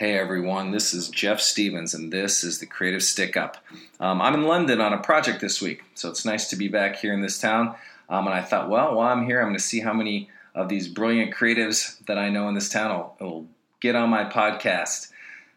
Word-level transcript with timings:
Hey 0.00 0.16
everyone, 0.16 0.70
this 0.70 0.94
is 0.94 1.10
Jeff 1.10 1.42
Stevens, 1.42 1.92
and 1.92 2.10
this 2.10 2.42
is 2.42 2.58
the 2.58 2.64
Creative 2.64 3.02
Stick 3.02 3.36
Up. 3.36 3.58
Um, 4.00 4.22
I'm 4.22 4.32
in 4.32 4.44
London 4.44 4.80
on 4.80 4.94
a 4.94 4.98
project 4.98 5.42
this 5.42 5.60
week, 5.60 5.82
so 5.94 6.08
it's 6.08 6.24
nice 6.24 6.48
to 6.48 6.56
be 6.56 6.68
back 6.68 6.96
here 6.96 7.12
in 7.12 7.20
this 7.20 7.38
town. 7.38 7.74
Um, 8.08 8.26
and 8.26 8.34
I 8.34 8.40
thought, 8.40 8.70
well, 8.70 8.94
while 8.94 9.12
I'm 9.12 9.26
here, 9.26 9.40
I'm 9.40 9.48
going 9.48 9.58
to 9.58 9.62
see 9.62 9.80
how 9.80 9.92
many 9.92 10.30
of 10.54 10.70
these 10.70 10.88
brilliant 10.88 11.34
creatives 11.34 12.02
that 12.06 12.16
I 12.16 12.30
know 12.30 12.48
in 12.48 12.54
this 12.54 12.70
town 12.70 12.96
will, 12.96 13.16
will 13.20 13.46
get 13.80 13.94
on 13.94 14.08
my 14.08 14.24
podcast. 14.24 15.10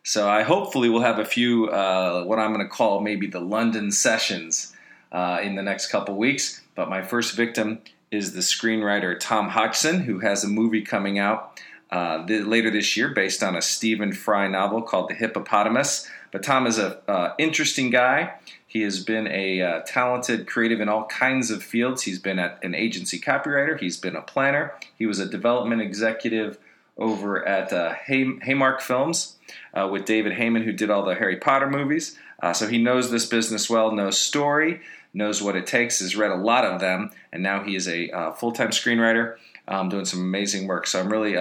So 0.04 0.28
I 0.28 0.44
hopefully 0.44 0.90
will 0.90 1.00
have 1.00 1.20
a 1.20 1.26
few, 1.26 1.70
uh, 1.70 2.26
what 2.26 2.38
I'm 2.38 2.52
going 2.54 2.68
to 2.68 2.70
call 2.70 3.00
maybe 3.00 3.28
the 3.28 3.40
London 3.40 3.94
sessions 3.94 4.76
uh, 5.14 5.40
in 5.42 5.56
the 5.56 5.64
next 5.64 5.88
couple 5.88 6.18
weeks. 6.18 6.60
But 6.76 6.90
my 6.90 7.02
first 7.02 7.38
victim 7.38 7.80
is 8.12 8.34
the 8.34 8.42
screenwriter 8.42 9.18
Tom 9.18 9.48
Hodgson, 9.48 10.02
who 10.02 10.20
has 10.20 10.44
a 10.44 10.50
movie 10.50 10.82
coming 10.82 11.18
out 11.18 11.62
uh, 11.94 12.26
later 12.28 12.72
this 12.72 12.98
year 12.98 13.10
based 13.10 13.44
on 13.44 13.56
a 13.56 13.62
Stephen 13.62 14.14
Fry 14.14 14.48
novel 14.48 14.82
called 14.82 15.10
The 15.10 15.14
Hippopotamus. 15.14 16.10
But 16.32 16.42
Tom 16.42 16.66
is 16.66 16.80
an 16.80 16.96
uh, 17.08 17.34
interesting 17.38 17.92
guy. 17.92 18.34
He 18.66 18.82
has 18.82 19.04
been 19.04 19.28
a 19.28 19.62
uh, 19.62 19.82
talented 19.86 20.48
creative 20.48 20.82
in 20.82 20.90
all 20.90 21.06
kinds 21.06 21.52
of 21.52 21.62
fields. 21.62 22.02
He's 22.02 22.18
been 22.18 22.40
at 22.40 22.58
an 22.64 22.74
agency 22.74 23.20
copywriter, 23.20 23.80
he's 23.80 23.98
been 23.98 24.16
a 24.16 24.24
planner, 24.24 24.74
he 24.98 25.06
was 25.06 25.20
a 25.20 25.28
development 25.28 25.84
executive 25.84 26.58
over 26.98 27.48
at 27.48 27.72
uh, 27.72 27.94
Hay- 27.94 28.40
Haymark 28.42 28.82
Films 28.82 29.36
uh, 29.76 29.88
with 29.92 30.06
David 30.06 30.34
Heyman, 30.34 30.64
who 30.64 30.72
did 30.72 30.90
all 30.90 31.06
the 31.06 31.14
Harry 31.14 31.38
Potter 31.38 31.70
movies. 31.70 32.18
Uh, 32.42 32.54
so 32.54 32.68
he 32.68 32.80
knows 32.80 33.12
this 33.12 33.28
business 33.28 33.70
well, 33.70 33.92
knows 33.92 34.18
story, 34.18 34.82
knows 35.14 35.44
what 35.44 35.56
it 35.56 35.68
takes, 35.68 36.00
has 36.00 36.16
read 36.16 36.32
a 36.32 36.36
lot 36.36 36.66
of 36.66 36.80
them, 36.80 37.12
and 37.32 37.44
now 37.44 37.64
he 37.64 37.76
is 37.76 37.88
a 37.88 38.34
full 38.36 38.52
time 38.52 38.70
screenwriter 38.70 39.38
um, 39.68 39.90
doing 39.90 40.06
some 40.06 40.22
amazing 40.22 40.68
work. 40.68 40.88
So 40.88 41.00
I'm 41.00 41.12
really 41.12 41.38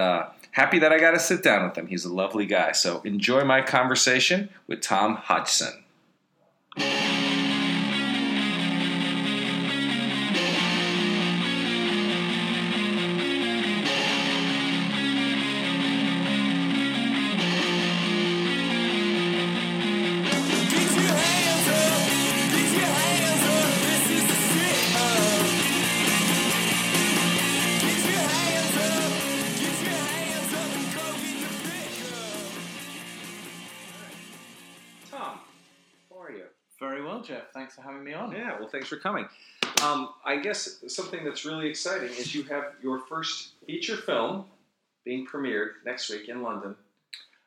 happy 0.53 0.79
that 0.79 0.93
I 0.93 0.99
got 0.99 1.11
to 1.11 1.19
sit 1.19 1.43
down 1.43 1.65
with 1.65 1.77
him. 1.77 1.89
He's 1.89 2.05
a 2.05 2.13
lovely 2.13 2.47
guy. 2.47 2.73
So 2.73 3.03
enjoy 3.03 3.45
my 3.45 3.61
conversation 3.61 4.49
with 4.67 4.81
Tom 4.81 5.17
Hodgson. 5.17 5.82
Thanks 37.55 37.75
for 37.75 37.83
having 37.83 38.05
me 38.05 38.13
on. 38.13 38.33
Yeah, 38.33 38.59
well, 38.59 38.69
thanks 38.69 38.89
for 38.89 38.97
coming. 38.97 39.27
Um, 39.83 40.11
I 40.25 40.37
guess 40.37 40.83
something 40.89 41.25
that's 41.25 41.45
really 41.45 41.69
exciting 41.69 42.11
is 42.11 42.35
you 42.35 42.45
have 42.45 42.75
your 42.83 43.01
first 43.01 43.53
feature 43.67 43.97
film 43.97 44.45
being 45.05 45.27
premiered 45.27 45.71
next 45.85 46.11
week 46.11 46.29
in 46.29 46.43
London. 46.43 46.77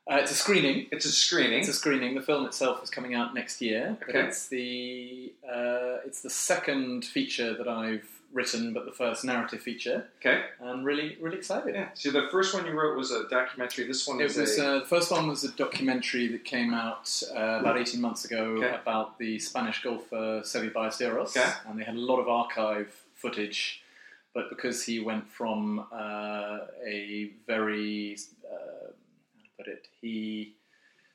Uh, 0.10 0.18
it's 0.18 0.32
a 0.32 0.36
screening. 0.36 0.88
It's 0.92 1.06
a 1.06 1.12
screening. 1.12 1.60
It's 1.60 1.68
a 1.68 1.74
screening. 1.74 2.14
The 2.14 2.22
film 2.22 2.46
itself 2.46 2.84
is 2.84 2.90
coming 2.90 3.16
out 3.16 3.34
next 3.34 3.60
year, 3.62 3.98
okay. 4.08 4.20
it's 4.20 4.48
the 4.48 5.34
uh, 5.48 5.98
it's 6.06 6.22
the 6.22 6.30
second 6.30 7.06
feature 7.06 7.56
that 7.58 7.68
I've 7.68 8.15
written, 8.36 8.74
but 8.74 8.86
the 8.86 8.92
first 8.92 9.24
narrative 9.24 9.62
feature. 9.62 10.06
Okay. 10.20 10.44
I'm 10.62 10.84
really, 10.84 11.18
really 11.22 11.38
excited. 11.38 11.74
Yeah. 11.74 11.90
So 11.94 12.12
the 12.12 12.28
first 12.30 12.54
one 12.54 12.66
you 12.66 12.74
wrote 12.74 12.98
was 12.98 13.10
a 13.12 13.28
documentary. 13.30 13.88
This 13.88 14.06
one 14.06 14.20
it 14.20 14.26
was, 14.26 14.60
a... 14.60 14.68
uh, 14.68 14.80
the 14.80 14.86
first 14.86 15.10
one 15.10 15.28
was 15.28 15.44
a 15.46 15.52
documentary 15.54 16.28
that 16.28 16.44
came 16.44 16.74
out 16.74 17.10
uh, 17.34 17.60
about 17.62 17.78
18 17.78 18.02
months 18.02 18.26
ago 18.26 18.58
okay. 18.58 18.76
about 18.76 19.18
the 19.18 19.40
Spanish 19.40 19.82
golfer 19.82 20.42
Seve 20.44 20.74
Ballesteros, 20.74 21.36
okay. 21.36 21.50
and 21.68 21.80
they 21.80 21.84
had 21.86 21.96
a 21.96 22.00
lot 22.00 22.20
of 22.20 22.28
archive 22.28 22.94
footage. 23.16 23.82
But 24.34 24.50
because 24.50 24.84
he 24.84 25.00
went 25.00 25.30
from 25.30 25.88
uh, 25.94 26.60
a 26.86 27.32
very, 27.48 28.18
uh, 28.44 28.92
how 28.92 29.44
to 29.44 29.50
put 29.58 29.68
it, 29.68 29.88
he 30.02 30.56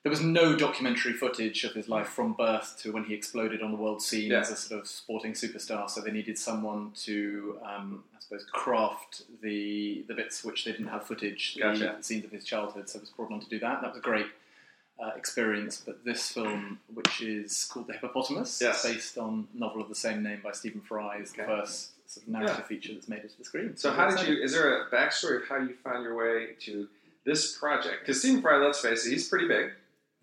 there 0.03 0.11
was 0.11 0.23
no 0.23 0.57
documentary 0.57 1.13
footage 1.13 1.63
of 1.65 1.75
his 1.75 1.89
life 1.89 2.09
from 2.09 2.33
birth 2.33 2.77
to 2.81 2.93
when 2.93 3.05
he 3.05 3.15
exploded 3.15 3.63
on 3.63 3.71
the 3.71 3.77
world 3.77 4.01
scene 4.01 4.31
yeah. 4.31 4.41
as 4.41 4.51
a 4.51 4.57
sort 4.57 4.81
of 4.81 4.87
sporting 4.87 5.33
superstar. 5.33 5.91
So 5.91 6.01
they 6.01 6.11
needed 6.11 6.39
someone 6.39 6.93
to, 7.03 7.59
um, 7.63 8.05
I 8.17 8.21
suppose, 8.21 8.47
craft 8.51 9.23
the 9.43 10.05
the 10.09 10.15
bits 10.15 10.43
which 10.43 10.65
they 10.65 10.73
didn't 10.73 10.89
have 10.89 11.07
footage, 11.07 11.59
gotcha. 11.61 11.97
the 11.99 12.03
scenes 12.03 12.25
of 12.25 12.31
his 12.31 12.45
childhood. 12.45 12.89
So 12.89 12.99
I 12.99 13.01
was 13.03 13.11
brought 13.11 13.31
on 13.31 13.41
to 13.41 13.49
do 13.49 13.59
that. 13.59 13.83
That 13.83 13.91
was 13.91 13.99
a 13.99 14.01
great 14.01 14.27
uh, 14.99 15.11
experience. 15.17 15.83
But 15.85 16.03
this 16.03 16.31
film, 16.31 16.79
which 16.95 17.21
is 17.21 17.69
called 17.71 17.87
The 17.87 17.93
Hippopotamus, 17.93 18.59
yes. 18.63 18.83
based 18.83 19.19
on 19.19 19.49
a 19.55 19.59
novel 19.59 19.83
of 19.83 19.91
the 19.91 19.95
same 19.95 20.23
name 20.23 20.41
by 20.43 20.53
Stephen 20.53 20.81
Fry, 20.81 21.19
is 21.19 21.33
okay. 21.33 21.43
the 21.43 21.49
first 21.49 22.11
sort 22.11 22.27
of 22.27 22.33
narrative 22.33 22.57
yeah. 22.59 22.65
feature 22.65 22.95
that's 22.95 23.09
made 23.09 23.19
it 23.19 23.31
to 23.33 23.39
the 23.39 23.45
screen. 23.45 23.77
So, 23.77 23.93
how 23.93 24.09
did 24.09 24.27
you? 24.27 24.43
Is 24.43 24.55
there 24.55 24.83
a 24.83 24.91
backstory 24.91 25.43
of 25.43 25.47
how 25.47 25.59
you 25.59 25.75
found 25.85 26.05
your 26.05 26.17
way 26.17 26.55
to 26.61 26.89
this 27.27 27.59
project? 27.59 27.97
Because 28.01 28.21
Stephen 28.21 28.41
Fry, 28.41 28.57
let's 28.57 28.81
face 28.81 29.07
it, 29.07 29.11
he's 29.11 29.29
pretty 29.29 29.47
big 29.47 29.73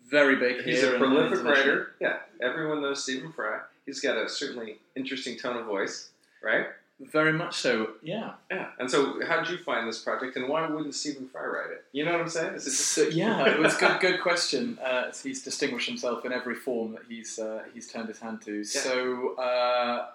very 0.09 0.35
big. 0.37 0.63
He's 0.63 0.83
a 0.83 0.97
prolific 0.97 1.43
writer. 1.43 1.93
Yeah, 1.99 2.17
everyone 2.41 2.81
knows 2.81 3.03
Stephen 3.03 3.31
Fry. 3.31 3.59
He's 3.85 3.99
got 3.99 4.17
a 4.17 4.27
certainly 4.27 4.77
interesting 4.95 5.37
tone 5.37 5.57
of 5.57 5.65
voice, 5.65 6.09
right? 6.43 6.67
Very 6.99 7.31
much 7.31 7.55
so. 7.55 7.91
Yeah. 8.01 8.33
Yeah. 8.49 8.69
And 8.79 8.89
so, 8.89 9.23
how 9.25 9.39
did 9.39 9.49
you 9.49 9.59
find 9.59 9.87
this 9.87 9.99
project, 9.99 10.35
and 10.35 10.49
why 10.49 10.67
wouldn't 10.67 10.95
Stephen 10.95 11.29
Fry 11.29 11.45
write 11.45 11.71
it? 11.71 11.85
You 11.91 12.05
know 12.05 12.13
what 12.13 12.21
I'm 12.21 12.29
saying? 12.29 12.55
Is 12.55 12.65
it 12.65 12.71
so, 12.71 13.03
yeah, 13.03 13.45
it 13.53 13.59
was 13.59 13.75
a 13.75 13.79
good, 13.79 13.99
good 13.99 14.21
question. 14.21 14.79
Uh, 14.83 15.11
he's 15.23 15.43
distinguished 15.43 15.87
himself 15.87 16.25
in 16.25 16.33
every 16.33 16.55
form 16.55 16.93
that 16.93 17.03
he's 17.07 17.37
uh, 17.37 17.63
he's 17.73 17.91
turned 17.91 18.07
his 18.07 18.19
hand 18.19 18.41
to. 18.43 18.57
Yeah. 18.57 18.63
So. 18.63 19.35
Uh, 19.35 20.07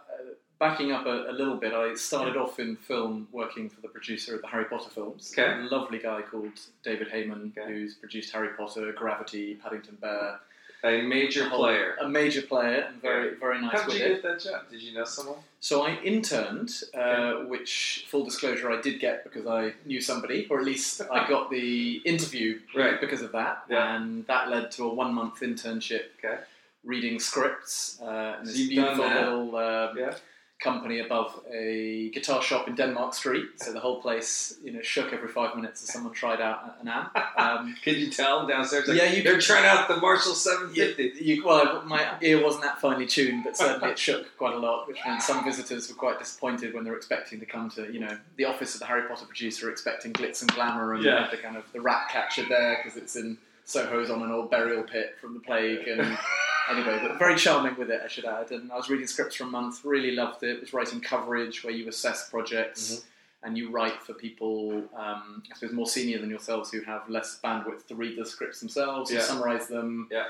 backing 0.63 0.93
up 0.93 1.07
a, 1.07 1.29
a, 1.29 1.33
little 1.33 1.57
bit, 1.57 1.73
I 1.75 1.93
started 1.95 2.37
off 2.37 2.61
in 2.61 2.77
film 2.77 3.27
working 3.33 3.69
for 3.69 3.81
the 3.81 3.89
producer 3.89 4.37
of 4.37 4.43
the 4.43 4.47
Harry 4.47 4.65
Potter 4.67 4.91
films. 4.91 5.35
Okay. 5.37 5.61
A 5.61 5.65
lovely 5.65 5.99
guy 5.99 6.23
called 6.23 6.53
David 6.85 7.09
Heyman, 7.11 7.51
okay. 7.59 7.67
who's 7.67 7.95
produced 7.97 8.33
Harry 8.33 8.51
Potter, 8.57 8.93
Gravity, 8.93 9.57
Paddington 9.57 9.99
Bear. 10.01 10.39
A 10.85 11.03
major 11.03 11.49
whole, 11.49 11.59
player. 11.59 11.97
A 12.01 12.09
major 12.09 12.43
player, 12.43 12.87
and 12.89 13.03
very, 13.03 13.35
very 13.35 13.61
nice 13.61 13.73
How 13.73 13.89
did 13.89 13.99
you 13.99 14.05
it. 14.05 14.09
get 14.09 14.23
that 14.23 14.41
job? 14.41 14.71
Did 14.71 14.83
you 14.83 14.95
know 14.95 15.05
someone? 15.05 15.39
So 15.59 15.83
I 15.83 15.97
interned, 16.03 16.71
uh, 16.95 16.99
okay. 16.99 17.51
which, 17.51 18.07
full 18.09 18.25
disclosure, 18.25 18.71
I 18.71 18.81
did 18.81 19.01
get 19.01 19.25
because 19.25 19.49
I 19.49 19.73
knew 19.85 20.01
somebody, 20.01 20.47
or 20.49 20.61
at 20.61 20.65
least 20.65 21.03
I 21.11 21.29
got 21.35 21.51
the 21.51 21.97
interview 22.05 22.61
right. 22.77 23.01
because 23.01 23.23
of 23.23 23.33
that. 23.33 23.65
Yeah. 23.69 23.97
And 23.97 24.25
that 24.29 24.49
led 24.49 24.71
to 24.73 24.85
a 24.85 24.95
one 24.95 25.13
month 25.13 25.41
internship 25.41 26.05
okay. 26.25 26.39
reading 26.85 27.19
scripts 27.19 28.01
uh, 28.01 28.37
in 28.41 28.47
so 28.47 28.53
this 28.53 28.69
beautiful 28.69 29.09
little 29.09 29.57
uh, 29.57 29.93
yeah. 29.97 30.15
Company 30.63 31.01
above 31.01 31.41
a 31.53 32.11
guitar 32.11 32.41
shop 32.43 32.69
in 32.69 32.75
Denmark 32.75 33.15
Street. 33.15 33.47
So 33.57 33.73
the 33.73 33.81
whole 33.81 34.01
place, 34.01 34.59
you 34.63 34.73
know, 34.73 34.83
shook 34.83 35.13
every 35.13 35.29
five 35.29 35.57
minutes 35.57 35.83
as 35.83 35.93
someone 35.93 36.13
tried 36.13 36.41
out 36.41 36.77
an 36.81 36.89
amp. 36.89 37.17
Um, 37.37 37.75
could 37.85 37.97
you 37.97 38.11
tell 38.11 38.47
downstairs? 38.47 38.89
Like, 38.89 38.99
yeah, 38.99 39.13
you 39.13 39.23
they're 39.23 39.41
trying 39.41 39.67
out 39.67 39.89
the 39.89 39.97
Marshall 39.97 40.35
750. 40.35 41.25
You, 41.25 41.37
you, 41.37 41.45
well, 41.45 41.83
my 41.85 42.17
ear 42.23 42.43
wasn't 42.43 42.65
that 42.65 42.81
finely 42.81 43.07
tuned, 43.07 43.45
but 43.45 43.57
certainly 43.57 43.91
it 43.91 43.99
shook 43.99 44.37
quite 44.37 44.55
a 44.55 44.59
lot, 44.59 44.89
which 44.89 44.99
meant 45.05 45.23
some 45.23 45.45
visitors 45.45 45.89
were 45.89 45.95
quite 45.95 46.19
disappointed 46.19 46.75
when 46.75 46.85
they 46.85 46.91
were 46.91 46.97
expecting 46.97 47.41
to 47.41 47.47
come 47.47 47.71
to, 47.71 47.93
you 47.93 48.01
know, 48.01 48.17
the 48.37 48.45
office 48.45 48.75
of 48.75 48.81
the 48.81 48.87
Harry 48.87 49.09
Potter 49.09 49.27
producer, 49.27 49.71
expecting 49.71 50.13
glitz 50.13 50.43
and 50.43 50.53
glamour 50.55 50.95
and 50.95 51.05
yeah. 51.05 51.29
the 51.31 51.37
kind 51.37 51.57
of 51.57 51.65
the 51.73 51.81
rat 51.81 52.09
catcher 52.11 52.45
there 52.49 52.79
because 52.83 52.97
it's 52.97 53.17
in 53.17 53.39
Soho's 53.65 54.11
on 54.11 54.23
an 54.23 54.31
old 54.31 54.51
burial 54.51 54.83
pit 54.83 55.17
from 55.21 55.35
the 55.35 55.41
plague 55.41 55.87
and. 55.89 56.19
anyway, 56.73 56.99
but 57.03 57.19
very 57.19 57.37
charming 57.37 57.77
with 57.77 57.91
it, 57.91 58.01
I 58.05 58.09
should 58.09 58.25
add. 58.25 58.51
And 58.51 58.73
I 58.73 58.77
was 58.77 58.89
reading 58.91 59.07
scripts 59.07 59.37
for 59.37 59.45
a 59.45 59.47
month, 59.47 59.85
really 59.85 60.13
loved 60.13 60.43
it. 60.43 60.61
Was 60.61 60.73
writing 60.73 61.01
coverage 61.01 61.63
where 61.63 61.73
you 61.73 61.89
assess 61.89 62.29
projects 62.31 62.83
mm-hmm. 62.91 63.47
and 63.47 63.59
you 63.59 63.71
write 63.71 64.03
for 64.03 64.15
people, 64.15 64.83
um, 64.97 65.43
I 65.51 65.55
suppose, 65.55 65.73
more 65.73 65.87
senior 65.87 66.19
than 66.19 66.31
yourselves 66.31 66.71
who 66.71 66.81
have 66.83 67.09
less 67.09 67.39
bandwidth 67.43 67.87
to 67.89 67.95
read 67.95 68.19
the 68.19 68.27
scripts 68.27 68.61
themselves, 68.61 69.11
yeah. 69.11 69.19
you 69.19 69.25
summarize 69.25 69.69
them, 69.69 70.09
yeah. 70.11 70.25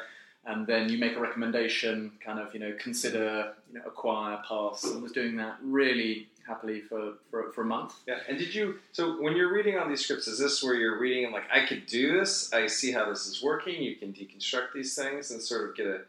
and 0.46 0.67
then 0.67 0.88
you 0.88 0.99
make 0.99 1.17
a 1.17 1.20
recommendation, 1.20 2.12
kind 2.25 2.38
of, 2.38 2.52
you 2.55 2.61
know, 2.61 2.75
consider, 2.78 3.52
you 3.72 3.78
know, 3.78 3.84
acquire, 3.87 4.38
pass. 4.49 4.84
And 4.84 5.02
was 5.02 5.12
doing 5.12 5.37
that 5.37 5.56
really 5.62 6.28
happily 6.46 6.81
for, 6.81 7.12
for, 7.31 7.52
for 7.52 7.62
a 7.62 7.64
month. 7.64 7.94
Yeah, 8.06 8.19
and 8.28 8.37
did 8.37 8.52
you? 8.52 8.81
So 8.90 9.22
when 9.22 9.37
you're 9.37 9.52
reading 9.52 9.78
on 9.78 9.88
these 9.88 10.00
scripts, 10.00 10.26
is 10.26 10.40
this 10.40 10.61
where 10.61 10.75
you're 10.75 10.99
reading 10.99 11.25
and 11.25 11.32
like, 11.32 11.44
I 11.55 11.67
could 11.67 11.87
do 11.87 12.19
this. 12.19 12.52
I 12.52 12.67
see 12.67 12.90
how 12.90 13.08
this 13.08 13.26
is 13.26 13.43
working. 13.43 13.81
You 13.81 13.94
can 13.94 14.12
deconstruct 14.12 14.72
these 14.75 14.96
things 14.96 15.31
and 15.31 15.40
sort 15.40 15.70
of 15.70 15.76
get 15.76 15.87
a 15.87 16.00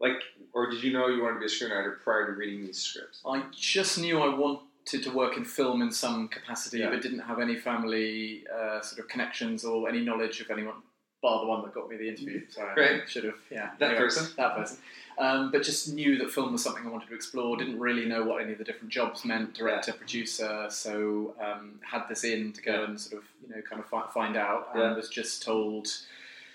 like, 0.00 0.22
or 0.52 0.70
did 0.70 0.82
you 0.82 0.92
know 0.92 1.08
you 1.08 1.22
wanted 1.22 1.34
to 1.34 1.40
be 1.40 1.46
a 1.46 1.48
screenwriter 1.48 2.00
prior 2.02 2.26
to 2.26 2.32
reading 2.32 2.64
these 2.66 2.78
scripts? 2.78 3.20
I 3.26 3.42
just 3.54 3.98
knew 3.98 4.20
I 4.20 4.34
wanted 4.34 5.02
to 5.02 5.10
work 5.10 5.36
in 5.36 5.44
film 5.44 5.82
in 5.82 5.92
some 5.92 6.28
capacity, 6.28 6.78
Yeah. 6.78 6.90
but 6.90 7.02
didn't 7.02 7.20
have 7.20 7.38
any 7.38 7.56
family 7.56 8.44
uh, 8.52 8.80
sort 8.80 8.98
of 9.00 9.08
connections 9.08 9.64
or 9.64 9.88
any 9.88 10.00
knowledge 10.00 10.40
of 10.40 10.50
anyone, 10.50 10.76
bar 11.22 11.40
the 11.42 11.46
one 11.46 11.62
that 11.62 11.74
got 11.74 11.88
me 11.88 11.96
the 11.96 12.08
interview. 12.08 12.42
So 12.48 12.62
I 12.66 12.74
Great. 12.74 13.08
should 13.08 13.24
have, 13.24 13.34
yeah. 13.50 13.70
That 13.78 13.90
anyway, 13.90 14.00
person? 14.04 14.26
That 14.36 14.56
person. 14.56 14.78
Um, 15.18 15.50
but 15.52 15.62
just 15.62 15.92
knew 15.92 16.16
that 16.16 16.30
film 16.30 16.52
was 16.52 16.62
something 16.64 16.86
I 16.86 16.88
wanted 16.88 17.08
to 17.10 17.14
explore. 17.14 17.54
Didn't 17.58 17.78
really 17.78 18.06
know 18.06 18.24
what 18.24 18.42
any 18.42 18.52
of 18.52 18.58
the 18.58 18.64
different 18.64 18.88
jobs 18.90 19.22
meant, 19.26 19.52
director, 19.52 19.92
producer. 19.92 20.66
So 20.70 21.34
um, 21.38 21.78
had 21.82 22.04
this 22.08 22.24
in 22.24 22.54
to 22.54 22.62
go 22.62 22.72
Yeah. 22.72 22.84
and 22.84 22.98
sort 23.00 23.22
of, 23.22 23.28
you 23.46 23.54
know, 23.54 23.60
kind 23.60 23.82
of 23.82 23.88
fi- 23.90 24.08
find 24.14 24.34
out, 24.36 24.68
and 24.72 24.80
Yeah. 24.82 24.94
was 24.96 25.10
just 25.10 25.42
told 25.42 25.88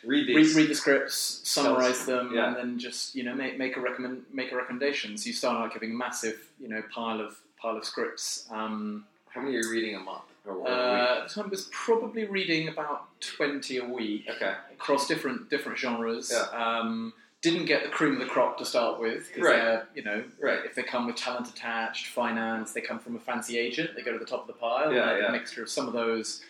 read 0.05 0.27
read, 0.27 0.37
these. 0.37 0.55
read 0.55 0.69
the 0.69 0.75
scripts, 0.75 1.41
summarize 1.43 2.05
them, 2.05 2.31
yeah. 2.33 2.47
and 2.47 2.55
then 2.55 2.79
just 2.79 3.15
you 3.15 3.23
know 3.23 3.33
make 3.35 3.57
make 3.57 3.77
a 3.77 3.79
recommend 3.79 4.23
make 4.33 4.51
a 4.51 4.55
recommendation. 4.55 5.17
So 5.17 5.27
you 5.27 5.33
start 5.33 5.57
out 5.57 5.73
giving 5.73 5.91
a 5.91 5.95
massive 5.95 6.39
you 6.59 6.67
know 6.69 6.81
pile 6.93 7.21
of 7.21 7.37
pile 7.57 7.77
of 7.77 7.85
scripts. 7.85 8.47
Um, 8.51 9.05
How 9.29 9.41
many 9.41 9.55
are 9.55 9.61
you 9.61 9.71
reading 9.71 9.95
a 9.95 9.99
month 9.99 10.23
or 10.45 10.67
uh, 10.67 11.27
so 11.27 11.43
I 11.43 11.47
was 11.47 11.69
probably 11.71 12.25
reading 12.25 12.67
about 12.69 13.19
twenty 13.19 13.77
a 13.77 13.85
week? 13.85 14.25
Okay. 14.29 14.53
across 14.73 15.07
different 15.07 15.49
different 15.49 15.77
genres. 15.77 16.31
Yeah. 16.33 16.45
Um, 16.79 17.13
didn't 17.41 17.65
get 17.65 17.83
the 17.83 17.89
cream 17.89 18.13
of 18.13 18.19
the 18.19 18.25
crop 18.25 18.57
to 18.57 18.65
start 18.65 18.99
with, 18.99 19.29
Right. 19.37 19.55
they're, 19.55 19.87
You 19.93 20.01
know, 20.01 20.23
Right. 20.41 20.65
if 20.65 20.73
they 20.73 20.81
come 20.81 21.05
with 21.05 21.15
talent 21.15 21.47
attached, 21.47 22.07
finance, 22.07 22.71
they 22.73 22.81
come 22.81 22.97
from 22.97 23.15
a 23.15 23.19
fancy 23.19 23.59
agent, 23.59 23.91
they 23.95 24.01
go 24.01 24.11
to 24.11 24.17
the 24.17 24.25
top 24.25 24.41
of 24.41 24.47
the 24.47 24.53
pile. 24.53 24.91
Yeah, 24.91 25.15
yeah. 25.17 25.27
A 25.27 25.31
mixture 25.31 25.61
of 25.61 25.69
some 25.69 25.85
of 25.87 25.93
those, 25.93 26.41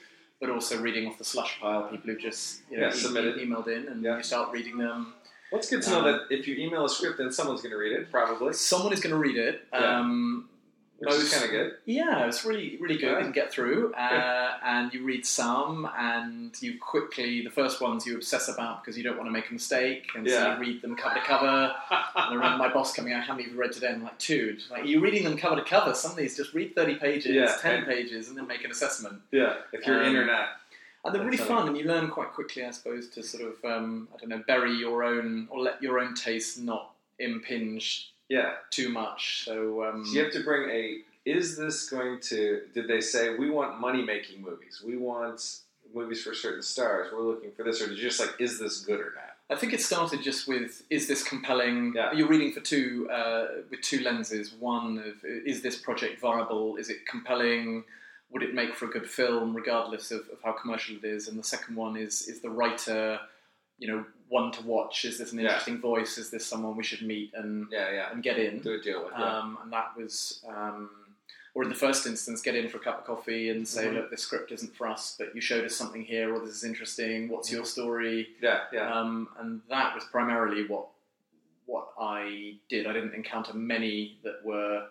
but 0.42 0.50
also 0.50 0.80
reading 0.82 1.08
off 1.08 1.18
the 1.18 1.24
slush 1.24 1.60
pile, 1.60 1.84
people 1.84 2.12
who 2.12 2.18
just 2.18 2.62
you 2.70 2.78
know, 2.78 2.88
Yeah, 2.88 2.94
e- 2.94 2.98
submitted. 2.98 3.38
e- 3.38 3.46
emailed 3.46 3.68
in, 3.68 3.88
and 3.88 4.04
Yeah. 4.04 4.18
you 4.18 4.24
start 4.24 4.52
reading 4.52 4.78
them. 4.78 5.14
Well, 5.52 5.60
it's 5.60 5.70
good 5.70 5.82
to 5.84 5.90
know 5.92 6.00
Um, 6.00 6.06
that 6.06 6.22
if 6.30 6.48
you 6.48 6.56
email 6.56 6.86
a 6.86 6.90
script, 6.90 7.18
then 7.18 7.32
someone's 7.32 7.62
going 7.62 7.72
to 7.72 7.78
read 7.78 7.94
it, 7.94 8.12
probably, 8.12 8.54
Someone 8.54 8.92
is 8.92 9.00
going 9.00 9.12
to 9.14 9.18
read 9.20 9.38
it. 9.38 9.66
Um, 9.72 10.50
which 11.00 11.12
is 11.14 11.20
most- 11.20 11.34
kind 11.34 11.46
of 11.46 11.52
good. 11.52 11.76
Yeah, 11.86 12.26
it's 12.28 12.46
really, 12.46 12.78
really 12.80 12.96
good. 12.98 13.12
Yeah. 13.12 13.18
You 13.18 13.24
can 13.24 13.32
get 13.34 13.52
through, 13.52 13.94
uh, 13.94 14.58
and 14.64 14.94
you 14.94 15.04
read 15.04 15.26
some, 15.26 15.90
and 15.98 16.56
you 16.62 16.80
quickly 16.80 17.42
the 17.44 17.50
first 17.50 17.82
ones 17.82 18.06
you 18.06 18.16
obsess 18.16 18.48
about 18.48 18.82
because 18.84 18.98
you 18.98 19.04
don't 19.04 19.18
want 19.18 19.28
to 19.28 19.32
make 19.32 19.50
a 19.50 19.54
mistake, 19.54 20.08
and 20.16 20.28
so 20.30 20.54
you 20.54 20.60
read 20.60 20.82
them 20.82 20.96
cover 20.96 21.16
to 21.16 21.22
cover. 21.22 21.48
And 21.92 22.06
I 22.16 22.34
remember 22.34 22.58
my 22.58 22.74
boss 22.74 22.94
coming 22.94 23.14
out, 23.14 23.24
"How 23.26 23.34
many 23.34 23.44
have 23.44 23.54
you 23.54 23.60
read 23.60 23.72
today?" 23.74 23.88
And 23.88 23.98
I'm 23.98 24.04
like, 24.04 24.18
two. 24.20 24.58
Like, 24.72 24.86
you're 24.86 25.02
reading 25.02 25.24
them 25.24 25.38
cover 25.38 25.58
to 25.58 25.64
cover. 25.64 25.94
Some 25.94 26.12
of 26.12 26.18
these 26.18 26.38
just 26.38 26.54
read 26.54 26.76
thirty 26.76 26.96
pages, 26.96 27.28
Yeah, 27.36 27.56
ten 27.60 27.76
and- 27.80 27.88
pages, 27.88 28.30
and 28.30 28.38
then 28.38 28.48
make 28.48 28.64
an 28.64 28.72
assessment. 28.72 29.22
Yeah, 29.32 29.56
if 29.74 29.86
you're 29.86 30.00
Um, 30.02 30.06
internet. 30.08 30.48
And 31.04 31.14
they're 31.14 31.24
really 31.24 31.38
fun, 31.38 31.68
and 31.68 31.78
you 31.78 31.84
learn 31.84 32.10
quite 32.10 32.30
quickly, 32.30 32.66
I 32.66 32.72
suppose, 32.72 33.10
to 33.10 33.22
sort 33.22 33.44
of 33.44 33.64
um, 33.64 34.08
I 34.16 34.18
don't 34.18 34.30
know, 34.30 34.44
bury 34.48 34.72
your 34.74 35.04
own 35.04 35.48
or 35.52 35.60
let 35.60 35.80
your 35.84 36.00
own 36.00 36.16
taste 36.16 36.58
not 36.58 36.94
impinge 37.20 38.12
Yeah. 38.30 38.54
too 38.72 38.90
much. 38.90 39.46
So, 39.46 39.84
um, 39.86 40.06
So 40.06 40.14
you 40.14 40.24
have 40.24 40.34
to 40.34 40.44
bring 40.44 40.70
a. 40.70 40.98
Is 41.26 41.58
this 41.58 41.90
going 41.90 42.20
to? 42.22 42.62
Did 42.74 42.88
they 42.88 43.02
say 43.02 43.36
we 43.36 43.50
want 43.50 43.80
money 43.80 44.04
making 44.04 44.42
movies? 44.42 44.84
We 44.86 44.98
want 44.98 45.60
movies 45.94 46.24
for 46.24 46.34
certain 46.34 46.62
stars. 46.62 47.08
We're 47.12 47.22
looking 47.22 47.52
for 47.52 47.64
this, 47.64 47.82
or 47.82 47.88
did 47.88 47.98
you 47.98 48.04
just 48.04 48.20
like, 48.20 48.36
is 48.40 48.60
this 48.60 48.82
good 48.82 49.00
or 49.00 49.14
not? 49.16 49.36
I 49.50 49.56
think 49.56 49.74
it 49.74 49.82
started 49.82 50.24
just 50.24 50.48
with 50.48 50.84
is 50.90 51.08
this 51.08 51.24
compelling? 51.24 51.94
Yeah. 51.96 52.12
You're 52.14 52.28
reading 52.28 52.52
for 52.52 52.62
two 52.62 53.08
uh, 53.12 53.46
with 53.70 53.82
two 53.82 54.02
lenses. 54.02 54.54
One 54.60 54.98
of 55.00 55.24
is 55.24 55.62
this 55.62 55.78
project 55.78 56.20
viable? 56.20 56.78
Is 56.78 56.90
it 56.90 57.06
compelling? 57.08 57.84
Would 58.32 58.42
it 58.42 58.56
make 58.56 58.76
for 58.76 58.86
a 58.86 58.90
good 58.90 59.08
film, 59.08 59.56
regardless 59.56 60.10
of, 60.12 60.22
of 60.34 60.40
how 60.44 60.54
commercial 60.54 60.96
it 60.98 61.04
is? 61.04 61.28
And 61.28 61.38
the 61.38 61.44
second 61.44 61.76
one 61.76 61.96
is 61.96 62.24
is 62.24 62.42
the 62.42 62.50
writer, 62.50 63.20
you 63.78 63.88
know, 63.88 64.06
one 64.30 64.52
to 64.54 64.64
watch? 64.64 65.06
Is 65.06 65.18
this 65.18 65.32
an 65.32 65.40
Yeah. 65.40 65.46
interesting 65.46 65.80
voice? 65.80 66.18
Is 66.18 66.30
this 66.30 66.46
someone 66.46 66.76
we 66.76 66.84
should 66.84 67.02
meet 67.02 67.34
and 67.34 67.68
Yeah, 67.72 67.92
yeah. 67.92 68.12
and 68.12 68.24
get 68.24 68.38
in? 68.38 68.60
Do 68.60 68.74
a 68.74 68.82
deal 68.82 69.04
with. 69.04 69.14
Yeah. 69.14 69.38
Um, 69.40 69.58
and 69.62 69.72
that 69.72 69.96
was, 69.96 70.44
um, 70.48 70.90
or 71.54 71.64
in 71.64 71.70
the 71.70 71.76
first 71.76 72.06
instance, 72.06 72.42
get 72.42 72.56
in 72.56 72.68
for 72.70 72.78
a 72.78 72.80
cup 72.82 73.00
of 73.00 73.06
coffee 73.06 73.50
and 73.50 73.68
say, 73.68 73.86
Mhm. 73.88 73.94
look, 73.94 74.10
this 74.10 74.22
script 74.24 74.52
isn't 74.52 74.76
for 74.76 74.88
us, 74.88 75.16
but 75.18 75.34
you 75.36 75.42
showed 75.42 75.64
us 75.64 75.76
something 75.76 76.04
here, 76.04 76.34
or 76.34 76.40
this 76.40 76.56
is 76.56 76.64
interesting. 76.64 77.30
What's 77.30 77.52
your 77.52 77.66
story? 77.66 78.36
yeah, 78.42 78.66
yeah. 78.74 78.94
Um, 78.94 79.30
and 79.38 79.62
that 79.70 79.94
was 79.96 80.04
primarily 80.06 80.66
what 80.68 80.88
what 81.68 81.94
I 82.00 82.58
did. 82.70 82.86
I 82.86 82.94
didn't 82.94 83.16
encounter 83.16 83.52
many 83.56 84.20
that 84.24 84.46
were 84.46 84.88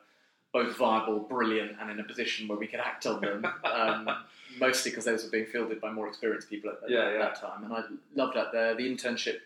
both 0.52 0.76
viable, 0.76 1.20
brilliant, 1.20 1.76
and 1.80 1.88
in 1.88 2.00
a 2.00 2.04
position 2.04 2.48
where 2.48 2.58
we 2.58 2.66
could 2.66 2.80
act 2.80 3.06
on 3.06 3.20
them. 3.20 3.46
Mostly 4.58 4.90
because 4.90 5.04
those 5.04 5.24
were 5.24 5.30
being 5.30 5.46
fielded 5.46 5.80
by 5.80 5.90
more 5.90 6.08
experienced 6.08 6.48
people 6.50 6.70
at, 6.70 6.82
at 6.84 6.90
Yeah, 6.90 7.04
that, 7.04 7.12
yeah. 7.12 7.18
that 7.18 7.40
time, 7.40 7.64
and 7.64 7.72
I 7.72 7.82
loved 8.14 8.36
that. 8.36 8.52
There, 8.52 8.74
the 8.74 8.82
internship 8.88 9.38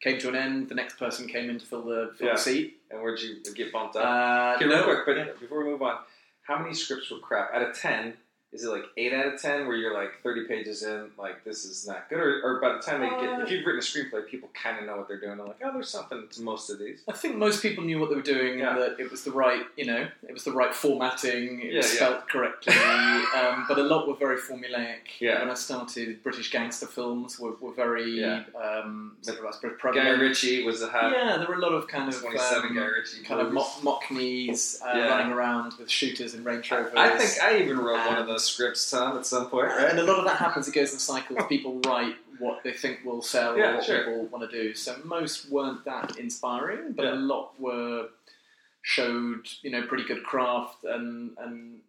came 0.00 0.18
to 0.20 0.28
an 0.28 0.36
end. 0.36 0.68
The 0.68 0.74
next 0.74 0.98
person 0.98 1.26
came 1.26 1.50
in 1.50 1.58
to 1.58 1.66
fill 1.66 1.82
the, 1.82 2.12
fill 2.16 2.28
Yeah. 2.28 2.32
the 2.34 2.38
seat. 2.40 2.80
and 2.90 3.00
where'd 3.02 3.20
you 3.20 3.36
get 3.54 3.72
bumped 3.72 3.96
up? 3.96 4.04
Uh, 4.04 4.56
okay, 4.56 4.66
real 4.66 4.84
quick, 4.84 5.00
but 5.06 5.40
before 5.40 5.64
we 5.64 5.70
move 5.70 5.82
on, 5.82 5.98
how 6.42 6.58
many 6.58 6.72
scripts 6.74 7.10
were 7.10 7.18
crap? 7.18 7.52
Out 7.52 7.62
of 7.62 7.76
ten, 7.76 8.14
is 8.50 8.64
it 8.64 8.68
like 8.70 8.84
eight 8.96 9.12
out 9.12 9.26
of 9.26 9.40
ten 9.40 9.66
where 9.66 9.76
you're 9.76 9.92
like 9.92 10.10
thirty 10.22 10.44
pages 10.44 10.82
in, 10.82 11.10
like 11.18 11.44
this 11.44 11.64
is 11.66 11.86
not 11.86 12.08
good, 12.08 12.18
or, 12.18 12.40
or 12.42 12.60
by 12.60 12.72
the 12.72 12.78
time 12.78 13.00
they 13.02 13.08
get, 13.10 13.38
Uh, 13.38 13.42
if 13.42 13.50
you've 13.50 13.64
written 13.66 13.78
a 13.80 13.82
screenplay, 13.82 14.26
people 14.26 14.48
kind 14.54 14.78
of 14.78 14.84
know 14.86 14.96
what 14.96 15.06
they're 15.06 15.20
doing. 15.20 15.36
They're 15.36 15.46
like, 15.46 15.60
oh, 15.62 15.72
there's 15.72 15.90
something 15.90 16.26
to 16.30 16.42
most 16.42 16.70
of 16.70 16.78
these. 16.78 17.00
I 17.08 17.12
think 17.12 17.36
most 17.36 17.60
people 17.62 17.84
knew 17.84 17.98
what 18.00 18.08
they 18.08 18.16
were 18.16 18.22
doing, 18.22 18.58
Yeah. 18.58 18.70
and 18.72 18.80
that 18.82 19.00
it 19.00 19.10
was 19.10 19.22
the 19.24 19.32
right, 19.32 19.62
you 19.76 19.84
know, 19.84 20.06
it 20.26 20.32
was 20.32 20.44
the 20.44 20.52
right 20.52 20.74
formatting. 20.74 21.60
It 21.60 21.72
Yeah, 21.72 21.76
was 21.78 21.90
yeah. 21.92 21.96
spelt 21.96 22.28
correctly, 22.28 22.74
um, 23.36 23.66
but 23.68 23.78
a 23.78 23.82
lot 23.82 24.08
were 24.08 24.14
very 24.14 24.38
formulaic. 24.38 25.20
Yeah. 25.20 25.40
When 25.40 25.50
I 25.50 25.54
started, 25.54 26.22
British 26.22 26.50
gangster 26.50 26.86
films 26.86 27.38
were, 27.38 27.52
were 27.60 27.72
very 27.74 28.20
Yeah. 28.20 28.44
um, 28.58 29.16
sort 29.22 29.38
of, 29.40 29.44
I 29.44 29.50
suppose, 29.50 29.72
Guy. 29.94 30.08
Ritchie 30.10 30.64
was 30.64 30.80
a 30.82 30.88
hot 30.88 31.12
Yeah, 31.12 31.36
there 31.36 31.46
were 31.46 31.54
a 31.56 31.58
lot 31.60 31.72
of 31.72 31.86
kind 31.86 32.08
of 32.08 32.18
twenty-seven 32.20 32.70
um, 32.70 32.76
Guy 32.76 32.84
Ritchie 32.86 33.22
kind 33.24 33.40
of 33.42 33.52
mock, 33.52 33.82
mockneys 33.82 34.80
uh, 34.82 34.92
Yeah. 34.96 35.08
running 35.08 35.32
around 35.32 35.74
with 35.78 35.90
shooters 35.90 36.34
and 36.34 36.44
Range 36.44 36.70
Rovers. 36.70 36.92
I 36.96 37.16
think 37.18 37.42
I 37.42 37.58
even 37.62 37.78
wrote 37.78 38.06
one 38.06 38.16
of 38.16 38.28
And- 38.28 38.37
scripts, 38.38 38.90
Tom, 38.90 39.16
at 39.18 39.26
some 39.26 39.48
point, 39.50 39.68
right? 39.68 39.90
and 39.90 39.98
a 39.98 40.04
lot 40.04 40.18
of 40.18 40.24
that 40.24 40.36
happens. 40.36 40.66
It 40.68 40.74
goes 40.74 40.92
in 40.92 40.98
cycles. 40.98 41.38
People 41.48 41.80
write 41.86 42.16
what 42.38 42.62
they 42.62 42.72
think 42.72 43.04
will 43.04 43.22
sell 43.22 43.56
Yeah, 43.56 43.70
or 43.72 43.74
what 43.76 43.84
sure. 43.84 43.98
people 43.98 44.26
want 44.26 44.48
to 44.50 44.62
do. 44.62 44.74
So 44.74 44.96
most 45.04 45.50
weren't 45.50 45.84
that 45.84 46.16
inspiring, 46.18 46.92
but 46.92 47.04
Yeah. 47.04 47.14
a 47.14 47.16
lot 47.16 47.58
were 47.60 48.08
showed 48.82 49.48
you 49.62 49.70
know 49.70 49.82
pretty 49.86 50.04
good 50.04 50.24
craft 50.24 50.84
and 50.84 51.36
and. 51.38 51.80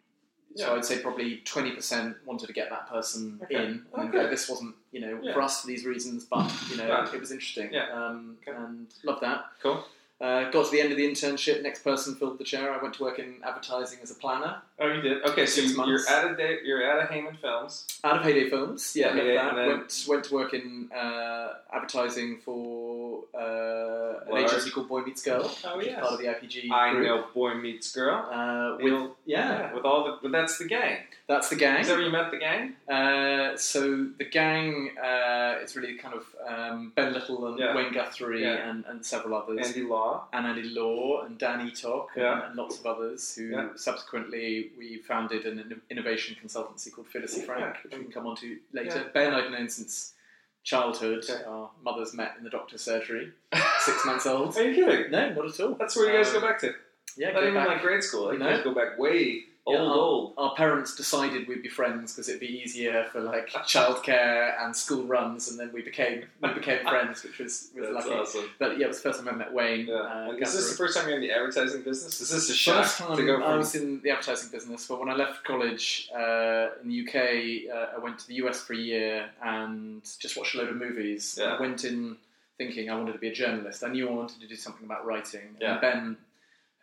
So 0.56 0.66
Yeah. 0.66 0.72
I'd 0.78 0.84
say 0.84 0.98
probably 0.98 1.36
twenty 1.44 1.70
percent 1.70 2.16
wanted 2.26 2.48
to 2.48 2.52
get 2.52 2.70
that 2.70 2.88
person 2.88 3.38
Okay. 3.44 3.54
in, 3.54 3.62
and 3.94 4.08
Okay. 4.08 4.10
go, 4.10 4.28
this 4.28 4.48
wasn't 4.48 4.74
you 4.90 5.00
know 5.00 5.32
for 5.32 5.40
us 5.42 5.60
for 5.60 5.68
these 5.68 5.84
reasons, 5.86 6.24
but 6.24 6.52
you 6.68 6.76
know 6.76 7.08
it 7.14 7.20
was 7.20 7.30
interesting. 7.30 7.72
Yeah. 7.72 7.88
Um, 7.92 8.36
Okay. 8.42 8.56
and 8.56 8.88
loved 9.04 9.20
that. 9.22 9.44
Cool. 9.62 9.84
Uh, 10.20 10.50
got 10.50 10.66
to 10.66 10.70
the 10.70 10.78
end 10.80 10.90
of 10.92 10.98
the 10.98 11.04
internship. 11.10 11.62
Next 11.62 11.82
person 11.82 12.14
filled 12.14 12.36
the 12.38 12.44
chair. 12.44 12.70
I 12.72 12.82
went 12.82 12.92
to 12.94 13.02
work 13.02 13.18
in 13.18 13.36
advertising 13.42 14.00
as 14.02 14.10
a 14.10 14.14
planner. 14.14 14.60
Oh, 14.78 14.86
you 14.92 15.00
did. 15.00 15.22
Okay, 15.24 15.46
so 15.46 15.62
Six 15.62 15.70
you- 15.72 15.76
you're 15.78 15.86
months. 15.96 16.10
out 16.10 16.30
of 16.30 16.36
date. 16.36 16.60
You're 16.62 16.84
out 16.90 17.02
of 17.02 17.08
Heyman 17.08 17.40
Films. 17.40 17.86
Out 18.04 18.16
of 18.18 18.22
Heyday 18.22 18.50
Films, 18.50 18.92
yeah, 18.94 19.14
Heyday, 19.14 19.34
that. 19.36 19.48
and 19.48 19.58
then- 19.58 19.68
Went 19.68 20.04
went 20.08 20.24
to 20.24 20.34
work 20.34 20.52
in 20.52 20.90
uh, 20.92 21.54
advertising 21.72 22.38
for 22.44 23.09
uh, 23.34 24.30
an 24.30 24.36
agency 24.44 24.70
called 24.70 24.88
Boy 24.88 25.02
Meets 25.02 25.22
Girl, 25.22 25.42
Oh, 25.64 25.76
which 25.76 25.86
is 25.88 25.94
part 25.94 26.12
of 26.12 26.18
the 26.18 26.26
IPG 26.26 26.70
I 26.70 26.92
group. 26.92 27.04
know 27.06 27.24
Boy 27.34 27.54
Meets 27.54 27.92
Girl. 27.92 28.16
Uh, 28.30 28.76
with, 28.76 28.92
Neil- 28.92 29.16
yeah, 29.26 29.72
with 29.74 29.84
all 29.84 30.04
the. 30.04 30.18
But 30.22 30.32
that's 30.32 30.58
the 30.58 30.66
gang. 30.66 30.98
that's 31.28 31.48
the 31.48 31.56
gang. 31.56 31.80
Is 31.80 31.88
that 31.88 31.94
where 31.96 32.04
you 32.04 32.10
met 32.12 32.30
the 32.30 32.38
gang? 32.38 32.74
Uh, 32.88 33.56
so 33.56 33.80
the 34.18 34.24
gang 34.40 34.90
uh, 35.02 35.62
is 35.62 35.76
really 35.76 35.96
kind 35.96 36.14
of 36.14 36.24
um, 36.48 36.92
Ben 36.96 37.12
Little 37.12 37.46
and 37.48 37.58
Yeah. 37.58 37.74
Wayne 37.76 37.92
Guthrie 37.92 38.42
Yeah. 38.42 38.68
and, 38.68 38.84
and 38.86 39.04
several 39.04 39.34
others. 39.40 39.66
Andy 39.68 39.82
Law. 39.82 40.26
and 40.32 40.46
Andy 40.46 40.64
Law 40.80 41.22
and 41.24 41.38
Danny 41.38 41.70
Talk 41.70 42.10
Yeah. 42.16 42.34
and, 42.34 42.42
and 42.48 42.56
lots 42.56 42.78
of 42.80 42.86
others 42.86 43.34
who 43.36 43.44
Yeah. 43.50 43.68
subsequently 43.76 44.70
we 44.78 44.98
founded 44.98 45.46
an 45.46 45.80
innovation 45.90 46.36
consultancy 46.42 46.92
called 46.92 47.08
Phyllis 47.08 47.42
Frank, 47.44 47.60
Yeah. 47.76 47.80
which 47.84 47.92
we 47.98 48.02
can 48.04 48.12
come 48.12 48.26
on 48.26 48.36
to 48.36 48.58
later. 48.72 48.96
Yeah. 49.04 49.12
Ben 49.14 49.34
I've 49.34 49.50
known 49.50 49.68
since 49.68 50.14
childhood. 50.62 51.24
Okay. 51.28 51.42
Our 51.44 51.70
mothers 51.82 52.14
met 52.14 52.34
in 52.38 52.44
the 52.44 52.50
doctor's 52.50 52.82
surgery, 52.82 53.32
six 53.80 54.04
months 54.06 54.26
old. 54.26 54.56
Are 54.56 54.62
you 54.70 54.74
kidding? 54.86 55.10
No, 55.10 55.32
not 55.34 55.46
at 55.46 55.60
all. 55.60 55.74
That's 55.78 55.96
where 55.96 56.10
you 56.12 56.16
guys 56.18 56.28
Um, 56.34 56.40
go 56.40 56.46
back 56.46 56.60
to. 56.60 56.72
Yeah, 57.16 57.32
Not 57.32 57.42
even 57.42 57.54
back. 57.54 57.68
like 57.68 57.82
grade 57.82 58.02
school. 58.04 58.26
Like, 58.28 58.38
No. 58.38 58.48
You 58.48 58.54
guys 58.56 58.64
go 58.64 58.74
back 58.74 58.98
way 58.98 59.42
old, 59.66 59.76
Yeah, 59.76 59.82
our, 59.84 59.94
old. 59.94 60.34
Our 60.38 60.54
parents 60.54 60.94
decided 60.96 61.46
we'd 61.48 61.62
be 61.62 61.68
friends 61.68 62.12
because 62.12 62.28
it'd 62.28 62.40
be 62.40 62.60
easier 62.62 63.06
for 63.12 63.20
like 63.20 63.48
childcare 63.50 64.54
and 64.62 64.74
school 64.74 65.04
runs, 65.04 65.50
and 65.50 65.58
then 65.58 65.70
we 65.72 65.82
became 65.82 66.24
we 66.42 66.52
became 66.54 66.86
friends, 66.86 67.22
which 67.22 67.38
was 67.38 67.70
was 67.74 67.88
That's 67.92 68.06
lucky. 68.06 68.18
awesome. 68.18 68.50
But 68.58 68.78
yeah, 68.78 68.86
it 68.86 68.88
was 68.88 69.02
the 69.02 69.08
first 69.10 69.24
time 69.24 69.28
I 69.34 69.36
met 69.36 69.52
Wayne. 69.52 69.86
Yeah. 69.86 69.94
uh, 70.28 70.32
is 70.32 70.54
this 70.54 70.70
the 70.70 70.76
first 70.76 70.96
time 70.96 71.08
you're 71.08 71.16
in 71.16 71.22
the 71.22 71.32
advertising 71.32 71.82
business? 71.82 72.20
Is 72.20 72.30
this 72.30 72.50
a 72.50 72.54
shock 72.54 72.84
First 72.84 72.98
time 72.98 73.16
to 73.16 73.24
go 73.26 73.42
I 73.42 73.56
was 73.56 73.74
in 73.74 74.00
the 74.02 74.10
advertising 74.10 74.50
business, 74.50 74.86
but 74.86 75.00
when 75.00 75.08
I 75.08 75.14
left 75.14 75.44
college 75.44 76.08
uh, 76.14 76.68
in 76.82 76.88
the 76.88 77.06
UK, 77.06 77.74
uh, 77.74 77.96
I 77.96 77.98
went 78.02 78.18
to 78.20 78.28
the 78.28 78.34
US 78.46 78.60
for 78.60 78.72
a 78.74 78.78
year 78.78 79.30
and 79.42 80.02
just 80.18 80.36
watched 80.36 80.54
a 80.54 80.58
load 80.58 80.68
of 80.70 80.76
movies. 80.76 81.36
Yeah. 81.40 81.54
I 81.56 81.60
went 81.60 81.84
in 81.84 82.16
thinking 82.58 82.90
I 82.90 82.94
wanted 82.94 83.12
to 83.14 83.18
be 83.18 83.28
a 83.28 83.34
journalist. 83.34 83.82
I 83.82 83.88
knew 83.88 84.08
I 84.08 84.12
wanted 84.12 84.40
to 84.40 84.46
do 84.46 84.56
something 84.56 84.84
about 84.84 85.06
writing. 85.06 85.56
Yeah. 85.60 85.72
And 85.72 85.80
Ben 85.80 86.16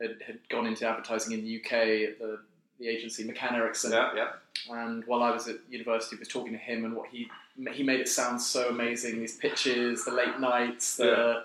had, 0.01 0.17
had 0.25 0.39
gone 0.49 0.65
into 0.65 0.87
advertising 0.87 1.37
in 1.37 1.43
the 1.45 1.57
UK 1.57 1.71
at 1.73 2.19
the, 2.19 2.39
the 2.79 2.87
agency 2.87 3.23
McCann 3.27 3.53
Erickson. 3.53 3.91
yeah, 3.91 4.11
yeah. 4.15 4.29
And 4.69 5.03
while 5.05 5.23
I 5.23 5.31
was 5.31 5.47
at 5.47 5.57
university, 5.69 6.15
was 6.17 6.27
talking 6.27 6.51
to 6.51 6.57
him 6.57 6.85
and 6.85 6.95
what 6.95 7.09
he 7.09 7.29
he 7.73 7.81
made 7.83 7.99
it 7.99 8.07
sound 8.09 8.39
so 8.41 8.69
amazing. 8.69 9.19
These 9.19 9.37
pitches, 9.37 10.05
the 10.05 10.11
late 10.11 10.39
nights, 10.39 10.97
the 10.97 11.05
Yeah. 11.05 11.39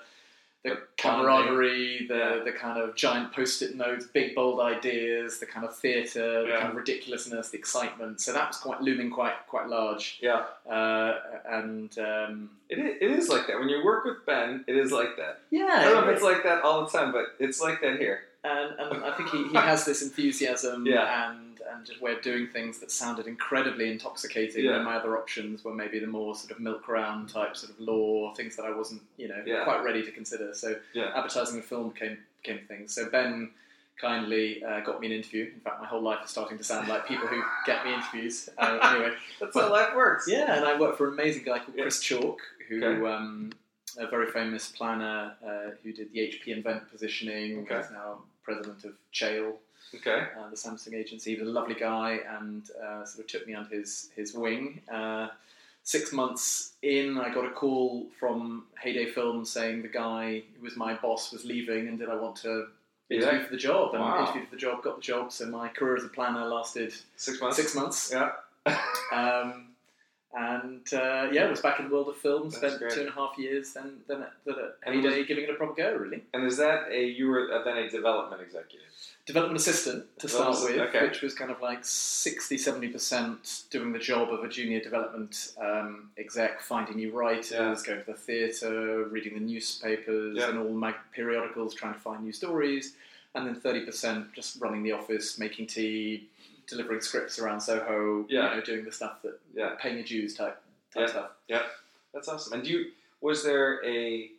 the 0.64 0.76
camaraderie, 0.98 2.06
the 2.06 2.14
Yeah. 2.16 2.44
the 2.44 2.52
kind 2.52 2.78
of 2.78 2.94
giant 2.94 3.32
post-it 3.32 3.74
notes, 3.76 4.06
big 4.06 4.34
bold 4.34 4.60
ideas, 4.60 5.40
the 5.40 5.46
kind 5.46 5.64
of 5.66 5.74
theatre, 5.76 6.42
the 6.42 6.48
Yeah. 6.48 6.58
kind 6.60 6.70
of 6.70 6.76
ridiculousness, 6.76 7.50
the 7.50 7.58
excitement. 7.58 8.20
So 8.20 8.32
that 8.32 8.48
was 8.48 8.58
quite 8.58 8.80
looming 8.82 9.10
quite 9.10 9.34
quite 9.48 9.68
large. 9.68 10.18
Yeah. 10.20 10.44
Uh, 10.68 11.18
and 11.46 11.98
um, 11.98 12.50
It 12.68 12.78
is, 12.78 12.96
it 13.00 13.10
is 13.10 13.28
like 13.28 13.46
that. 13.46 13.58
When 13.58 13.68
you 13.68 13.82
work 13.84 14.04
with 14.04 14.24
Ben, 14.26 14.64
it 14.66 14.76
is 14.76 14.92
like 14.92 15.16
that. 15.16 15.40
yeah, 15.50 15.66
I 15.78 15.84
don't 15.84 15.94
know 16.04 16.10
if 16.10 16.16
it's 16.16 16.24
like 16.24 16.42
that 16.44 16.62
all 16.62 16.84
the 16.84 16.90
time, 16.90 17.10
but 17.12 17.34
it's 17.38 17.60
like 17.60 17.80
that 17.80 17.98
here. 17.98 18.24
And, 18.44 18.74
and 18.78 19.04
I 19.04 19.12
think 19.16 19.28
he, 19.30 19.48
he 19.48 19.54
has 19.56 19.84
this 19.84 20.02
enthusiasm 20.02 20.86
Yeah. 20.86 21.30
and 21.30 21.48
and 21.72 21.86
just 21.86 22.02
way 22.02 22.12
of 22.12 22.20
doing 22.22 22.48
things 22.48 22.80
that 22.80 22.90
sounded 22.90 23.26
incredibly 23.28 23.90
intoxicating. 23.90 24.64
Yeah. 24.64 24.74
And 24.76 24.84
my 24.84 24.96
other 24.96 25.16
options 25.16 25.64
were 25.64 25.72
maybe 25.72 26.00
the 26.00 26.08
more 26.08 26.34
sort 26.34 26.50
of 26.50 26.58
milk 26.60 26.88
round 26.88 27.28
type 27.28 27.56
sort 27.56 27.72
of 27.72 27.78
law 27.80 28.34
things 28.34 28.56
that 28.56 28.64
I 28.64 28.70
wasn't, 28.76 29.00
you 29.16 29.28
know, 29.28 29.42
Yeah. 29.46 29.62
quite 29.64 29.82
ready 29.84 30.02
to 30.04 30.10
consider. 30.10 30.52
So 30.54 30.76
Yeah. 30.92 31.12
advertising 31.14 31.56
and 31.56 31.64
film 31.64 31.90
became 31.90 32.18
became 32.42 32.66
things. 32.66 32.92
So 32.92 33.08
Ben 33.08 33.52
kindly 34.00 34.62
uh, 34.64 34.80
got 34.80 35.00
me 35.00 35.06
an 35.06 35.12
interview. 35.12 35.50
In 35.54 35.60
fact, 35.60 35.80
my 35.80 35.86
whole 35.86 36.02
life 36.02 36.18
is 36.24 36.30
starting 36.30 36.58
to 36.58 36.64
sound 36.64 36.88
like 36.88 37.06
people 37.06 37.28
who 37.28 37.40
get 37.64 37.84
me 37.84 37.94
interviews. 37.94 38.48
Uh, 38.58 38.78
anyway, 38.82 39.14
That's 39.40 39.54
how 39.54 39.70
life 39.70 39.94
works. 39.94 40.26
yeah, 40.28 40.56
and 40.56 40.64
I 40.64 40.78
worked 40.78 40.98
for 40.98 41.06
an 41.08 41.14
amazing 41.14 41.44
guy 41.44 41.58
called 41.60 41.76
Yeah. 41.76 41.82
Chris 41.84 42.00
Chalk, 42.00 42.40
who 42.68 42.84
Okay. 42.84 43.06
um, 43.12 43.52
a 43.98 44.08
very 44.08 44.30
famous 44.32 44.68
planner 44.72 45.34
uh, 45.46 45.70
who 45.82 45.92
did 45.92 46.12
the 46.12 46.18
HP 46.20 46.48
Invent 46.48 46.90
positioning. 46.90 47.60
Okay. 47.60 47.76
He's 47.76 47.90
now 47.92 48.22
president 48.42 48.84
of 48.84 48.92
Cheil, 49.12 49.58
Okay. 49.94 50.26
uh, 50.38 50.48
the 50.50 50.56
Samsung 50.56 50.94
agency. 50.94 51.34
He 51.34 51.40
was 51.40 51.48
a 51.48 51.52
lovely 51.52 51.74
guy 51.74 52.20
and 52.38 52.62
uh, 52.82 53.04
sort 53.04 53.24
of 53.24 53.26
took 53.30 53.46
me 53.46 53.54
under 53.54 53.74
his 53.76 54.10
his 54.16 54.34
wing. 54.34 54.80
Uh, 54.90 55.28
six 55.84 56.12
months 56.12 56.72
in, 56.82 57.18
I 57.18 57.32
got 57.34 57.44
a 57.44 57.50
call 57.50 58.06
from 58.18 58.66
Heyday 58.80 59.06
Films 59.10 59.50
saying 59.50 59.82
the 59.82 59.88
guy 59.88 60.42
who 60.56 60.62
was 60.64 60.76
my 60.76 60.94
boss 60.94 61.32
was 61.32 61.44
leaving, 61.44 61.88
and 61.88 61.98
did 61.98 62.08
I 62.08 62.14
want 62.16 62.36
to 62.36 62.68
interview 63.10 63.38
Yeah. 63.38 63.44
for 63.44 63.50
the 63.50 63.56
job? 63.58 63.94
And 63.94 64.02
Wow. 64.02 64.22
interviewed 64.22 64.48
for 64.48 64.54
the 64.54 64.60
job, 64.60 64.82
got 64.82 64.96
the 64.96 65.02
job. 65.02 65.32
So 65.32 65.46
my 65.46 65.68
career 65.68 65.96
as 65.96 66.04
a 66.04 66.08
planner 66.08 66.44
lasted 66.46 66.94
Six 67.16 67.40
months. 67.40 67.56
six 67.56 67.74
months. 67.74 68.12
Yeah. 68.12 68.32
Um, 69.12 69.71
and 70.34 70.80
uh, 70.94 71.28
yeah, 71.30 71.48
was 71.50 71.60
back 71.60 71.78
in 71.78 71.88
the 71.88 71.94
world 71.94 72.08
of 72.08 72.16
film. 72.16 72.44
That's 72.44 72.56
Spent 72.56 72.78
great. 72.78 72.92
two 72.92 73.00
and 73.00 73.08
a 73.10 73.12
half 73.12 73.36
years, 73.38 73.72
then 73.74 73.98
then 74.08 74.22
at, 74.22 74.32
then 74.44 74.54
at 74.58 74.76
And 74.84 74.94
Heyday, 75.04 75.24
giving 75.24 75.44
it 75.44 75.50
a 75.50 75.54
proper 75.54 75.74
go. 75.74 75.94
Really, 75.94 76.22
And 76.32 76.44
is 76.46 76.56
that 76.56 76.88
a 76.90 77.04
you 77.04 77.28
were 77.28 77.52
uh, 77.52 77.62
then 77.64 77.76
a 77.76 77.88
development 77.90 78.42
executive? 78.42 78.80
development 79.24 79.56
assistant 79.60 80.04
to 80.18 80.28
start 80.28 80.56
with, 80.64 80.76
okay. 80.80 81.02
which 81.06 81.22
was 81.22 81.32
kind 81.32 81.52
of 81.52 81.60
like 81.62 81.78
60 81.84 82.58
70 82.58 82.88
percent 82.88 83.62
doing 83.70 83.92
the 83.92 83.98
job 84.00 84.32
of 84.32 84.42
a 84.42 84.48
junior 84.48 84.80
development 84.80 85.52
um, 85.60 86.10
exec, 86.18 86.60
finding 86.60 86.96
new 86.96 87.12
writers, 87.12 87.52
Yeah. 87.52 87.76
going 87.86 88.00
to 88.00 88.04
the 88.06 88.14
theatre, 88.14 89.04
reading 89.04 89.34
the 89.34 89.40
newspapers 89.40 90.38
Yeah. 90.38 90.48
and 90.50 90.58
all 90.58 90.72
mag- 90.72 90.96
periodicals, 91.14 91.72
trying 91.74 91.94
to 91.94 92.00
find 92.00 92.24
new 92.24 92.32
stories, 92.32 92.94
and 93.34 93.46
then 93.46 93.54
thirty 93.54 93.84
percent 93.84 94.32
just 94.32 94.60
running 94.60 94.82
the 94.82 94.92
office, 94.92 95.38
making 95.38 95.66
tea. 95.68 96.28
Delivering 96.68 97.00
scripts 97.00 97.38
around 97.38 97.60
Soho, 97.60 98.24
Yeah. 98.28 98.50
you 98.50 98.56
know, 98.56 98.60
doing 98.62 98.84
the 98.84 98.92
stuff 98.92 99.22
that 99.22 99.38
Yeah. 99.54 99.74
paying 99.80 99.96
your 99.96 100.04
dues 100.04 100.34
type, 100.34 100.60
type 100.94 101.02
Yeah. 101.02 101.06
stuff. 101.06 101.30
That's 102.14 102.28
awesome. 102.28 102.52
And 102.54 102.62
do 102.64 102.70
you 102.70 102.92
was 103.20 103.42
there 103.44 103.84
a 103.84 104.30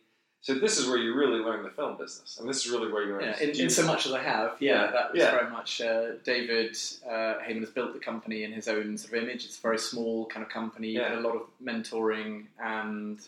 so 0.42 0.52
this 0.52 0.76
is 0.78 0.86
where 0.86 0.98
you 0.98 1.14
really 1.14 1.38
learned 1.38 1.64
the 1.64 1.70
film 1.70 1.96
business, 1.96 2.36
and 2.38 2.46
this 2.46 2.66
is 2.66 2.70
really 2.70 2.92
where 2.92 3.02
you 3.02 3.12
learned. 3.14 3.24
Yeah, 3.40 3.40
in, 3.48 3.58
in 3.58 3.70
so 3.70 3.86
much 3.86 4.04
as 4.04 4.12
I 4.12 4.22
have, 4.22 4.56
yeah, 4.60 4.84
Yeah, 4.84 4.90
that 4.90 5.12
was 5.12 5.18
yeah. 5.18 5.30
very 5.30 5.50
much 5.50 5.80
uh, 5.80 6.12
David 6.22 6.76
uh, 7.06 7.40
Heyman 7.40 7.60
has 7.60 7.70
built 7.70 7.94
the 7.94 7.98
company 7.98 8.42
in 8.44 8.52
his 8.52 8.68
own 8.68 8.98
sort 8.98 9.14
of 9.14 9.22
image. 9.24 9.46
It's 9.46 9.56
a 9.58 9.62
very 9.62 9.78
small 9.78 10.26
kind 10.26 10.44
of 10.44 10.52
company, 10.52 10.88
Yeah. 10.90 11.18
a 11.18 11.20
lot 11.20 11.34
of 11.34 11.46
mentoring 11.62 12.48
and 12.58 13.26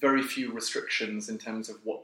very 0.00 0.22
few 0.22 0.50
restrictions 0.50 1.28
in 1.28 1.38
terms 1.38 1.68
of 1.68 1.76
what 1.86 2.02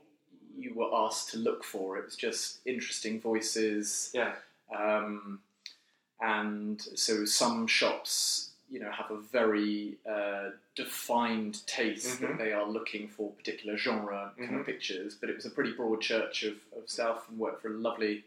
you 0.56 0.74
were 0.74 0.90
asked 0.94 1.30
to 1.30 1.36
look 1.38 1.64
for. 1.64 1.98
It 1.98 2.04
was 2.04 2.14
just 2.14 2.60
interesting 2.64 3.20
voices, 3.20 4.10
yeah, 4.14 4.36
um, 4.72 5.40
and 6.20 6.80
so 6.94 7.24
some 7.24 7.66
shops, 7.66 8.50
you 8.70 8.78
know, 8.80 8.90
have 8.90 9.10
a 9.10 9.16
very 9.18 9.96
uh, 10.08 10.50
defined 10.76 11.66
taste 11.66 12.20
Mhm. 12.20 12.20
that 12.20 12.38
they 12.38 12.52
are 12.52 12.66
looking 12.68 13.08
for 13.08 13.30
particular 13.32 13.76
genre 13.76 14.32
kind 14.36 14.50
Mhm. 14.50 14.60
of 14.60 14.66
pictures. 14.66 15.14
But 15.14 15.30
it 15.30 15.36
was 15.36 15.46
a 15.46 15.50
pretty 15.50 15.72
broad 15.72 16.00
church 16.00 16.42
of, 16.44 16.56
of 16.76 16.88
stuff, 16.88 17.28
and 17.28 17.38
worked 17.38 17.62
for 17.62 17.68
a 17.68 17.76
lovely 17.76 18.24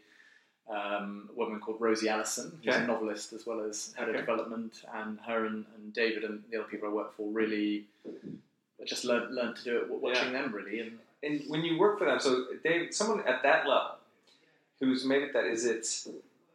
um, 0.66 1.28
woman 1.34 1.60
called 1.60 1.78
Rosie 1.78 2.08
Alison, 2.08 2.58
who's 2.64 2.74
Okay. 2.74 2.84
a 2.84 2.86
novelist 2.86 3.34
as 3.34 3.44
well 3.46 3.60
as 3.60 3.92
head 3.98 4.08
Okay. 4.08 4.18
of 4.18 4.24
development. 4.24 4.82
And 4.94 5.20
her 5.20 5.44
and, 5.44 5.66
and 5.74 5.92
David 5.92 6.24
and 6.24 6.42
the 6.50 6.56
other 6.58 6.68
people 6.70 6.88
I 6.88 6.92
worked 6.92 7.16
for 7.16 7.28
really 7.30 7.86
just 8.86 9.04
learned 9.04 9.34
learned 9.34 9.56
to 9.56 9.64
do 9.64 9.76
it 9.78 9.88
watching 9.90 10.32
them 10.32 10.52
really. 10.54 10.80
And 10.80 10.98
and 11.22 11.42
when 11.48 11.64
you 11.64 11.78
work 11.78 11.98
for 11.98 12.06
them, 12.06 12.18
so 12.18 12.46
Dave, 12.64 12.94
someone 12.94 13.20
at 13.26 13.42
that 13.42 13.66
level 13.66 13.96
who's 14.80 15.04
made 15.04 15.22
it 15.22 15.32
that 15.34 15.44
is 15.44 15.64
it 15.66 15.86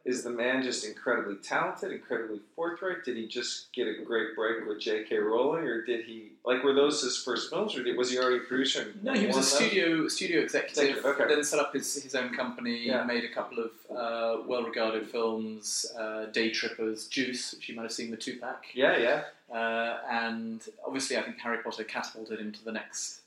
is 0.06 0.24
the 0.24 0.29
man 0.29 0.63
just 0.63 0.86
incredibly 0.86 1.36
talented, 1.36 1.91
incredibly 1.91 2.39
forthright? 2.56 3.03
Did 3.03 3.18
he 3.18 3.27
just 3.27 3.72
get 3.74 3.88
a 3.88 4.03
great 4.03 4.36
break 4.36 4.65
with 4.65 4.79
J.K. 4.79 5.18
Rowling, 5.18 5.65
or 5.65 5.84
did 5.86 6.06
he 6.06 6.32
like 6.46 6.63
were 6.63 6.74
those 6.74 7.01
his 7.01 7.18
first 7.18 7.50
films, 7.50 7.75
or 7.75 7.84
did, 7.84 7.98
was 7.98 8.12
he 8.12 8.18
already 8.18 8.38
a 8.38 8.48
producer? 8.48 8.94
No, 9.03 9.13
he 9.13 9.27
was 9.27 9.38
a 9.38 9.44
studio 9.44 10.08
studio 10.08 10.41
executive. 10.41 10.98
Executive, 10.98 11.06
okay. 11.06 11.27
Then 11.27 11.44
set 11.44 11.60
up 11.60 11.74
his, 11.74 12.01
his 12.01 12.15
own 12.15 12.34
company. 12.34 12.88
Yeah. 12.88 13.03
Made 13.03 13.25
a 13.25 13.34
couple 13.34 13.60
of 13.60 13.72
uh, 13.89 14.44
well 14.48 14.63
regarded 14.63 15.10
films, 15.10 15.86
uh, 15.98 16.25
Day 16.27 16.50
Trippers, 16.51 17.08
Juice, 17.08 17.53
which 17.53 17.68
you 17.68 17.75
might 17.75 17.84
have 17.84 17.91
seen 17.91 18.12
with 18.12 18.22
Tupac, 18.22 18.65
Yeah, 18.74 18.98
yeah, 18.98 19.56
uh, 19.56 19.98
and 20.10 20.62
obviously 20.86 21.18
I 21.18 21.24
think 21.24 21.39
Harry 21.39 21.58
Potter 21.63 21.84
catapulted 21.84 22.39
him 22.39 22.51
to 22.53 22.63
the 22.63 22.72
next 22.72 23.22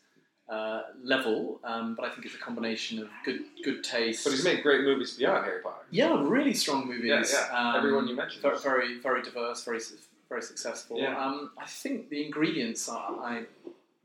uh, 0.49 0.83
level. 1.03 1.61
Um, 1.65 1.95
but 1.95 2.05
I 2.07 2.11
think 2.11 2.27
it's 2.27 2.35
a 2.35 2.39
combination 2.39 2.99
of 2.99 3.09
good 3.25 3.41
good 3.65 3.83
taste. 3.85 4.25
but 4.25 4.31
he's 4.31 4.45
made 4.45 4.63
great 4.63 4.83
movies 4.83 5.15
beyond 5.17 5.45
Harry 5.45 5.63
Potter. 5.63 5.85
yeah, 5.91 6.15
really 6.23 6.55
strong 6.55 6.87
movies. 6.87 7.33
Yeah, 7.33 7.47
yeah. 7.53 7.59
Um, 7.71 7.77
Everyone 7.77 8.07
you 8.09 8.17
mentioned. 8.17 8.43
very 8.43 8.59
very, 8.59 8.99
very 9.01 9.23
diverse, 9.23 9.65
very 9.65 9.81
very 10.29 10.43
successful. 10.43 10.99
Yeah. 10.99 11.17
Um, 11.23 11.51
I 11.59 11.67
think 11.67 12.09
the 12.09 12.25
ingredients 12.25 12.89
are. 12.89 13.17
I, 13.23 13.45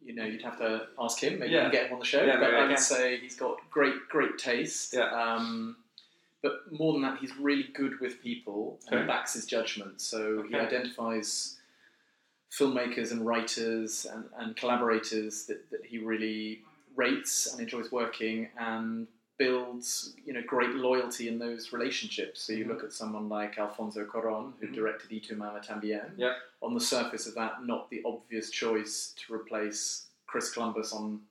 you 0.06 0.16
know, 0.16 0.24
you'd 0.24 0.42
have 0.44 0.58
to 0.60 0.88
ask 0.98 1.22
him. 1.22 1.40
Maybe 1.40 1.52
Yeah. 1.52 1.66
you 1.66 1.70
can 1.70 1.72
get 1.72 1.88
him 1.88 1.94
on 1.96 2.00
the 2.00 2.06
show. 2.06 2.24
Yeah, 2.24 2.40
but 2.40 2.54
I 2.54 2.66
would 2.68 2.80
say 2.80 3.18
he's 3.18 3.36
got 3.36 3.58
great, 3.70 4.08
great 4.08 4.38
taste. 4.38 4.94
Yeah. 4.94 5.10
Um, 5.12 5.76
but 6.42 6.72
more 6.72 6.94
than 6.94 7.02
that, 7.02 7.18
he's 7.20 7.36
really 7.36 7.68
good 7.74 8.00
with 8.00 8.22
people 8.22 8.80
and 8.88 8.94
Okay. 8.96 9.02
he 9.04 9.08
backs 9.08 9.34
his 9.34 9.46
judgment. 9.46 10.00
So 10.00 10.44
he 10.48 10.56
identifies 10.56 11.57
filmmakers 12.52 13.12
and 13.12 13.26
writers 13.26 14.06
and, 14.12 14.26
and 14.38 14.56
collaborators 14.56 15.46
that, 15.46 15.70
that 15.72 15.86
he 15.86 15.98
really 15.98 16.62
rates 16.96 17.52
and 17.52 17.62
enjoys 17.62 17.92
working 17.92 18.48
and 18.58 19.08
builds 19.38 20.16
you 20.26 20.34
know 20.34 20.42
great 20.48 20.72
loyalty 20.72 21.28
in 21.28 21.38
those 21.38 21.72
relationships. 21.72 22.42
So 22.42 22.54
you 22.54 22.66
Mhm. 22.66 22.70
look 22.70 22.84
at 22.84 22.92
someone 22.94 23.30
like 23.30 23.60
Alfonso 23.60 24.04
Cuarón, 24.06 24.54
who 24.60 24.68
Mhm. 24.68 24.74
directed 24.74 25.12
Y 25.12 25.20
tu 25.24 25.36
Mama 25.36 25.60
Tambien. 25.60 26.10
Yeah. 26.18 26.36
On 26.62 26.74
the 26.74 26.80
surface 26.80 27.28
of 27.28 27.36
that, 27.36 27.64
not 27.66 27.90
the 27.92 28.02
obvious 28.04 28.50
choice 28.50 29.14
to 29.18 29.34
replace 29.34 30.08
Chris 30.26 30.52
Columbus 30.52 30.92
on 30.92 31.22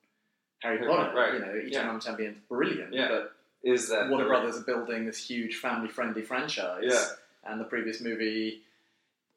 Harry 0.60 0.78
Potter. 0.86 1.12
right. 1.16 1.34
You 1.34 1.40
know, 1.40 1.52
Y 1.54 1.62
tu 1.62 1.68
Yeah. 1.70 1.86
Mama 1.86 1.98
Tambien's 1.98 2.38
brilliant, 2.48 2.92
Yeah. 2.94 3.08
but 3.08 3.32
Is 3.64 3.88
that 3.88 4.08
Warner 4.08 4.24
the- 4.24 4.28
Brothers 4.30 4.56
are 4.58 4.64
building 4.64 5.06
this 5.06 5.18
huge 5.28 5.56
family-friendly 5.56 6.22
franchise. 6.22 6.84
Yeah. 6.86 7.04
And 7.50 7.60
the 7.60 7.64
previous 7.64 8.00
movie, 8.00 8.62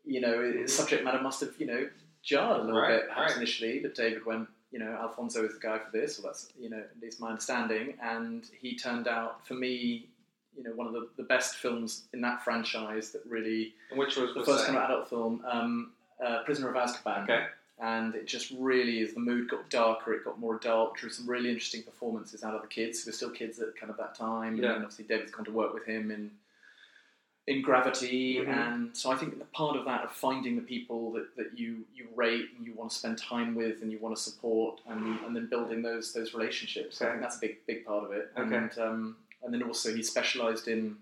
you 0.05 0.21
know, 0.21 0.37
Mhm. 0.37 0.69
subject 0.69 1.03
matter 1.03 1.21
must 1.21 1.41
have, 1.41 1.53
you 1.59 1.65
know, 1.67 1.89
jarred 2.23 2.61
a 2.61 2.63
little 2.63 2.81
Right, 2.81 2.99
bit 3.01 3.07
perhaps 3.09 3.33
right. 3.33 3.37
initially, 3.37 3.79
but 3.79 3.95
David 3.95 4.25
went, 4.25 4.49
you 4.71 4.79
know, 4.79 4.91
Alfonso 4.91 5.45
is 5.45 5.53
the 5.53 5.59
guy 5.59 5.79
for 5.79 5.91
this, 5.91 6.19
or 6.19 6.23
that's, 6.23 6.51
you 6.59 6.69
know, 6.69 6.77
at 6.79 6.99
least 7.01 7.19
my 7.19 7.29
understanding. 7.29 7.97
And 8.01 8.45
he 8.61 8.75
turned 8.75 9.07
out, 9.07 9.45
for 9.47 9.53
me, 9.55 10.07
you 10.55 10.63
know, 10.63 10.71
one 10.73 10.87
of 10.87 10.93
the, 10.93 11.09
the 11.17 11.23
best 11.23 11.55
films 11.55 12.07
in 12.13 12.21
that 12.21 12.43
franchise 12.43 13.11
that 13.11 13.25
really, 13.25 13.73
Which 13.93 14.17
was 14.17 14.33
the 14.33 14.43
first 14.43 14.65
kind 14.65 14.77
of 14.77 14.83
adult 14.83 15.09
film, 15.09 15.43
um, 15.47 15.93
uh, 16.23 16.43
Prisoner 16.43 16.69
of 16.69 16.75
Azkaban. 16.75 17.23
Okay. 17.23 17.47
And 17.81 18.13
it 18.13 18.25
just 18.27 18.51
really, 18.59 18.99
as 19.01 19.13
the 19.13 19.21
mood 19.21 19.47
got 19.49 19.69
darker, 19.69 20.13
it 20.13 20.25
got 20.25 20.37
more 20.37 20.57
adult. 20.57 20.97
Drew 20.97 21.09
some 21.09 21.29
really 21.29 21.47
interesting 21.49 21.81
performances 21.83 22.43
out 22.43 22.53
of 22.53 22.61
the 22.61 22.67
kids 22.67 23.03
who 23.03 23.09
were 23.09 23.13
still 23.13 23.29
kids 23.29 23.57
at 23.61 23.73
kind 23.77 23.89
of 23.89 23.95
that 23.97 24.15
time. 24.15 24.57
Yeah. 24.57 24.73
And 24.73 24.83
obviously, 24.83 25.05
David's 25.05 25.31
gone 25.31 25.45
to 25.45 25.51
work 25.51 25.73
with 25.73 25.85
him 25.85 26.11
in 26.11 26.29
in 27.51 27.61
Gravity, 27.63 28.35
Mhm. 28.37 28.47
and 28.47 28.95
so 28.95 29.05
I 29.11 29.15
think 29.17 29.29
part 29.51 29.75
of 29.75 29.83
that 29.85 30.01
of 30.03 30.11
finding 30.11 30.55
the 30.55 30.61
people 30.75 31.11
that, 31.13 31.35
that 31.37 31.57
you 31.57 31.69
you 31.97 32.07
rate 32.15 32.49
and 32.55 32.61
you 32.65 32.73
want 32.79 32.91
to 32.91 32.95
spend 33.01 33.17
time 33.17 33.55
with 33.55 33.81
and 33.81 33.91
you 33.91 33.97
want 33.99 34.15
to 34.15 34.21
support, 34.21 34.81
and, 34.87 35.19
and 35.25 35.35
then 35.35 35.47
building 35.47 35.81
those 35.81 36.13
those 36.13 36.33
relationships. 36.35 37.01
I 37.01 37.09
think 37.09 37.21
that's 37.21 37.37
a 37.37 37.43
big 37.45 37.65
big 37.65 37.85
part 37.85 38.03
of 38.05 38.11
it. 38.11 38.25
Okay. 38.37 38.55
And 38.55 38.71
um, 38.79 39.17
and 39.43 39.49
then 39.53 39.63
also 39.63 39.87
he 39.95 40.03
specialised 40.03 40.67
in 40.67 40.97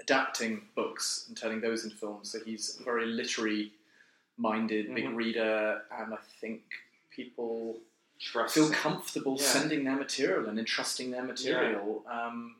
adapting 0.00 0.62
books 0.74 1.24
and 1.28 1.36
turning 1.36 1.60
those 1.60 1.84
into 1.84 1.96
films. 1.96 2.30
So 2.32 2.38
he's 2.44 2.78
a 2.80 2.82
very 2.82 3.06
literary 3.06 3.72
minded, 4.36 4.92
big 4.94 5.04
Mhm. 5.06 5.16
reader, 5.16 5.82
and 5.90 6.14
I 6.14 6.18
think 6.40 6.62
people 7.10 7.80
Trust. 8.20 8.54
feel 8.54 8.70
comfortable 8.70 9.36
Yeah. 9.38 9.46
sending 9.46 9.84
their 9.84 9.96
material 9.96 10.48
and 10.48 10.58
entrusting 10.58 11.10
their 11.10 11.24
material. 11.24 12.04
Um, 12.08 12.56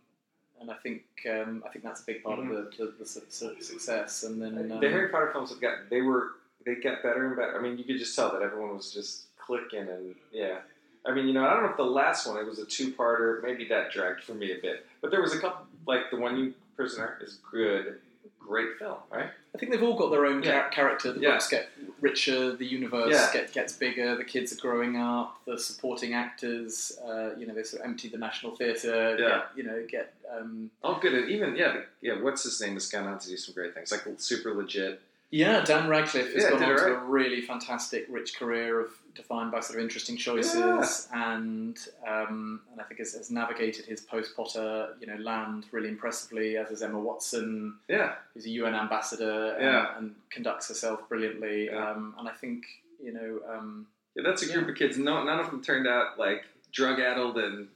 and 0.61 0.71
I 0.71 0.75
think 0.75 1.03
um, 1.31 1.63
I 1.67 1.71
think 1.71 1.85
that's 1.85 2.03
a 2.03 2.07
big 2.07 2.23
part 2.23 2.39
Mhm. 2.41 2.51
of 2.57 2.77
the, 2.77 2.85
the, 2.85 2.93
the 3.01 3.07
su- 3.07 3.23
su- 3.29 3.61
success. 3.61 4.23
And 4.25 4.41
then 4.41 4.71
um, 4.73 4.81
the 4.81 4.89
Harry 4.89 5.09
Potter 5.09 5.31
films 5.33 5.51
have 5.51 5.61
got 5.61 5.89
they 5.91 6.01
were 6.03 6.33
they 6.67 6.77
get 6.77 7.03
better 7.03 7.27
and 7.27 7.37
better. 7.37 7.59
I 7.59 7.63
mean, 7.63 7.79
you 7.79 7.85
could 7.85 7.99
just 7.99 8.15
tell 8.15 8.33
that 8.33 8.43
everyone 8.43 8.77
was 8.77 8.93
just 8.93 9.25
clicking 9.39 9.89
and 9.89 10.15
yeah. 10.33 10.59
I 11.07 11.15
mean, 11.15 11.27
you 11.27 11.33
know, 11.33 11.47
I 11.47 11.55
don't 11.55 11.63
know 11.63 11.71
if 11.71 11.77
the 11.77 11.85
last 11.85 12.27
one 12.27 12.37
it 12.37 12.45
was 12.45 12.59
a 12.59 12.67
two-parter. 12.67 13.43
Maybe 13.43 13.67
that 13.69 13.93
dragged 13.93 14.23
for 14.25 14.35
me 14.35 14.53
a 14.53 14.61
bit, 14.61 14.85
but 15.01 15.11
there 15.11 15.23
was 15.23 15.33
a 15.35 15.39
couple 15.41 15.67
like 15.87 16.11
the 16.11 16.17
one 16.17 16.37
you 16.37 16.55
prisoner 16.77 17.19
is 17.23 17.39
good. 17.51 18.01
Great 18.39 18.79
film, 18.79 18.99
right? 19.11 19.31
I 19.55 19.59
think 19.59 19.73
they've 19.73 19.83
all 19.83 19.97
got 19.97 20.11
their 20.11 20.27
own 20.27 20.43
Yeah. 20.43 20.61
char- 20.63 20.71
character. 20.71 21.13
The 21.13 21.21
Yeah. 21.21 21.31
books 21.33 21.49
get 21.49 21.69
richer, 22.01 22.55
the 22.55 22.65
universe 22.67 23.11
Yeah. 23.13 23.31
get, 23.33 23.53
gets 23.53 23.73
bigger, 23.73 24.15
the 24.17 24.25
kids 24.25 24.53
are 24.53 24.61
growing 24.61 24.97
up, 24.97 25.41
the 25.47 25.59
supporting 25.59 26.15
actors, 26.15 26.99
uh, 27.05 27.35
you 27.37 27.47
know, 27.47 27.55
they 27.55 27.63
sort 27.63 27.83
of 27.83 27.89
empty 27.89 28.09
the 28.09 28.19
National 28.19 28.55
Theatre, 28.57 29.17
Yeah. 29.19 29.29
get, 29.29 29.47
you 29.57 29.63
know, 29.65 29.85
get. 29.89 30.15
Um, 30.31 30.71
Oh, 30.85 30.99
good. 31.01 31.15
And 31.15 31.29
even 31.31 31.57
yeah, 31.57 31.73
the, 31.73 31.85
yeah. 32.01 32.21
What's 32.21 32.43
his 32.45 32.61
name 32.61 32.75
has 32.75 32.89
gone 32.89 33.07
on 33.07 33.19
to 33.19 33.29
do 33.29 33.37
some 33.37 33.55
great 33.55 33.75
things, 33.75 33.91
like 33.91 34.03
super 34.19 34.53
legit. 34.55 35.01
Yeah, 35.31 35.63
Dan 35.65 35.89
Radcliffe 35.89 36.33
has 36.35 36.43
Yeah, 36.45 36.51
gone 36.51 36.63
on 36.63 36.71
it 36.73 36.77
to 36.79 36.95
a 36.97 36.99
really 37.05 37.41
fantastic, 37.43 38.07
rich 38.09 38.35
career 38.37 38.81
of 38.81 38.89
defined 39.15 39.51
by 39.51 39.61
sort 39.61 39.79
of 39.79 39.83
interesting 39.83 40.17
choices, 40.17 41.09
and 41.13 41.77
um, 42.07 42.61
and 42.73 42.81
I 42.81 42.85
think 42.85 42.99
has, 43.01 43.15
has 43.15 43.31
navigated 43.31 43.85
his 43.87 44.01
post 44.01 44.35
Potter, 44.37 44.95
you 45.01 45.07
know, 45.07 45.17
land 45.17 45.67
really 45.73 45.89
impressively. 45.89 46.57
As 46.57 46.71
is 46.71 46.83
Emma 46.83 46.99
Watson, 46.99 47.75
Yeah, 47.89 48.15
who's 48.33 48.47
a 48.47 48.51
UN 48.51 48.75
ambassador 48.75 49.53
and, 49.55 49.63
Yeah. 49.65 49.97
and 49.99 50.15
conducts 50.31 50.69
herself 50.69 51.09
brilliantly. 51.09 51.67
Yeah. 51.67 51.91
Um, 51.91 52.15
and 52.19 52.29
I 52.29 52.33
think 52.33 52.65
you 53.03 53.13
know, 53.13 53.41
um, 53.53 53.87
yeah. 54.17 54.23
That's 54.25 54.43
a 54.43 54.53
group 54.53 54.69
of 54.69 54.75
kids. 54.77 54.99
No, 54.99 55.23
none 55.25 55.39
of 55.41 55.51
them 55.51 55.63
turned 55.63 55.87
out 55.87 56.19
like 56.19 56.45
drug 56.73 57.01
addled 57.01 57.37
and 57.39 57.69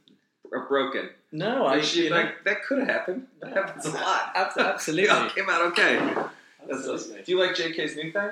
broken. 0.69 1.09
no, 1.33 1.65
I 1.67 1.77
you 1.77 2.11
know, 2.11 2.31
that 2.45 2.63
could 2.65 2.79
have 2.79 2.89
happened. 2.89 3.27
That 3.41 3.53
happens 3.55 3.87
a 3.87 3.91
lot. 3.91 4.33
They 4.57 4.63
absolutely. 4.63 5.09
all 5.11 5.29
came 5.31 5.49
out 5.49 5.63
okay. 5.73 6.15
That's 6.69 6.87
Absolutely. 6.89 7.23
Do 7.25 7.33
you 7.33 7.39
like 7.39 7.55
J.K.'s 7.55 7.97
new 7.97 8.13
thing? 8.13 8.31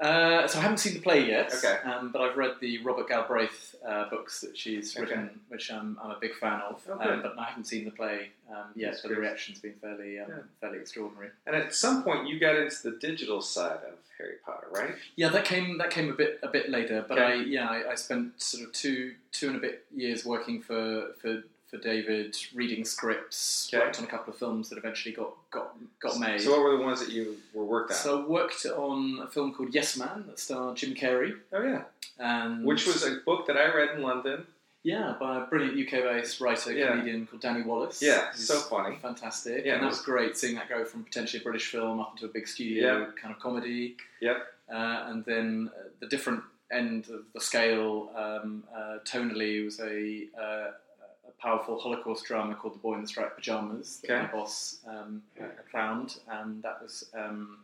Uh, 0.00 0.46
so 0.46 0.60
I 0.60 0.62
haven't 0.62 0.78
seen 0.78 0.94
the 0.94 1.00
play 1.00 1.26
yet, 1.26 1.52
Okay. 1.52 1.76
um, 1.82 2.12
but 2.12 2.22
I've 2.22 2.36
read 2.36 2.52
the 2.60 2.78
Robert 2.84 3.08
Galbraith 3.08 3.74
uh, 3.84 4.08
books 4.08 4.40
that 4.42 4.56
she's 4.56 4.96
Okay. 4.96 5.02
written, 5.10 5.40
which 5.48 5.72
I'm, 5.72 5.98
I'm 6.00 6.12
a 6.12 6.18
big 6.20 6.36
fan 6.36 6.60
of. 6.60 6.80
Oh, 6.88 6.92
um, 7.00 7.20
but 7.20 7.36
I 7.36 7.46
haven't 7.46 7.64
seen 7.64 7.84
the 7.84 7.90
play 7.90 8.28
um, 8.48 8.66
yet, 8.76 8.92
That's 8.92 9.02
but 9.02 9.08
the 9.08 9.16
reaction's 9.16 9.58
been 9.58 9.74
fairly 9.80 10.20
um, 10.20 10.26
Yeah. 10.28 10.34
fairly 10.60 10.78
extraordinary. 10.78 11.30
And 11.48 11.56
at 11.56 11.74
some 11.74 12.04
point, 12.04 12.28
you 12.28 12.38
got 12.38 12.54
into 12.54 12.76
the 12.92 12.96
digital 12.98 13.40
side 13.42 13.80
of 13.88 13.94
Harry 14.18 14.34
Potter, 14.46 14.68
right? 14.70 14.94
Yeah, 15.16 15.30
that 15.30 15.44
came 15.44 15.78
that 15.78 15.90
came 15.90 16.10
a 16.10 16.14
bit 16.14 16.38
a 16.44 16.48
bit 16.48 16.70
later, 16.70 17.04
but 17.08 17.18
Okay. 17.18 17.32
I 17.32 17.34
yeah 17.42 17.68
I, 17.68 17.90
I 17.90 17.94
spent 17.96 18.40
sort 18.40 18.64
of 18.68 18.72
two 18.72 19.14
two 19.32 19.48
and 19.48 19.56
a 19.56 19.60
bit 19.60 19.84
years 19.92 20.24
working 20.24 20.62
for 20.62 21.12
for, 21.20 21.42
for 21.70 21.76
David, 21.78 22.34
reading 22.54 22.84
scripts, 22.84 23.68
Okay. 23.72 23.84
worked 23.84 23.98
on 23.98 24.04
a 24.04 24.08
couple 24.08 24.32
of 24.32 24.38
films 24.38 24.68
that 24.70 24.78
eventually 24.78 25.14
got 25.14 25.34
got 25.50 25.74
got 26.00 26.18
made. 26.18 26.40
So, 26.40 26.50
what 26.52 26.60
were 26.62 26.76
the 26.76 26.82
ones 26.82 27.00
that 27.00 27.10
you 27.10 27.36
were 27.52 27.64
worked 27.64 27.90
on? 27.90 27.96
So 27.96 28.22
I 28.22 28.26
worked 28.26 28.64
on 28.66 29.20
a 29.22 29.26
film 29.26 29.52
called 29.54 29.74
Yes 29.74 29.96
Man 29.96 30.24
that 30.28 30.38
starred 30.38 30.76
Jim 30.76 30.94
Carrey, 30.94 31.36
oh 31.52 31.62
yeah, 31.62 31.82
and 32.18 32.64
which 32.64 32.86
was 32.86 33.04
a 33.04 33.16
book 33.26 33.46
that 33.46 33.56
I 33.56 33.66
read 33.74 33.90
in 33.96 34.02
London. 34.02 34.46
yeah 34.84 35.16
by 35.20 35.42
a 35.42 35.46
brilliant 35.46 35.76
UK-based 35.76 36.40
writer 36.40 36.72
Yeah. 36.72 36.90
comedian 36.92 37.26
called 37.26 37.42
Danny 37.42 37.62
Wallace. 37.62 38.00
Yeah, 38.00 38.30
who's 38.32 38.46
so 38.46 38.60
funny. 38.60 38.96
fantastic. 39.02 39.64
Yeah, 39.66 39.74
and 39.74 39.82
that 39.82 39.88
was- 39.88 40.00
great 40.00 40.36
seeing 40.38 40.54
that 40.54 40.68
go 40.68 40.84
from 40.84 41.04
potentially 41.04 41.40
a 41.42 41.44
British 41.44 41.66
film 41.70 42.00
up 42.00 42.12
into 42.14 42.24
a 42.26 42.28
big 42.28 42.46
studio 42.48 43.00
Yeah. 43.00 43.06
kind 43.20 43.34
of 43.34 43.40
comedy. 43.40 43.96
Yep. 44.20 44.38
Uh, 44.70 45.04
and 45.08 45.24
then 45.24 45.70
uh, 45.76 45.88
the 46.00 46.06
different 46.06 46.42
end 46.70 47.08
of 47.10 47.24
the 47.34 47.40
scale 47.40 48.10
um, 48.14 48.62
uh, 48.74 48.98
tonally 49.04 49.64
was 49.64 49.80
a, 49.80 50.28
uh, 50.38 50.70
a 50.70 50.87
powerful 51.40 51.78
Holocaust 51.78 52.24
drama 52.24 52.54
called 52.54 52.74
The 52.74 52.78
Boy 52.78 52.94
in 52.94 53.02
the 53.02 53.08
Striped 53.08 53.36
Pajamas 53.36 54.00
that 54.06 54.10
Okay. 54.12 54.22
my 54.22 54.32
boss 54.32 54.78
um, 54.86 55.22
uh, 55.40 55.44
found, 55.72 56.16
and 56.28 56.62
that 56.62 56.82
was 56.82 57.08
um, 57.14 57.58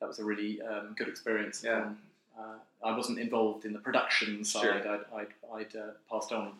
that 0.00 0.06
was 0.08 0.18
a 0.18 0.24
really 0.24 0.60
um, 0.62 0.94
good 0.96 1.08
experience. 1.08 1.62
Yeah. 1.64 1.82
Um, 1.82 1.98
uh, 2.38 2.86
I 2.86 2.96
wasn't 2.96 3.18
involved 3.18 3.64
in 3.64 3.72
the 3.72 3.80
production 3.80 4.44
side. 4.44 4.62
Sure. 4.62 4.74
I'd, 4.74 5.04
I'd, 5.12 5.26
I'd 5.52 5.76
uh, 5.76 5.90
passed 6.10 6.30
on, 6.32 6.52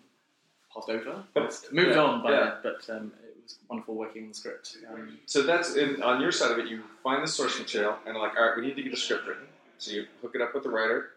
passed 0.74 0.88
over, 0.88 1.22
But- 1.34 1.64
moved 1.70 1.90
yeah, 1.94 2.02
on 2.02 2.22
by 2.22 2.32
yeah. 2.32 2.40
then. 2.40 2.52
But 2.64 2.90
um, 2.92 3.12
it 3.22 3.36
was 3.44 3.58
wonderful 3.70 3.94
working 3.94 4.22
on 4.24 4.28
the 4.30 4.34
script. 4.34 4.76
Um, 4.92 5.18
So 5.26 5.42
that's 5.42 5.76
in, 5.76 6.02
on 6.02 6.20
your 6.20 6.32
side 6.32 6.50
of 6.50 6.58
it. 6.58 6.66
You 6.66 6.82
find 7.04 7.22
the 7.22 7.28
source 7.28 7.58
material 7.60 7.96
and 8.06 8.16
like, 8.18 8.32
all 8.36 8.48
right, 8.48 8.56
we 8.56 8.66
need 8.66 8.74
to 8.74 8.82
get 8.82 8.92
a 8.92 8.96
script 8.96 9.28
written. 9.28 9.44
So 9.78 9.92
you 9.92 10.06
hook 10.20 10.32
it 10.34 10.40
up 10.40 10.52
with 10.52 10.64
the 10.64 10.70
writer. 10.70 11.10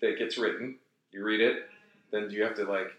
That 0.00 0.16
gets 0.18 0.38
written. 0.38 0.76
You 1.12 1.22
read 1.24 1.40
it. 1.42 1.68
Then 2.10 2.28
do 2.30 2.36
you 2.36 2.42
have 2.44 2.54
to 2.56 2.64
like 2.64 2.90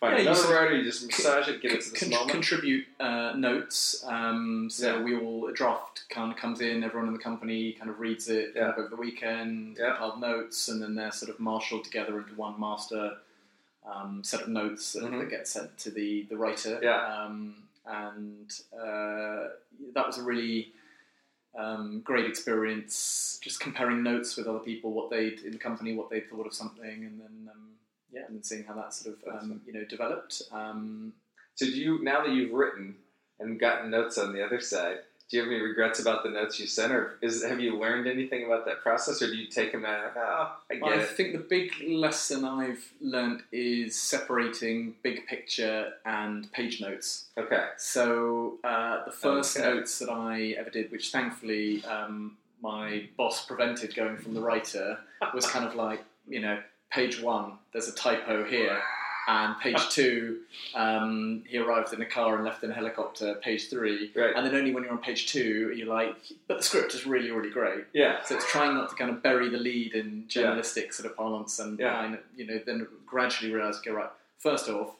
find 0.00 0.16
Yeah, 0.16 0.22
you 0.22 0.28
another 0.30 0.44
of 0.44 0.50
writer? 0.50 0.76
You 0.76 0.84
just 0.84 1.06
massage 1.06 1.48
it, 1.48 1.60
get 1.62 1.72
it 1.72 1.82
to 1.82 1.90
this 1.90 2.00
con- 2.00 2.10
moment. 2.10 2.30
contribute 2.30 2.86
uh, 2.98 3.34
notes. 3.36 4.02
Um, 4.06 4.68
so 4.70 4.96
Yeah. 4.96 5.02
we 5.02 5.16
all 5.16 5.46
a 5.48 5.52
draft 5.52 6.04
kind 6.10 6.32
of 6.32 6.38
comes 6.38 6.60
in. 6.60 6.82
Everyone 6.82 7.08
in 7.08 7.12
the 7.14 7.20
company 7.20 7.72
kind 7.72 7.90
of 7.90 8.00
reads 8.00 8.28
it 8.28 8.54
kind 8.54 8.70
of 8.70 8.78
over 8.78 8.88
the 8.88 8.96
weekend. 8.96 9.76
Yeah. 9.78 9.90
compiled 9.90 10.20
notes, 10.20 10.68
and 10.68 10.82
then 10.82 10.94
they're 10.94 11.12
sort 11.12 11.30
of 11.30 11.38
marshaled 11.38 11.84
together 11.84 12.18
into 12.18 12.34
one 12.34 12.58
master 12.58 13.18
um, 13.86 14.22
set 14.24 14.42
of 14.42 14.48
notes 14.48 14.92
that, 14.92 15.02
Mhm. 15.04 15.20
that 15.20 15.30
get 15.30 15.46
sent 15.48 15.76
to 15.78 15.90
the 15.90 16.22
the 16.24 16.36
writer. 16.36 16.78
Yeah. 16.82 17.00
Um, 17.24 17.54
and 17.86 18.52
uh, 18.74 19.48
that 19.94 20.06
was 20.06 20.18
a 20.18 20.22
really 20.22 20.72
um, 21.58 22.00
great 22.04 22.26
experience. 22.26 23.38
Just 23.42 23.58
comparing 23.60 24.02
notes 24.02 24.36
with 24.36 24.46
other 24.46 24.58
people, 24.60 24.92
what 24.92 25.10
they'd 25.10 25.40
in 25.40 25.52
the 25.52 25.58
company, 25.58 25.94
what 25.94 26.08
they 26.10 26.20
thought 26.20 26.46
of 26.46 26.54
something, 26.54 27.04
and 27.04 27.20
then 27.20 27.50
um, 27.52 27.69
yeah, 28.12 28.22
and 28.28 28.44
seeing 28.44 28.64
how 28.64 28.74
that 28.74 28.92
sort 28.94 29.16
of 29.26 29.34
um, 29.42 29.60
you 29.66 29.72
know 29.72 29.84
developed. 29.84 30.42
Um, 30.52 31.12
So 31.54 31.66
do 31.66 31.72
you 31.72 32.02
now 32.02 32.24
that 32.24 32.32
you've 32.32 32.52
written 32.52 32.96
and 33.38 33.58
gotten 33.58 33.90
notes 33.90 34.18
on 34.18 34.32
the 34.32 34.44
other 34.44 34.60
side? 34.60 34.98
Do 35.30 35.36
you 35.36 35.44
have 35.44 35.52
any 35.52 35.60
regrets 35.62 36.00
about 36.00 36.24
the 36.24 36.28
notes 36.30 36.58
you 36.58 36.66
sent, 36.66 36.92
or 36.92 37.16
is 37.22 37.44
have 37.44 37.60
you 37.60 37.78
learned 37.78 38.08
anything 38.08 38.44
about 38.44 38.64
that 38.66 38.80
process, 38.82 39.22
or 39.22 39.28
do 39.28 39.36
you 39.36 39.46
take 39.46 39.70
them 39.70 39.84
out 39.84 40.02
like, 40.06 40.16
oh, 40.16 40.56
I 40.70 40.74
get 40.74 40.88
I 40.88 40.96
it? 41.02 41.08
think 41.10 41.32
the 41.32 41.38
big 41.38 41.70
lesson 41.86 42.44
I've 42.44 42.84
learned 43.00 43.44
is 43.52 43.94
separating 43.94 44.96
big 45.04 45.26
picture 45.28 45.92
and 46.04 46.50
page 46.52 46.80
notes. 46.80 47.26
Okay. 47.38 47.64
So 47.78 48.58
uh, 48.64 49.04
the 49.04 49.12
first 49.12 49.56
Okay. 49.56 49.68
notes 49.68 50.00
that 50.00 50.10
I 50.10 50.56
ever 50.58 50.70
did, 50.70 50.90
which 50.90 51.12
thankfully 51.12 51.84
um, 51.84 52.36
my 52.60 53.08
boss 53.16 53.46
prevented 53.46 53.94
going 53.94 54.16
from 54.18 54.34
the 54.34 54.40
writer, 54.40 54.98
was 55.32 55.46
kind 55.46 55.64
of 55.64 55.76
like 55.76 56.02
you 56.28 56.40
know 56.40 56.58
page 56.90 57.20
one, 57.20 57.52
there's 57.72 57.88
a 57.88 57.94
typo 57.94 58.44
here, 58.44 58.80
and 59.28 59.58
page 59.60 59.88
two, 59.90 60.38
um, 60.74 61.44
he 61.46 61.58
arrived 61.58 61.92
in 61.92 62.00
a 62.02 62.06
car 62.06 62.34
and 62.36 62.44
left 62.44 62.64
in 62.64 62.70
a 62.70 62.74
helicopter. 62.74 63.34
Page 63.36 63.68
three, 63.68 64.10
Right. 64.14 64.32
and 64.34 64.44
then 64.46 64.54
only 64.54 64.72
when 64.74 64.82
you're 64.82 64.92
on 64.92 64.98
page 64.98 65.26
two, 65.30 65.72
you're 65.74 65.86
like, 65.86 66.16
but 66.48 66.58
the 66.58 66.62
script 66.64 66.94
is 66.94 67.06
really 67.06 67.30
really 67.30 67.50
great. 67.50 67.84
Yeah. 67.92 68.22
So 68.24 68.34
it's 68.36 68.50
trying 68.50 68.74
not 68.74 68.90
to 68.90 68.96
kind 68.96 69.10
of 69.10 69.22
bury 69.22 69.48
the 69.48 69.58
lead 69.58 69.94
in 69.94 70.24
journalistic 70.28 70.92
sort 70.92 71.10
of 71.10 71.16
parlance, 71.16 71.58
and 71.58 71.78
Yeah. 71.78 71.94
I, 71.96 72.18
you 72.36 72.46
know, 72.46 72.60
then 72.66 72.86
gradually 73.06 73.52
realise, 73.52 73.76
okay, 73.78 73.90
right. 73.90 74.10
First 74.38 74.68
off, 74.68 74.94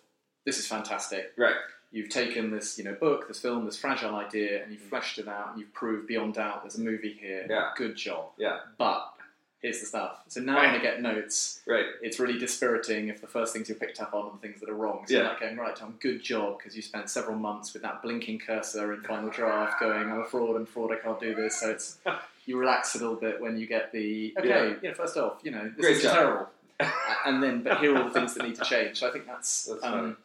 this 0.45 0.59
is 0.59 0.67
fantastic. 0.67 1.33
Right. 1.37 1.55
You've 1.93 2.09
taken 2.11 2.53
this, 2.53 2.79
you 2.79 2.85
know, 2.85 2.95
book, 2.95 3.27
this 3.27 3.41
film, 3.41 3.65
this 3.65 3.77
fragile 3.77 4.15
idea, 4.15 4.63
and 4.63 4.71
you've 4.71 4.83
fleshed 4.83 5.19
it 5.19 5.27
out, 5.27 5.51
and 5.51 5.59
you've 5.59 5.73
proved 5.75 6.07
beyond 6.07 6.35
doubt 6.35 6.63
there's 6.63 6.77
a 6.77 6.81
movie 6.81 7.17
here. 7.21 7.47
Yeah. 7.51 7.71
Good 7.77 7.97
job. 7.97 8.27
Yeah. 8.39 8.59
But 8.79 9.13
here's 9.61 9.81
the 9.81 9.87
stuff. 9.87 10.21
So 10.29 10.41
now 10.41 10.57
when 10.57 10.71
I 10.71 10.79
get 10.79 11.03
notes, 11.03 11.61
Right. 11.67 11.85
it's 12.01 12.19
really 12.19 12.39
dispiriting 12.39 13.09
if 13.09 13.21
the 13.21 13.27
first 13.27 13.53
things 13.53 13.69
you 13.69 13.75
picked 13.75 14.01
up 14.01 14.15
on 14.15 14.25
are 14.27 14.33
the 14.33 14.39
things 14.39 14.59
that 14.61 14.71
are 14.71 14.75
wrong. 14.75 15.05
So 15.07 15.13
Yeah. 15.15 15.21
you're 15.21 15.29
like 15.29 15.41
going, 15.41 15.57
right, 15.59 15.77
Tom, 15.77 15.97
good 16.01 16.23
job, 16.23 16.59
because 16.59 16.75
you 16.75 16.81
spent 16.83 17.11
several 17.11 17.37
months 17.37 17.73
with 17.75 17.83
that 17.83 18.01
blinking 18.03 18.39
cursor 18.39 18.93
in 18.95 19.03
final 19.03 19.29
draft 19.29 19.79
going, 19.81 20.11
I'm 20.11 20.21
a 20.21 20.25
fraud, 20.25 20.57
I'm 20.57 20.63
a 20.63 20.67
fraud, 20.67 20.93
I 20.93 20.97
can't 20.97 21.21
do 21.21 21.35
this. 21.35 21.61
So 21.61 21.71
it's 21.71 21.99
you 22.47 22.57
relax 22.57 22.95
a 22.95 22.99
little 22.99 23.17
bit 23.17 23.39
when 23.41 23.59
you 23.59 23.67
get 23.67 23.93
the, 23.93 24.35
okay, 24.39 24.49
Yeah. 24.49 24.65
you 24.83 24.89
know, 24.89 24.95
first 24.95 25.17
off, 25.19 25.41
you 25.43 25.51
know, 25.51 25.65
this 25.77 25.85
Great 25.85 25.97
is 25.99 26.03
job. 26.05 26.15
terrible. 26.15 26.51
and 27.27 27.43
then, 27.43 27.63
but 27.63 27.79
here 27.81 27.95
are 27.95 27.99
all 27.99 28.05
the 28.09 28.15
things 28.15 28.33
that 28.35 28.43
need 28.47 28.55
to 28.57 28.65
change. 28.65 28.99
So 29.01 29.09
I 29.09 29.13
think 29.13 29.27
that's, 29.27 29.65
That's 29.65 29.85
um, 29.85 30.17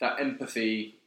that 0.00 0.18
empathy 0.20 0.98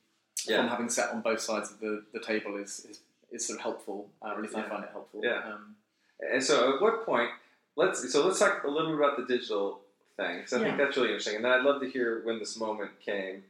Yeah. 0.46 0.58
from 0.60 0.67
having 0.70 0.89
sat 0.89 1.10
on 1.10 1.22
both 1.22 1.39
sides 1.41 1.72
of 1.72 1.80
the, 1.80 2.04
the 2.13 2.20
table 2.20 2.56
is, 2.58 2.86
is, 2.86 3.00
is 3.32 3.48
sort 3.48 3.58
of 3.58 3.63
helpful. 3.63 4.10
Uh, 4.22 4.30
at 4.34 4.41
least 4.43 4.56
I 4.56 4.62
find 4.70 4.84
it 4.84 4.91
helpful. 4.91 5.22
Yeah. 5.24 5.41
Um, 5.43 5.76
And 6.20 6.43
so, 6.43 6.76
at 6.76 6.82
what 6.82 7.06
point? 7.06 7.30
Let's 7.78 8.12
so 8.12 8.26
let's 8.26 8.40
talk 8.40 8.63
a 8.63 8.68
little 8.68 8.92
bit 8.92 9.00
about 9.00 9.18
the 9.18 9.26
digital 9.26 9.80
thing 10.18 10.38
because 10.40 10.54
I 10.54 10.60
think 10.63 10.78
that's 10.78 10.98
really 10.98 11.10
interesting. 11.10 11.36
And 11.36 11.46
then 11.46 11.52
I'd 11.52 11.63
love 11.63 11.80
to 11.82 11.90
hear 11.90 12.22
when 12.26 12.40
this 12.40 12.58
moment 12.60 12.92
came 13.00 13.44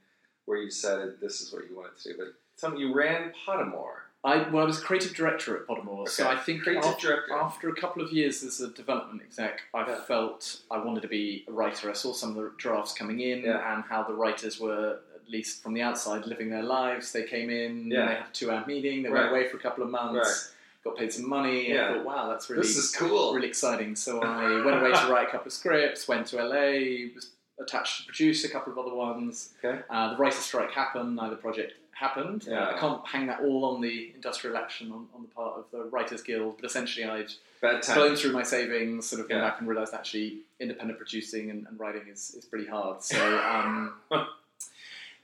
where 0.45 0.57
you 0.59 0.65
decided 0.69 1.19
this 1.21 1.39
is 1.41 1.51
what 1.53 1.63
you 1.69 1.75
wanted 1.75 1.97
to 1.97 2.09
do. 2.13 2.15
But 2.17 2.27
tell 2.59 2.71
me, 2.71 2.81
you 2.81 2.93
ran 2.93 3.31
Pottermore. 3.47 3.95
I, 4.23 4.49
well, 4.49 4.63
I 4.63 4.65
was 4.65 4.79
creative 4.81 5.13
director 5.15 5.55
at 5.55 5.67
Pottermore, 5.67 6.09
so 6.09 6.27
I 6.27 6.35
think 6.35 6.67
after, 6.67 7.31
after 7.31 7.69
a 7.69 7.75
couple 7.75 8.03
of 8.03 8.11
years 8.11 8.43
as 8.43 8.59
a 8.59 8.69
development 8.71 9.21
exec, 9.21 9.61
I 9.73 9.87
Yeah. 9.87 10.01
felt 10.01 10.61
I 10.71 10.77
wanted 10.79 11.01
to 11.03 11.07
be 11.07 11.45
a 11.47 11.51
writer. 11.51 11.89
I 11.89 11.93
saw 11.93 12.11
some 12.13 12.31
of 12.31 12.35
the 12.35 12.51
drafts 12.57 12.93
coming 12.93 13.19
in 13.21 13.43
Yeah. 13.43 13.73
and 13.75 13.83
how 13.85 14.03
the 14.03 14.13
writers 14.13 14.59
were, 14.59 14.99
at 15.15 15.29
least 15.29 15.61
from 15.63 15.73
the 15.73 15.81
outside, 15.81 16.25
living 16.25 16.49
their 16.49 16.63
lives. 16.63 17.11
They 17.13 17.23
came 17.23 17.49
in, 17.49 17.89
Yeah. 17.91 18.07
they 18.07 18.13
had 18.15 18.25
a 18.27 18.33
two-hour 18.33 18.65
meeting, 18.67 19.03
they 19.03 19.09
Right. 19.09 19.21
went 19.21 19.31
away 19.31 19.47
for 19.49 19.57
a 19.57 19.59
couple 19.61 19.83
of 19.83 19.91
months, 19.91 20.53
got 20.89 20.97
paid 20.97 21.11
some 21.13 21.27
money. 21.29 21.69
Yeah. 21.69 21.89
I 21.89 21.93
thought, 21.95 22.05
wow, 22.05 22.29
that's 22.29 22.49
really 22.49 22.61
This 22.63 22.77
is 22.77 22.91
cool. 22.95 23.33
really 23.33 23.47
exciting. 23.47 23.95
So 23.95 24.19
I 24.21 24.61
went 24.65 24.79
away 24.81 24.91
to 24.91 25.07
write 25.11 25.27
a 25.27 25.31
couple 25.31 25.47
of 25.47 25.53
scripts, 25.53 26.07
went 26.07 26.27
to 26.27 26.37
LA, 26.43 27.13
was 27.15 27.31
attached 27.59 27.99
to 28.01 28.05
produce 28.05 28.43
a 28.43 28.49
couple 28.49 28.71
of 28.73 28.79
other 28.79 28.95
ones. 28.95 29.53
Okay. 29.63 29.81
Uh, 29.89 30.11
the 30.11 30.17
writer's 30.17 30.39
strike 30.39 30.71
happened, 30.71 31.15
neither 31.15 31.35
project 31.35 31.73
happened. 31.91 32.45
Yeah. 32.47 32.69
I 32.75 32.77
can't 32.79 33.01
hang 33.07 33.25
that 33.27 33.39
all 33.41 33.65
on 33.65 33.81
the 33.81 34.11
industrial 34.13 34.55
action 34.57 34.91
on, 34.91 35.07
on 35.15 35.23
the 35.23 35.27
part 35.29 35.57
of 35.57 35.65
the 35.71 35.85
Writers 35.89 36.21
Guild, 36.21 36.57
but 36.61 36.65
essentially 36.69 37.05
I'd 37.05 37.31
blown 37.59 38.15
through 38.15 38.33
my 38.33 38.43
savings, 38.43 39.07
sort 39.07 39.21
of 39.21 39.27
came 39.27 39.37
Yeah. 39.39 39.49
back 39.49 39.59
and 39.59 39.67
realised 39.67 39.95
actually 39.95 40.39
independent 40.59 40.99
producing 40.99 41.49
and, 41.49 41.65
and 41.67 41.79
writing 41.79 42.03
is, 42.11 42.35
is 42.37 42.45
pretty 42.45 42.67
hard. 42.67 43.01
So 43.01 43.17
um, 43.51 43.93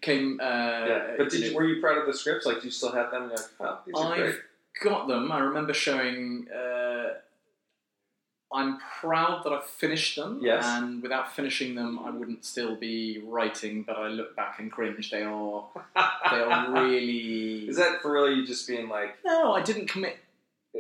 came. 0.02 0.40
Uh, 0.42 0.44
yeah. 0.44 1.14
But 1.18 1.30
did 1.30 1.42
you 1.42 1.52
know, 1.52 1.58
were 1.58 1.66
you 1.66 1.80
proud 1.82 1.98
of 2.00 2.08
the 2.08 2.14
scripts? 2.14 2.46
Like, 2.46 2.60
do 2.62 2.66
you 2.66 2.72
still 2.72 2.92
have 2.92 3.12
them? 3.12 3.30
Like, 3.30 3.40
oh, 3.60 3.80
these 3.86 3.96
are 3.96 4.12
I've- 4.14 4.22
great. 4.22 4.36
Got 4.82 5.08
them. 5.08 5.32
I 5.32 5.40
remember 5.40 5.74
showing. 5.74 6.48
Uh, 6.50 7.14
I'm 8.56 8.78
proud 9.00 9.44
that 9.46 9.52
I 9.52 9.62
finished 9.62 10.16
them, 10.16 10.38
Yes. 10.40 10.64
and 10.64 11.02
without 11.02 11.34
finishing 11.36 11.74
them, 11.74 11.98
I 12.06 12.12
wouldn't 12.12 12.46
still 12.46 12.76
be 12.76 13.20
writing. 13.26 13.82
But 13.82 13.96
I 13.98 14.10
look 14.10 14.36
back 14.36 14.60
and 14.60 14.72
cringe. 14.72 15.10
They 15.10 15.24
are, 15.24 15.66
they 15.96 16.38
are 16.40 16.72
really. 16.84 17.68
Is 17.68 17.78
that 17.78 18.02
for 18.04 18.12
real? 18.14 18.30
You 18.32 18.46
just 18.46 18.68
being 18.68 18.90
like, 18.90 19.16
No, 19.26 19.54
I 19.54 19.64
didn't 19.64 19.88
commit 19.88 20.18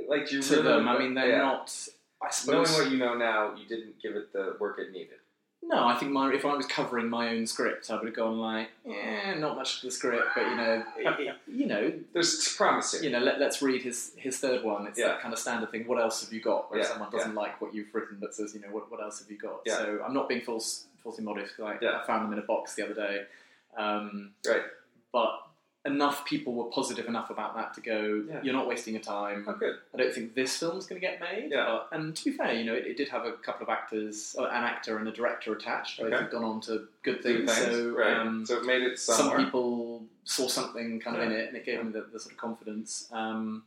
like 0.07 0.31
you 0.31 0.41
to 0.43 0.55
really- 0.57 0.67
them. 0.67 0.87
I 0.87 0.99
mean, 0.99 1.13
they're 1.15 1.29
yeah. 1.31 1.37
not. 1.39 1.75
I 2.21 2.29
suppose 2.29 2.69
Knowing 2.69 2.83
what 2.83 2.91
you 2.91 2.97
know 2.99 3.15
now, 3.15 3.55
you 3.55 3.65
didn't 3.67 3.99
give 4.01 4.15
it 4.15 4.31
the 4.31 4.55
work 4.59 4.77
it 4.79 4.91
needed. 4.91 5.17
No, 5.65 5.87
I 5.87 5.95
think 5.95 6.11
my, 6.11 6.31
if 6.31 6.45
I 6.45 6.53
was 6.55 6.65
covering 6.65 7.09
my 7.09 7.29
own 7.29 7.47
script, 7.47 7.89
I 7.89 7.95
would 7.95 8.05
have 8.05 8.15
gone 8.15 8.37
like, 8.37 8.69
eh, 8.85 9.33
not 9.35 9.55
much 9.55 9.77
of 9.77 9.81
the 9.83 9.91
script, 9.91 10.23
but 10.35 10.41
you 10.45 10.55
know, 10.55 10.83
it, 10.97 11.19
it- 11.19 11.35
you 11.47 11.65
know, 11.67 11.93
There's 12.13 12.53
promise 12.55 13.01
you 13.01 13.09
know, 13.09 13.19
let, 13.19 13.39
let's 13.39 13.61
read 13.61 13.81
his 13.81 14.11
his 14.17 14.37
third 14.39 14.63
one. 14.63 14.85
It's 14.87 14.99
Yeah. 14.99 15.07
that 15.09 15.21
kind 15.21 15.33
of 15.33 15.39
standard 15.39 15.71
thing. 15.71 15.87
What 15.87 16.01
else 16.01 16.23
have 16.23 16.33
you 16.33 16.41
got? 16.41 16.69
Where 16.69 16.79
Yeah, 16.81 16.87
someone 16.87 17.09
doesn't 17.11 17.33
like 17.35 17.61
what 17.61 17.73
you've 17.73 17.93
written, 17.93 18.17
but 18.19 18.35
says, 18.35 18.53
you 18.53 18.59
know, 18.61 18.67
what, 18.67 18.91
what 18.91 19.01
else 19.01 19.19
have 19.19 19.31
you 19.31 19.37
got? 19.37 19.61
Yeah. 19.65 19.77
So 19.77 20.01
I'm 20.05 20.13
not 20.13 20.27
being 20.29 20.41
false, 20.41 20.85
falsely 21.01 21.23
modest. 21.23 21.53
I, 21.63 21.77
Yeah. 21.81 21.99
I 22.03 22.05
found 22.07 22.25
them 22.25 22.33
in 22.33 22.39
a 22.39 22.45
box 22.45 22.75
the 22.75 22.83
other 22.85 22.93
day, 22.95 23.21
um, 23.77 24.31
Right. 24.47 24.63
but 25.11 25.47
enough 25.85 26.25
people 26.25 26.53
were 26.53 26.65
positive 26.65 27.07
enough 27.07 27.29
about 27.29 27.55
that 27.55 27.73
to 27.73 27.81
go. 27.81 28.23
Yeah. 28.29 28.39
You're 28.41 28.53
not 28.53 28.67
wasting 28.67 28.93
your 28.93 29.03
time. 29.03 29.43
Oh, 29.47 29.53
good. 29.53 29.75
I 29.93 29.97
don't 29.97 30.13
think 30.13 30.33
this 30.33 30.55
film's 30.57 30.85
going 30.85 30.99
to 31.01 31.05
get 31.05 31.19
made. 31.19 31.49
Yeah. 31.51 31.65
But, 31.91 31.97
and 31.97 32.15
to 32.15 32.23
be 32.25 32.31
fair, 32.31 32.53
you 32.53 32.63
know, 32.63 32.73
it, 32.73 32.85
it 32.87 32.97
did 32.97 33.09
have 33.09 33.25
a 33.25 33.33
couple 33.33 33.63
of 33.63 33.69
actors, 33.69 34.35
uh, 34.39 34.43
an 34.45 34.63
actor 34.63 34.97
and 34.97 35.07
a 35.07 35.11
director 35.11 35.53
attached. 35.53 35.99
Both 35.99 36.07
Okay. 36.13 36.21
have 36.23 36.31
gone 36.31 36.43
on 36.45 36.61
to 36.61 36.87
good 37.03 37.21
Good 37.21 37.23
things. 37.23 37.51
So, 37.51 37.89
right. 37.89 38.15
um, 38.17 38.45
so 38.45 38.57
it 38.57 38.65
made 38.65 38.81
it 38.81 38.97
some 38.97 39.35
people 39.37 40.03
saw 40.23 40.47
something 40.47 41.01
kind 41.01 41.17
of 41.17 41.23
in 41.23 41.31
it, 41.33 41.49
and 41.49 41.57
it 41.57 41.65
gave 41.65 41.79
them 41.79 41.91
the, 41.91 42.05
the 42.13 42.19
sort 42.19 42.31
of 42.33 42.37
confidence. 42.39 43.09
Um, 43.11 43.63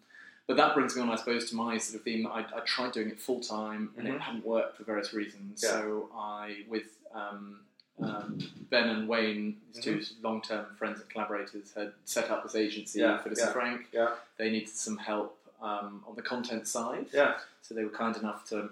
but 0.47 0.57
that 0.57 0.75
brings 0.75 0.97
me 0.97 1.03
on, 1.03 1.11
I 1.11 1.17
suppose, 1.17 1.51
to 1.51 1.57
my 1.57 1.77
sort 1.77 1.97
of 1.99 2.03
theme. 2.05 2.27
I, 2.27 2.41
I 2.55 2.61
tried 2.65 2.93
doing 2.93 3.11
it 3.11 3.21
full 3.21 3.41
time, 3.41 3.91
and 3.99 4.07
Mhm. 4.09 4.15
it 4.15 4.21
hadn't 4.23 4.47
worked 4.47 4.79
for 4.79 4.85
various 4.85 5.13
reasons. 5.13 5.61
Yeah. 5.63 5.71
So 5.73 6.09
I, 6.17 6.65
with 6.69 6.85
um, 7.15 7.61
um, 8.03 8.39
Ben 8.71 8.89
and 8.89 9.09
Wayne, 9.09 9.57
these 9.73 9.83
two 9.85 10.03
long-term 10.23 10.67
friends 10.79 11.01
and 11.01 11.09
collaborators, 11.09 11.73
had 11.75 11.93
set 12.05 12.31
up 12.31 12.43
this 12.43 12.55
agency, 12.55 13.01
Mm-hmm. 13.01 13.11
Yeah, 13.11 13.23
Phyllis 13.23 13.39
yeah, 13.39 13.45
and 13.47 13.53
Frank. 13.55 13.87
yeah. 13.93 14.11
They 14.39 14.51
needed 14.51 14.69
some 14.69 14.97
help 14.99 15.39
um, 15.63 16.05
on 16.07 16.15
the 16.17 16.23
content 16.23 16.67
side. 16.69 17.07
Yeah. 17.13 17.35
So 17.63 17.75
they 17.75 17.85
were 17.85 17.91
kind 17.91 18.17
enough 18.17 18.47
to 18.51 18.71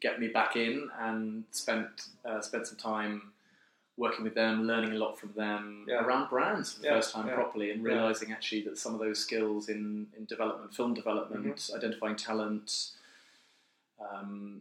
get 0.00 0.18
me 0.20 0.26
back 0.28 0.56
in 0.56 0.90
and 1.00 1.44
spent 1.52 2.08
uh, 2.24 2.40
spent 2.40 2.66
some 2.66 2.76
time 2.76 3.30
working 3.96 4.24
with 4.24 4.34
them, 4.34 4.66
learning 4.66 4.92
a 4.92 4.96
lot 4.96 5.18
from 5.20 5.32
them 5.36 5.84
Yeah. 5.86 6.02
around 6.04 6.28
brands 6.30 6.72
for 6.72 6.80
the 6.82 6.88
first 6.88 7.12
time 7.12 7.28
properly, 7.28 7.70
and 7.70 7.84
realizing 7.84 8.32
actually 8.32 8.62
that 8.62 8.78
some 8.78 8.94
of 8.94 9.00
those 9.00 9.20
skills 9.20 9.68
in, 9.68 10.06
in 10.18 10.24
development, 10.24 10.74
film 10.74 10.94
development, 10.94 11.56
Mm-hmm. 11.56 11.76
identifying 11.76 12.16
talent, 12.16 12.90
um, 14.00 14.60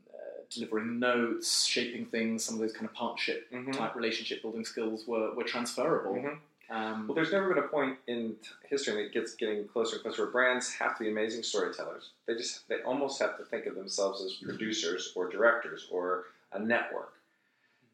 delivering 0.54 1.00
notes, 1.00 1.64
shaping 1.66 2.06
things, 2.06 2.44
some 2.44 2.56
of 2.56 2.62
those 2.62 2.74
kind 2.74 2.86
of 2.86 2.94
partnership 2.94 3.50
Mhm. 3.52 3.74
type 3.76 3.96
relationship 3.96 4.42
building 4.42 4.66
skills 4.66 5.08
were, 5.08 5.34
were 5.34 5.44
transferable. 5.44 6.16
Mhm. 6.16 6.40
Um, 6.70 7.08
Well, 7.08 7.16
there's 7.16 7.32
never 7.32 7.54
been 7.54 7.64
a 7.64 7.68
point 7.68 7.98
in 8.08 8.38
history, 8.64 9.06
it 9.06 9.12
gets 9.12 9.34
getting 9.36 9.68
closer 9.68 9.96
and 9.96 10.04
closer, 10.04 10.24
where 10.24 10.32
brands 10.32 10.72
have 10.76 10.98
to 10.98 11.04
be 11.04 11.10
amazing 11.10 11.44
storytellers. 11.44 12.12
They 12.28 12.36
just, 12.36 12.68
they 12.70 12.82
almost 12.84 13.20
have 13.20 13.38
to 13.38 13.44
think 13.46 13.66
of 13.66 13.76
themselves 13.76 14.24
as 14.24 14.34
producers 14.36 15.12
or 15.16 15.30
directors 15.30 15.88
or 15.92 16.28
a 16.54 16.60
network. 16.60 17.14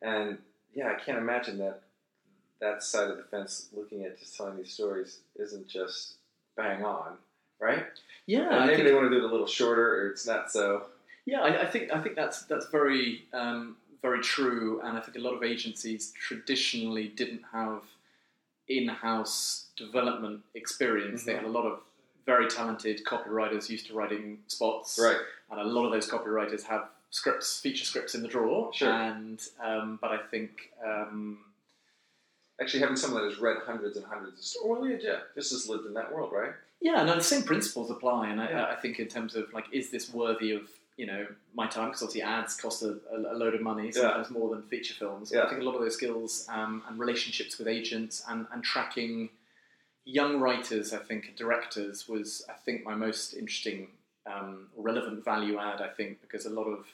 And 0.01 0.37
yeah, 0.73 0.91
I 0.91 0.95
can't 0.95 1.17
imagine 1.17 1.57
that 1.59 1.81
that 2.59 2.81
side 2.81 3.09
of 3.11 3.17
the 3.17 3.23
fence, 3.23 3.69
looking 3.71 4.03
at 4.03 4.17
just 4.17 4.35
telling 4.35 4.57
these 4.57 4.73
stories, 4.73 5.19
isn't 5.35 5.67
just 5.67 6.15
bang 6.55 6.83
on, 6.83 7.17
right? 7.59 7.85
yeah, 8.25 8.49
And 8.57 8.65
maybe 8.67 8.81
they 8.83 8.93
want 8.95 9.05
to 9.05 9.09
do 9.11 9.17
it 9.23 9.23
a 9.23 9.31
little 9.31 9.45
shorter, 9.47 10.01
or 10.01 10.09
it's 10.09 10.25
not 10.25 10.51
so. 10.51 10.87
Yeah, 11.27 11.41
I, 11.41 11.63
I 11.63 11.65
think 11.65 11.91
I 11.93 11.99
think 12.01 12.15
that's 12.15 12.43
that's 12.43 12.67
very 12.69 13.25
um, 13.33 13.75
very 14.01 14.21
true, 14.21 14.79
and 14.83 14.97
I 14.97 15.01
think 15.01 15.17
a 15.17 15.19
lot 15.19 15.33
of 15.35 15.43
agencies 15.43 16.13
traditionally 16.27 17.09
didn't 17.09 17.43
have 17.51 17.81
in-house 18.69 19.67
development 19.77 20.41
experience. 20.55 21.23
They 21.23 21.33
Mhm. 21.33 21.37
had 21.39 21.45
a 21.45 21.49
lot 21.59 21.65
of 21.65 21.81
very 22.25 22.47
talented 22.49 23.03
copywriters 23.05 23.69
used 23.69 23.87
to 23.87 23.93
writing 23.93 24.43
spots, 24.47 24.99
Right. 24.99 25.19
and 25.49 25.59
a 25.59 25.63
lot 25.63 25.85
of 25.85 25.91
those 25.91 26.09
copywriters 26.09 26.63
have 26.63 26.89
scripts, 27.09 27.59
feature 27.59 27.85
scripts 27.85 28.15
in 28.15 28.21
the 28.21 28.27
drawer. 28.27 28.73
Sure. 28.73 28.89
And 28.91 29.41
um, 29.61 29.97
but 30.01 30.11
I 30.11 30.17
think 30.31 30.71
um, 30.83 31.43
Actually, 32.59 32.79
having 32.79 32.95
someone 32.95 33.21
that 33.21 33.29
has 33.29 33.39
read 33.39 33.57
hundreds 33.67 33.97
and 33.97 34.05
hundreds 34.07 34.39
of 34.39 34.43
stories, 34.43 34.79
well, 34.81 34.89
yeah, 34.89 34.97
yeah, 34.99 35.19
just 35.35 35.51
has 35.51 35.69
lived 35.69 35.85
in 35.85 35.93
that 35.93 36.11
world, 36.11 36.31
right? 36.33 36.53
Yeah, 36.81 37.03
no, 37.03 37.13
the 37.13 37.21
same 37.21 37.43
principles 37.43 37.91
apply, 37.91 38.29
and 38.29 38.41
I, 38.41 38.49
Yeah. 38.49 38.65
I 38.65 38.75
think 38.75 38.97
in 38.99 39.07
terms 39.07 39.35
of 39.35 39.53
like, 39.53 39.65
is 39.71 39.91
this 39.91 40.11
worthy 40.11 40.51
of 40.53 40.63
you 40.97 41.05
know 41.05 41.25
my 41.53 41.67
time? 41.67 41.87
Because 41.87 42.01
obviously 42.01 42.23
ads 42.23 42.55
cost 42.55 42.83
a, 42.83 42.97
a, 43.15 43.35
load 43.35 43.55
of 43.55 43.61
money, 43.61 43.91
sometimes 43.91 44.29
more 44.29 44.49
than 44.49 44.63
feature 44.63 44.95
films. 44.95 45.31
Yeah. 45.33 45.43
I 45.43 45.49
think 45.49 45.61
a 45.61 45.63
lot 45.63 45.75
of 45.75 45.81
those 45.81 45.93
skills 45.93 46.45
um, 46.49 46.83
and 46.89 46.99
relationships 46.99 47.57
with 47.57 47.67
agents 47.67 48.23
and, 48.27 48.47
and 48.51 48.63
tracking 48.63 49.29
young 50.03 50.39
writers, 50.39 50.93
I 50.93 50.97
think, 50.97 51.27
and 51.27 51.35
directors 51.35 52.09
was 52.09 52.43
I 52.49 52.53
think 52.53 52.83
my 52.83 52.95
most 52.95 53.33
interesting, 53.33 53.87
um, 54.25 54.67
relevant 54.75 55.23
value 55.23 55.59
add. 55.59 55.81
I 55.81 55.89
think 55.89 56.21
because 56.21 56.45
a 56.45 56.49
lot 56.49 56.65
of 56.65 56.85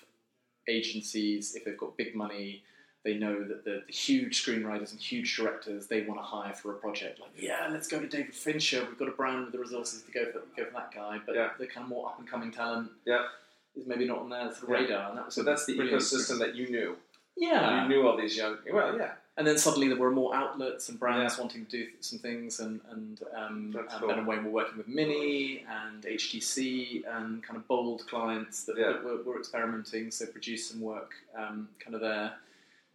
agencies, 0.68 1.56
if 1.56 1.66
they've 1.66 1.78
got 1.78 1.98
big 1.98 2.16
money. 2.16 2.64
They 3.04 3.16
know 3.16 3.44
that 3.44 3.66
the, 3.66 3.84
the 3.86 3.92
huge 3.92 4.46
screenwriters 4.46 4.92
and 4.92 5.00
huge 5.02 5.36
directors 5.36 5.88
they 5.88 6.04
want 6.04 6.22
to 6.22 6.24
hire 6.24 6.54
for 6.54 6.72
a 6.72 6.76
project. 6.76 7.20
Like, 7.20 7.32
yeah, 7.38 7.68
let's 7.70 7.90
go 7.90 8.00
to 8.00 8.08
David 8.08 8.34
Fincher. 8.34 8.86
We've 8.88 8.98
got 8.98 9.10
a 9.10 9.12
brand 9.12 9.44
with 9.44 9.52
the 9.52 9.60
resources 9.60 10.04
to 10.04 10.12
go 10.14 10.32
for 10.32 10.40
go 10.56 10.64
for 10.70 10.72
that 10.72 10.94
guy. 10.94 11.20
But 11.26 11.36
Yeah. 11.36 11.50
the 11.60 11.68
kind 11.68 11.84
of 11.84 11.90
more 11.90 12.08
up 12.08 12.18
and 12.20 12.26
coming 12.26 12.50
talent 12.50 12.92
Yeah. 13.04 13.26
Is 13.76 13.88
maybe 13.88 14.06
not 14.06 14.20
on 14.20 14.30
their 14.30 14.52
sort 14.52 14.64
of 14.64 14.70
Yeah. 14.70 14.76
radar. 14.78 15.10
And 15.10 15.18
that 15.18 15.26
was 15.26 15.34
So 15.36 15.44
that's 15.44 15.66
the 15.66 15.76
brilliant 15.76 16.02
ecosystem 16.02 16.40
that 16.40 16.56
you 16.56 16.70
knew. 16.70 16.98
Yeah, 17.36 17.84
You 17.84 17.90
knew 17.90 18.08
all 18.08 18.16
these 18.16 18.38
young. 18.38 18.58
Well, 18.72 18.96
yeah. 18.98 19.14
and 19.38 19.48
then 19.48 19.58
suddenly 19.58 19.88
there 19.88 19.98
were 19.98 20.12
more 20.12 20.36
outlets 20.36 20.90
and 20.90 21.00
brands 21.00 21.40
wanting 21.40 21.66
to 21.66 21.72
do 21.72 21.88
some 22.00 22.20
things, 22.20 22.60
and 22.60 22.80
and 22.92 23.20
um, 23.36 23.72
That's 23.72 23.92
and 23.94 24.00
cool. 24.02 24.10
Ben 24.10 24.20
and 24.20 24.28
Wayne 24.28 24.44
were 24.46 24.52
working 24.52 24.78
with 24.78 24.88
Mini 24.88 25.66
and 25.68 26.04
HTC 26.04 27.04
and 27.08 27.42
kind 27.42 27.58
of 27.58 27.68
bold 27.68 28.06
clients 28.08 28.66
that, 28.66 28.78
Yeah. 28.78 28.92
that 28.92 29.04
were, 29.04 29.24
were 29.24 29.40
experimenting. 29.40 30.12
So 30.12 30.28
produced 30.28 30.70
some 30.72 30.82
work 30.82 31.14
um, 31.36 31.70
kind 31.80 31.96
of 31.96 32.02
there, 32.02 32.34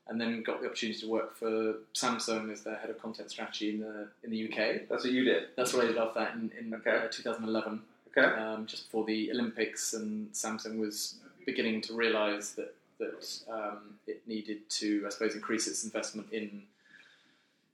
and 0.06 0.20
then 0.20 0.44
got 0.44 0.60
the 0.60 0.66
opportunity 0.68 1.00
to 1.00 1.08
work 1.08 1.34
for 1.36 1.74
Samsung 1.94 2.52
as 2.52 2.62
their 2.62 2.76
head 2.76 2.90
of 2.90 3.02
content 3.02 3.32
strategy 3.32 3.70
in 3.70 3.80
the 3.80 4.08
in 4.22 4.30
the 4.30 4.44
UK. 4.44 4.88
That's 4.88 5.02
what 5.02 5.12
you 5.12 5.24
did. 5.24 5.48
That's 5.56 5.74
what 5.74 5.82
I 5.84 5.88
did 5.88 5.98
after 5.98 6.20
that 6.20 6.34
in, 6.34 6.52
in 6.56 6.72
Okay. 6.74 6.96
uh, 6.96 7.08
2011 7.10 7.82
Okay. 8.18 8.40
um, 8.40 8.66
just 8.66 8.84
before 8.86 9.04
the 9.04 9.30
Olympics, 9.32 9.94
and 9.94 10.32
Samsung 10.32 10.78
was 10.78 11.16
beginning 11.46 11.80
to 11.82 11.94
realise 11.94 12.50
that 12.52 12.74
that 12.98 13.40
um, 13.48 13.94
it 14.08 14.20
needed 14.26 14.68
to, 14.70 15.04
I 15.06 15.10
suppose, 15.10 15.34
increase 15.36 15.68
its 15.68 15.84
investment 15.84 16.32
in 16.32 16.62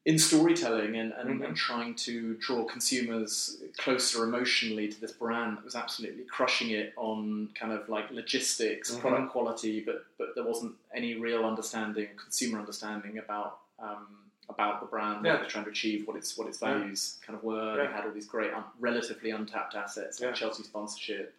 in 0.05 0.19
storytelling 0.19 0.97
and, 0.97 1.13
and, 1.15 1.41
Mhm. 1.41 1.47
and 1.47 1.57
trying 1.57 1.95
to 1.95 2.35
draw 2.35 2.63
consumers 2.67 3.57
closer 3.79 4.25
emotionally 4.25 4.87
to 4.87 5.01
this 5.01 5.13
brand 5.13 5.57
that 5.57 5.65
was 5.65 5.75
absolutely 5.75 6.25
crushing 6.25 6.71
it 6.73 6.93
on 6.97 7.49
kind 7.55 7.73
of 7.73 7.89
like 7.89 8.11
logistics, 8.11 8.91
Mhm. 8.91 9.01
product 9.01 9.33
quality, 9.33 9.81
but 9.81 10.05
but 10.19 10.35
there 10.35 10.45
wasn't 10.45 10.75
any 10.93 11.15
real 11.15 11.47
understanding, 11.47 12.09
consumer 12.17 12.59
understanding 12.59 13.17
about 13.19 13.61
um, 13.79 14.07
about 14.49 14.81
the 14.81 14.87
brand, 14.87 15.25
Yeah. 15.25 15.33
what 15.33 15.41
they're 15.41 15.49
trying 15.51 15.65
to 15.65 15.71
achieve, 15.71 16.07
what 16.07 16.17
its 16.17 16.37
what 16.37 16.49
its 16.49 16.61
Yeah. 16.61 16.75
values 16.79 17.19
kind 17.25 17.37
of 17.39 17.45
were. 17.45 17.77
Yeah. 17.77 17.87
They 17.87 17.93
had 17.93 18.05
all 18.05 18.13
these 18.13 18.27
great, 18.27 18.53
un- 18.53 18.65
relatively 18.79 19.31
untapped 19.31 19.75
assets 19.75 20.21
like 20.21 20.31
Yeah. 20.31 20.35
Chelsea 20.35 20.63
sponsorship, 20.65 21.35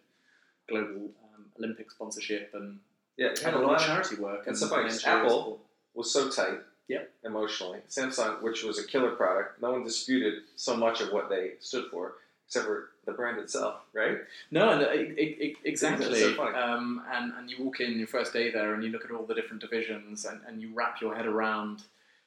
global 0.68 1.10
um, 1.34 1.46
Olympic 1.58 1.90
sponsorship, 1.90 2.54
and 2.54 2.80
Yeah, 3.16 3.28
it 3.28 3.38
had 3.38 3.54
a 3.54 3.58
lot 3.58 3.80
of 3.80 3.86
charity 3.86 4.16
work. 4.16 4.46
and 4.46 4.56
stuff 4.56 4.72
like 4.72 5.06
Apple 5.06 5.64
was 5.94 6.12
so 6.12 6.28
tight. 6.30 6.60
Yep. 6.88 7.12
Emotionally, 7.24 7.80
Samsung, 7.88 8.40
which 8.42 8.62
was 8.62 8.78
a 8.78 8.86
killer 8.86 9.10
product, 9.16 9.60
no 9.60 9.72
one 9.72 9.82
disputed 9.82 10.44
so 10.54 10.76
much 10.76 11.00
of 11.00 11.12
what 11.12 11.28
they 11.28 11.54
stood 11.58 11.90
for, 11.90 12.14
except 12.46 12.64
for 12.66 12.90
the 13.06 13.10
brand 13.12 13.38
itself, 13.40 13.80
right? 13.92 14.18
No, 14.52 14.68
and, 14.70 14.82
e- 14.82 15.20
e- 15.20 15.44
e- 15.46 15.56
exactly. 15.64 16.20
So 16.20 16.40
um, 16.54 17.02
and 17.10 17.32
and 17.34 17.50
you 17.50 17.64
walk 17.64 17.80
in 17.80 17.98
your 17.98 18.06
first 18.06 18.32
day 18.32 18.52
there, 18.52 18.72
and 18.74 18.84
you 18.84 18.90
look 18.90 19.04
at 19.04 19.10
all 19.10 19.26
the 19.26 19.34
different 19.34 19.60
divisions, 19.62 20.26
and, 20.26 20.40
and 20.46 20.62
you 20.62 20.72
wrap 20.74 21.00
your 21.00 21.16
head 21.16 21.26
around 21.26 21.82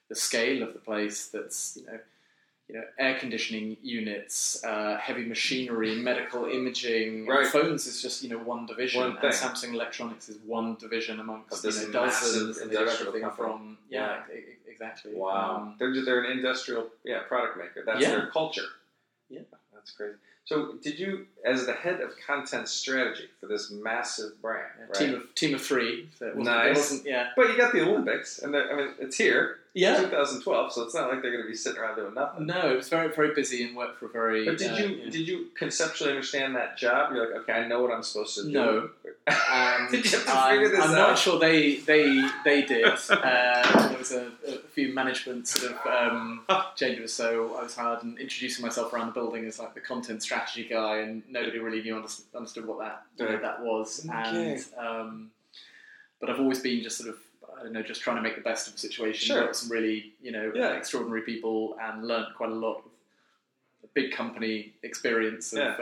the 0.10 0.16
scale 0.16 0.64
of 0.64 0.74
the 0.74 0.80
place. 0.80 1.28
That's 1.28 1.78
you 1.80 1.86
know, 1.86 2.00
you 2.68 2.76
know, 2.76 2.84
air 3.00 3.18
conditioning 3.18 3.78
units, 3.82 4.64
uh, 4.64 4.98
heavy 4.98 5.26
machinery, 5.26 5.96
medical 5.96 6.46
imaging, 6.46 7.26
Right. 7.26 7.48
phones 7.48 7.88
is 7.88 8.02
just 8.02 8.22
you 8.24 8.30
know 8.30 8.38
one 8.40 8.66
division, 8.66 9.02
One 9.02 9.18
and. 9.18 9.34
Samsung 9.34 9.74
Electronics 9.74 10.30
is 10.30 10.38
one 10.46 10.76
division 10.76 11.20
amongst 11.20 11.64
you 11.64 11.72
know, 11.72 11.92
dozens, 11.92 12.58
and 12.60 12.72
everything 12.74 13.22
company. 13.22 13.36
from 13.36 13.78
yeah, 13.90 14.24
e- 14.34 14.58
exactly. 14.68 15.14
Wow, 15.16 15.56
Um, 15.58 15.76
they're 15.80 15.94
they're 16.06 16.24
an 16.24 16.32
industrial 16.38 16.90
yeah 17.04 17.22
product 17.28 17.58
maker. 17.58 17.84
That's 17.86 18.02
Yeah. 18.02 18.12
their 18.16 18.28
culture. 18.28 18.68
Yeah. 19.30 19.42
That's 19.74 19.92
crazy. 19.92 20.18
So, 20.50 20.74
did 20.82 20.98
you, 20.98 21.28
as 21.46 21.68
the 21.68 21.74
head 21.74 22.02
of 22.02 22.10
content 22.26 22.68
strategy 22.68 23.26
for 23.40 23.46
this 23.46 23.70
massive 23.70 24.42
brand, 24.42 24.66
right? 24.80 24.94
Team 24.96 25.14
of 25.14 25.36
team 25.36 25.54
of 25.54 25.62
three. 25.62 26.10
So 26.18 26.26
it 26.26 26.36
wasn't, 26.36 26.56
Nice. 26.56 27.06
Yeah. 27.06 27.28
but 27.36 27.50
you 27.50 27.56
got 27.56 27.72
the 27.72 27.88
Olympics, 27.88 28.40
and 28.40 28.56
I 28.56 28.76
mean, 28.76 28.88
it's 29.00 29.16
here, 29.16 29.58
Yeah. 29.76 30.02
2012. 30.02 30.74
So 30.74 30.82
it's 30.82 30.96
not 30.96 31.12
like 31.12 31.22
they're 31.22 31.30
going 31.30 31.44
to 31.44 31.48
be 31.48 31.56
sitting 31.56 31.80
around 31.80 31.98
doing 31.98 32.16
nothing. 32.16 32.48
No, 32.48 32.72
it 32.72 32.78
was 32.78 32.90
very 32.90 33.14
very 33.14 33.36
busy 33.36 33.64
and 33.64 33.78
worked 33.78 34.00
for 34.00 34.08
a 34.08 34.10
very. 34.10 34.46
But 34.46 34.58
did 34.58 34.72
uh, 34.72 34.78
you 34.78 34.88
yeah. 34.88 35.10
did 35.12 35.28
you 35.28 35.50
conceptually 35.56 36.10
understand 36.10 36.56
that 36.56 36.80
job? 36.80 37.14
You're 37.14 37.28
like, 37.32 37.44
okay, 37.44 37.54
I 37.54 37.68
know 37.68 37.84
what 37.84 37.92
I'm 37.92 38.02
supposed 38.02 38.36
to 38.38 38.46
do. 38.46 38.50
No. 38.52 38.90
Um, 39.52 39.88
Did 39.92 40.06
you 40.06 40.12
have 40.18 40.26
to 40.26 40.32
I'm, 40.34 40.52
figure 40.54 40.70
this 40.70 40.80
I'm 40.86 40.92
out? 40.92 40.96
not 41.10 41.18
sure 41.20 41.40
they 41.40 41.78
they 41.78 42.28
they 42.44 42.62
did. 42.64 42.86
uh, 42.86 43.88
there 43.90 43.98
was 43.98 44.12
a, 44.12 44.32
a 44.48 44.58
few 44.70 44.94
management 44.94 45.48
sort 45.48 45.74
of 45.74 45.88
um, 45.88 46.46
changes, 46.76 47.14
so 47.14 47.56
I 47.58 47.64
was 47.64 47.76
hired 47.76 48.04
and 48.04 48.18
introducing 48.20 48.64
myself 48.66 48.94
around 48.94 49.08
the 49.08 49.14
building 49.14 49.46
as 49.46 49.60
like 49.60 49.74
the 49.74 49.82
content 49.82 50.22
strategy 50.24 50.66
guy, 50.70 50.98
and 51.00 51.24
nobody 51.30 51.60
really 51.60 51.82
knew 51.82 51.96
understood, 51.96 52.26
understood 52.36 52.66
what 52.68 52.80
that 52.80 53.04
know, 53.20 53.32
Right. 53.32 53.42
that 53.42 53.62
was. 53.62 54.06
Okay. 54.10 54.54
And 54.54 54.66
um, 54.78 55.32
but 56.20 56.30
I've 56.30 56.40
always 56.40 56.60
been 56.60 56.82
just 56.84 56.98
sort 56.98 57.10
of. 57.10 57.18
I 57.60 57.64
don't 57.64 57.74
know, 57.74 57.82
just 57.84 58.00
trying 58.02 58.16
to 58.16 58.22
make 58.22 58.36
the 58.36 58.42
best 58.42 58.68
of 58.68 58.74
the 58.74 58.80
situation. 58.80 59.36
Sure. 59.36 59.48
With 59.48 59.56
some 59.58 59.70
really, 59.70 60.14
you 60.22 60.32
know, 60.32 60.50
Yeah. 60.56 60.74
extraordinary 60.78 61.24
people, 61.24 61.76
and 61.82 62.08
learned 62.08 62.28
quite 62.38 62.52
a 62.52 62.54
lot 62.54 62.84
of 63.84 63.94
big 63.94 64.14
company 64.14 64.72
experience 64.84 65.52
of 65.52 65.60
Yeah. 65.60 65.76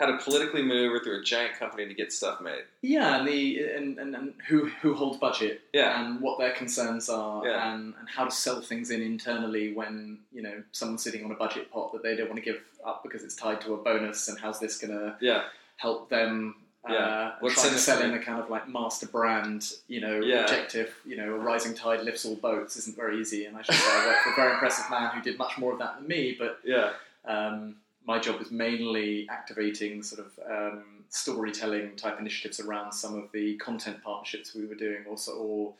How 0.00 0.06
to 0.06 0.16
politically 0.16 0.62
maneuver 0.62 0.98
through 0.98 1.20
a 1.20 1.22
giant 1.22 1.58
company 1.58 1.86
to 1.86 1.92
get 1.94 2.10
stuff 2.12 2.40
made. 2.40 2.62
Yeah, 2.80 3.18
and 3.18 3.28
the 3.28 3.62
and, 3.76 3.98
and, 3.98 4.16
and 4.16 4.32
who 4.48 4.66
who 4.80 4.94
holds 4.94 5.18
budget 5.18 5.60
Yeah. 5.74 6.00
and 6.00 6.20
what 6.22 6.38
their 6.38 6.52
concerns 6.52 7.08
are 7.10 7.46
Yeah. 7.46 7.72
and, 7.74 7.94
and 8.00 8.08
how 8.08 8.24
to 8.24 8.30
sell 8.30 8.62
things 8.62 8.90
in 8.90 9.02
internally 9.02 9.74
when 9.74 10.18
you 10.32 10.40
know 10.42 10.62
someone's 10.72 11.02
sitting 11.04 11.22
on 11.24 11.30
a 11.30 11.34
budget 11.34 11.70
pot 11.70 11.92
that 11.92 12.02
they 12.02 12.16
don't 12.16 12.28
want 12.30 12.42
to 12.42 12.50
give 12.50 12.60
up 12.84 13.02
because 13.02 13.22
it's 13.24 13.36
tied 13.36 13.60
to 13.60 13.74
a 13.74 13.76
bonus 13.76 14.26
and 14.28 14.38
how's 14.38 14.58
this 14.58 14.78
going 14.78 14.92
to 14.98 15.16
Yeah. 15.20 15.42
help 15.76 16.08
them 16.08 16.54
Yeah. 16.88 16.94
uh, 16.96 17.34
What's 17.40 17.60
trying 17.60 17.74
to 17.74 17.78
sell 17.78 18.00
in 18.00 18.14
a 18.14 18.18
kind 18.18 18.40
of 18.42 18.48
like 18.48 18.66
master 18.70 19.06
brand 19.06 19.70
you 19.86 20.00
know 20.00 20.18
Yeah. 20.20 20.40
objective 20.44 20.94
you 21.04 21.16
know 21.18 21.34
a 21.34 21.38
rising 21.38 21.74
tide 21.74 22.00
lifts 22.04 22.24
all 22.24 22.36
boats 22.36 22.74
isn't 22.78 22.96
very 22.96 23.20
easy 23.20 23.44
and 23.44 23.54
I 23.58 23.60
should 23.60 23.74
say 23.74 23.90
I 23.90 24.06
work 24.06 24.16
for 24.24 24.30
a 24.30 24.36
very 24.36 24.52
impressive 24.54 24.88
man 24.90 25.10
who 25.14 25.20
did 25.20 25.36
much 25.36 25.58
more 25.58 25.74
of 25.74 25.78
that 25.80 25.98
than 25.98 26.08
me 26.08 26.36
but 26.38 26.58
Yeah. 26.64 26.92
um, 27.26 27.76
my 28.10 28.18
job 28.18 28.40
was 28.40 28.50
mainly 28.50 29.28
activating 29.30 30.02
sort 30.02 30.26
of 30.26 30.30
um, 30.50 30.82
storytelling 31.10 31.94
type 31.94 32.18
initiatives 32.18 32.58
around 32.58 32.90
some 32.92 33.14
of 33.16 33.30
the 33.30 33.56
content 33.58 34.02
partnerships 34.02 34.52
we 34.52 34.66
were 34.66 34.74
doing, 34.74 35.02
also 35.08 35.32
or 35.36 35.72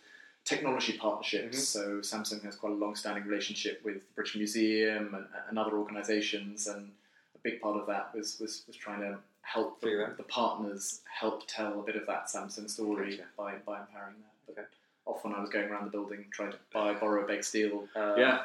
technology 0.45 0.93
partnerships. 1.07 1.59
Mhm. 1.59 1.73
So 1.75 1.83
Samsung 2.11 2.41
has 2.45 2.55
quite 2.55 2.71
a 2.73 2.77
long-standing 2.85 3.25
relationship 3.25 3.75
with 3.85 3.97
the 3.97 4.13
British 4.15 4.37
Museum 4.37 5.13
and, 5.17 5.27
and 5.49 5.59
other 5.59 5.75
organisations, 5.83 6.69
and 6.69 6.83
a 7.35 7.39
big 7.43 7.61
part 7.61 7.77
of 7.81 7.85
that 7.89 8.15
was 8.15 8.39
was, 8.43 8.53
was 8.69 8.77
trying 8.77 9.01
to 9.01 9.13
help 9.43 9.81
the, 9.81 10.15
the 10.17 10.23
partners 10.41 11.01
help 11.21 11.39
tell 11.49 11.81
a 11.81 11.83
bit 11.83 11.97
of 11.97 12.07
that 12.07 12.27
Samsung 12.33 12.71
story 12.71 13.11
Gotcha. 13.17 13.29
by, 13.37 13.51
by 13.71 13.77
empowering 13.81 14.15
that. 14.25 14.35
But 14.47 14.53
Okay. 14.59 14.67
often 15.13 15.35
I 15.37 15.41
was 15.41 15.51
going 15.51 15.69
around 15.71 15.85
the 15.89 15.91
building 15.99 16.21
trying 16.37 16.53
to 16.53 16.59
buy, 16.73 16.95
borrow, 16.95 17.27
beg, 17.27 17.43
steal. 17.43 17.89
Uh, 17.97 18.15
Yeah. 18.23 18.37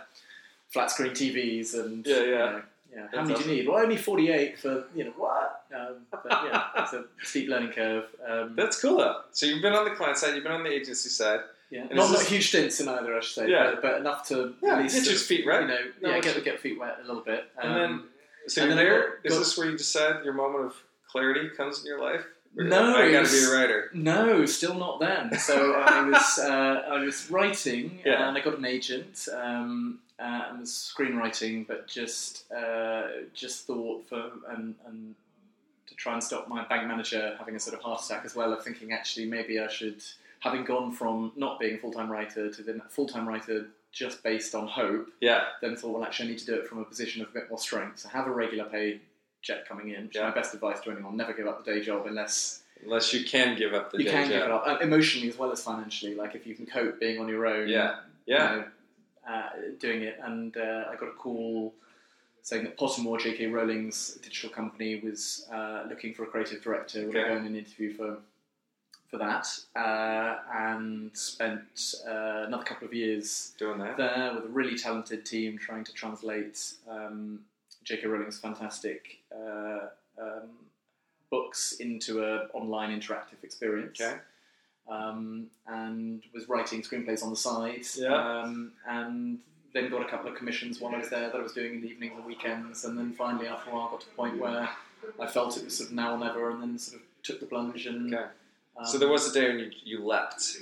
flat 0.73 0.89
screen 0.89 1.11
TVs 1.21 1.75
and 1.81 2.05
Yeah, 2.07 2.15
yeah. 2.15 2.23
you 2.23 2.51
know, 2.53 2.63
yeah. 2.95 3.07
How 3.13 3.21
many 3.23 3.35
do 3.35 3.49
you 3.49 3.55
need? 3.57 3.67
Well, 3.67 3.77
only 3.83 3.97
forty 3.97 4.31
eight 4.31 4.57
for 4.59 4.85
you 4.95 5.03
know 5.05 5.13
what? 5.17 5.63
Um, 5.75 5.95
but 6.11 6.21
yeah, 6.29 6.63
it's 6.77 6.93
a 6.93 7.05
steep 7.23 7.49
learning 7.49 7.71
curve. 7.71 8.05
Um, 8.27 8.53
That's 8.55 8.81
cool 8.81 8.97
though. 8.97 9.21
So 9.31 9.45
you've 9.45 9.61
been 9.61 9.73
on 9.73 9.85
the 9.85 9.91
client 9.91 10.17
side, 10.17 10.35
you've 10.35 10.43
been 10.43 10.53
on 10.53 10.63
the 10.63 10.71
agency 10.71 11.09
side. 11.09 11.41
yeah, 11.71 11.83
not 11.91 12.11
not 12.11 12.21
huge 12.23 12.47
stints 12.49 12.79
in 12.79 12.87
either, 12.87 13.15
I 13.17 13.19
should 13.21 13.33
say. 13.43 13.49
Yeah. 13.51 13.71
but, 13.71 13.81
but 13.81 13.99
enough 13.99 14.27
to 14.29 14.53
Yeah, 14.63 14.75
at 14.77 14.83
least 14.83 14.95
get 14.95 15.05
your 15.07 15.15
feet 15.19 15.45
wet. 15.45 15.61
You 15.63 15.67
know, 15.67 15.79
No, 16.01 16.09
yeah, 16.11 16.19
get 16.21 16.43
get 16.43 16.59
feet 16.59 16.79
wet 16.79 16.97
a 17.03 17.07
little 17.07 17.23
bit. 17.23 17.45
Um, 17.61 17.71
And 17.71 17.75
then- 17.81 18.03
So 18.47 18.61
and 18.61 18.71
then 18.71 18.77
there. 18.77 19.19
got- 19.23 19.31
Is 19.31 19.37
this 19.39 19.57
where 19.57 19.69
you 19.69 19.75
decide 19.77 20.23
your 20.23 20.33
moment 20.33 20.65
of 20.65 20.75
clarity 21.11 21.49
comes 21.57 21.79
in 21.79 21.85
your 21.87 21.99
life? 21.99 22.23
No, 22.55 22.95
I 22.95 23.11
got 23.11 23.25
to 23.25 23.31
be 23.31 23.43
a 23.43 23.51
writer. 23.53 23.89
No, 23.93 24.45
still 24.45 24.75
not 24.75 24.99
then. 24.99 25.37
So 25.39 25.73
I 25.73 26.01
was 26.09 26.39
uh, 26.39 26.83
I 26.89 26.99
was 26.99 27.29
writing 27.29 27.99
Yeah. 28.05 28.27
and 28.29 28.37
I 28.37 28.41
got 28.41 28.57
an 28.57 28.65
agent 28.65 29.27
um, 29.35 29.99
uh, 30.19 30.43
and 30.49 30.59
was 30.61 30.71
screenwriting, 30.97 31.67
but 31.67 31.87
just 31.87 32.49
uh, 32.51 33.07
just 33.33 33.67
thought 33.67 34.07
for 34.07 34.31
and, 34.49 34.75
and 34.87 35.15
to 35.87 35.95
try 35.95 36.13
and 36.13 36.23
stop 36.23 36.47
my 36.47 36.65
bank 36.67 36.87
manager 36.87 37.35
having 37.37 37.55
a 37.55 37.59
sort 37.59 37.75
of 37.77 37.81
heart 37.83 38.01
attack 38.03 38.23
as 38.25 38.35
well 38.35 38.53
of 38.53 38.63
thinking 38.63 38.91
actually 38.93 39.25
maybe 39.25 39.59
I 39.59 39.67
should 39.67 40.01
having 40.39 40.63
gone 40.63 40.91
from 40.91 41.31
not 41.35 41.59
being 41.59 41.75
a 41.75 41.77
full 41.77 41.91
time 41.91 42.11
writer 42.11 42.49
to 42.51 42.63
then 42.63 42.81
full 42.89 43.07
time 43.07 43.27
writer 43.27 43.67
just 43.91 44.21
based 44.23 44.53
on 44.55 44.67
hope, 44.67 45.07
Yeah. 45.21 45.43
then 45.61 45.75
thought 45.75 45.91
well 45.93 46.03
actually 46.03 46.27
I 46.27 46.31
need 46.31 46.39
to 46.39 46.45
do 46.45 46.55
it 46.55 46.67
from 46.67 46.79
a 46.79 46.83
position 46.85 47.21
of 47.21 47.29
a 47.29 47.31
bit 47.31 47.49
more 47.49 47.57
strength. 47.59 47.99
So 47.99 48.09
have 48.09 48.27
a 48.27 48.31
regular 48.31 48.65
pay 48.65 48.99
check 49.45 49.67
coming 49.67 49.89
in, 49.89 50.07
which 50.07 50.15
Yeah. 50.15 50.27
is 50.29 50.35
my 50.35 50.41
best 50.41 50.53
advice 50.53 50.79
to 50.81 50.91
anyone. 50.91 51.15
Never 51.15 51.33
give 51.33 51.47
up 51.47 51.63
the 51.63 51.71
day 51.71 51.81
job 51.81 52.05
unless 52.07 52.63
Unless 52.83 53.13
you 53.13 53.23
can 53.23 53.55
give 53.57 53.73
up 53.73 53.91
the 53.91 53.99
you 53.99 54.03
day 54.05 54.11
can 54.11 54.23
job. 54.23 54.31
give 54.31 54.41
it 54.43 54.51
up 54.51 54.63
uh, 54.67 54.77
emotionally 54.81 55.29
as 55.29 55.37
well 55.37 55.51
as 55.51 55.63
financially. 55.63 56.13
Like 56.15 56.35
if 56.35 56.45
you 56.45 56.55
can 56.55 56.65
cope 56.65 56.99
being 56.99 57.19
on 57.21 57.27
your 57.29 57.45
own, 57.47 57.69
Yeah. 57.69 57.99
you 58.25 58.35
Yeah. 58.35 58.45
know, 58.55 58.65
uh, 59.31 59.49
doing 59.79 60.01
it. 60.03 60.19
And 60.21 60.55
uh, 60.57 60.85
I 60.91 60.95
got 60.97 61.07
a 61.09 61.13
call 61.13 61.73
saying 62.41 62.63
that 62.65 62.77
Pottermore, 62.77 63.19
J.K. 63.19 63.47
Rowling's 63.47 64.15
digital 64.15 64.49
company, 64.49 64.99
was 64.99 65.47
uh, 65.51 65.85
looking 65.87 66.13
for 66.13 66.23
a 66.23 66.27
creative 66.27 66.61
director. 66.61 67.05
Would 67.07 67.15
I 67.15 67.19
Okay. 67.21 67.29
go 67.29 67.37
in 67.37 67.45
and 67.45 67.55
interview 67.55 67.93
for 67.93 68.17
for 69.09 69.17
that? 69.17 69.47
Uh, 69.75 70.39
and 70.53 71.15
spent 71.15 71.95
uh, 72.07 72.43
another 72.47 72.63
couple 72.63 72.87
of 72.87 72.93
years 72.93 73.53
Doing 73.57 73.77
that. 73.79 73.95
there 73.97 74.33
with 74.35 74.45
a 74.45 74.49
really 74.49 74.77
talented 74.77 75.25
team 75.25 75.57
trying 75.57 75.83
to 75.85 75.93
translate 75.93 76.73
um, 76.89 77.45
J.K. 77.85 78.07
Rowling's 78.07 78.39
fantastic 78.39 79.19
uh, 79.33 79.87
um, 80.21 80.49
books 81.29 81.73
into 81.79 82.23
an 82.23 82.49
online 82.53 82.97
interactive 82.99 83.43
experience. 83.43 84.01
Okay. 84.01 84.17
Um, 84.87 85.47
and 85.67 86.21
was 86.33 86.47
writing 86.47 86.81
screenplays 86.81 87.23
on 87.23 87.29
the 87.31 87.35
side. 87.35 87.85
Yeah. 87.95 88.13
Um, 88.41 88.73
and 88.87 89.39
then 89.73 89.89
got 89.89 90.01
a 90.01 90.09
couple 90.09 90.29
of 90.29 90.35
commissions 90.37 90.79
while 90.79 90.93
I 90.93 90.99
was 90.99 91.09
there 91.09 91.27
that 91.29 91.35
I 91.35 91.41
was 91.41 91.53
doing 91.53 91.75
in 91.75 91.81
the 91.81 91.87
evenings 91.89 92.13
and 92.17 92.25
weekends. 92.25 92.85
And 92.85 92.97
then 92.97 93.13
finally, 93.13 93.47
after 93.47 93.71
a 93.71 93.73
while, 93.73 93.89
got 93.89 94.01
to 94.01 94.07
a 94.11 94.15
point 94.15 94.39
where 94.39 94.69
I 95.19 95.27
felt 95.27 95.57
it 95.57 95.65
was 95.65 95.77
sort 95.77 95.89
of 95.89 95.95
now 95.95 96.15
or 96.15 96.17
never, 96.19 96.51
and 96.51 96.61
then 96.61 96.77
sort 96.77 97.01
of 97.01 97.07
took 97.23 97.39
the 97.39 97.45
plunge. 97.45 97.85
And 97.87 98.13
Okay. 98.13 98.25
um, 98.77 98.85
So 98.85 98.97
there 98.97 99.09
was 99.09 99.27
a 99.29 99.33
day 99.33 99.47
when 99.49 99.59
you, 99.59 99.71
you 99.83 100.05
leapt. 100.05 100.57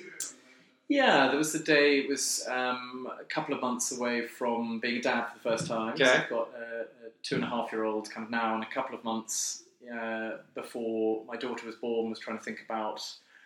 Yeah, 0.90 1.28
there 1.30 1.38
was 1.38 1.54
the 1.54 1.60
day. 1.60 2.00
It 2.00 2.10
was 2.10 2.46
um, 2.50 3.08
a 3.20 3.24
couple 3.26 3.56
of 3.56 3.62
months 3.62 3.92
away 3.98 4.28
from 4.28 4.80
being 4.80 4.98
a 4.98 5.02
dad 5.02 5.28
for 5.28 5.34
the 5.38 5.44
first 5.58 5.68
time. 5.68 5.98
So 5.98 6.04
Okay. 6.04 6.18
I've 6.24 6.30
got 6.30 6.50
a, 6.58 6.82
a 6.82 7.10
two 7.24 7.36
and 7.36 7.44
a 7.44 7.48
half 7.48 7.72
year 7.72 7.84
old 7.86 8.10
kind 8.12 8.26
of 8.26 8.32
now, 8.32 8.56
and 8.56 8.64
a 8.64 8.68
couple 8.74 8.96
of 8.96 9.04
months 9.04 9.64
uh, 9.94 10.38
before 10.56 11.24
my 11.26 11.36
daughter 11.38 11.66
was 11.66 11.76
born, 11.76 12.10
was 12.10 12.20
trying 12.20 12.38
to 12.38 12.44
think 12.44 12.60
about 12.66 13.02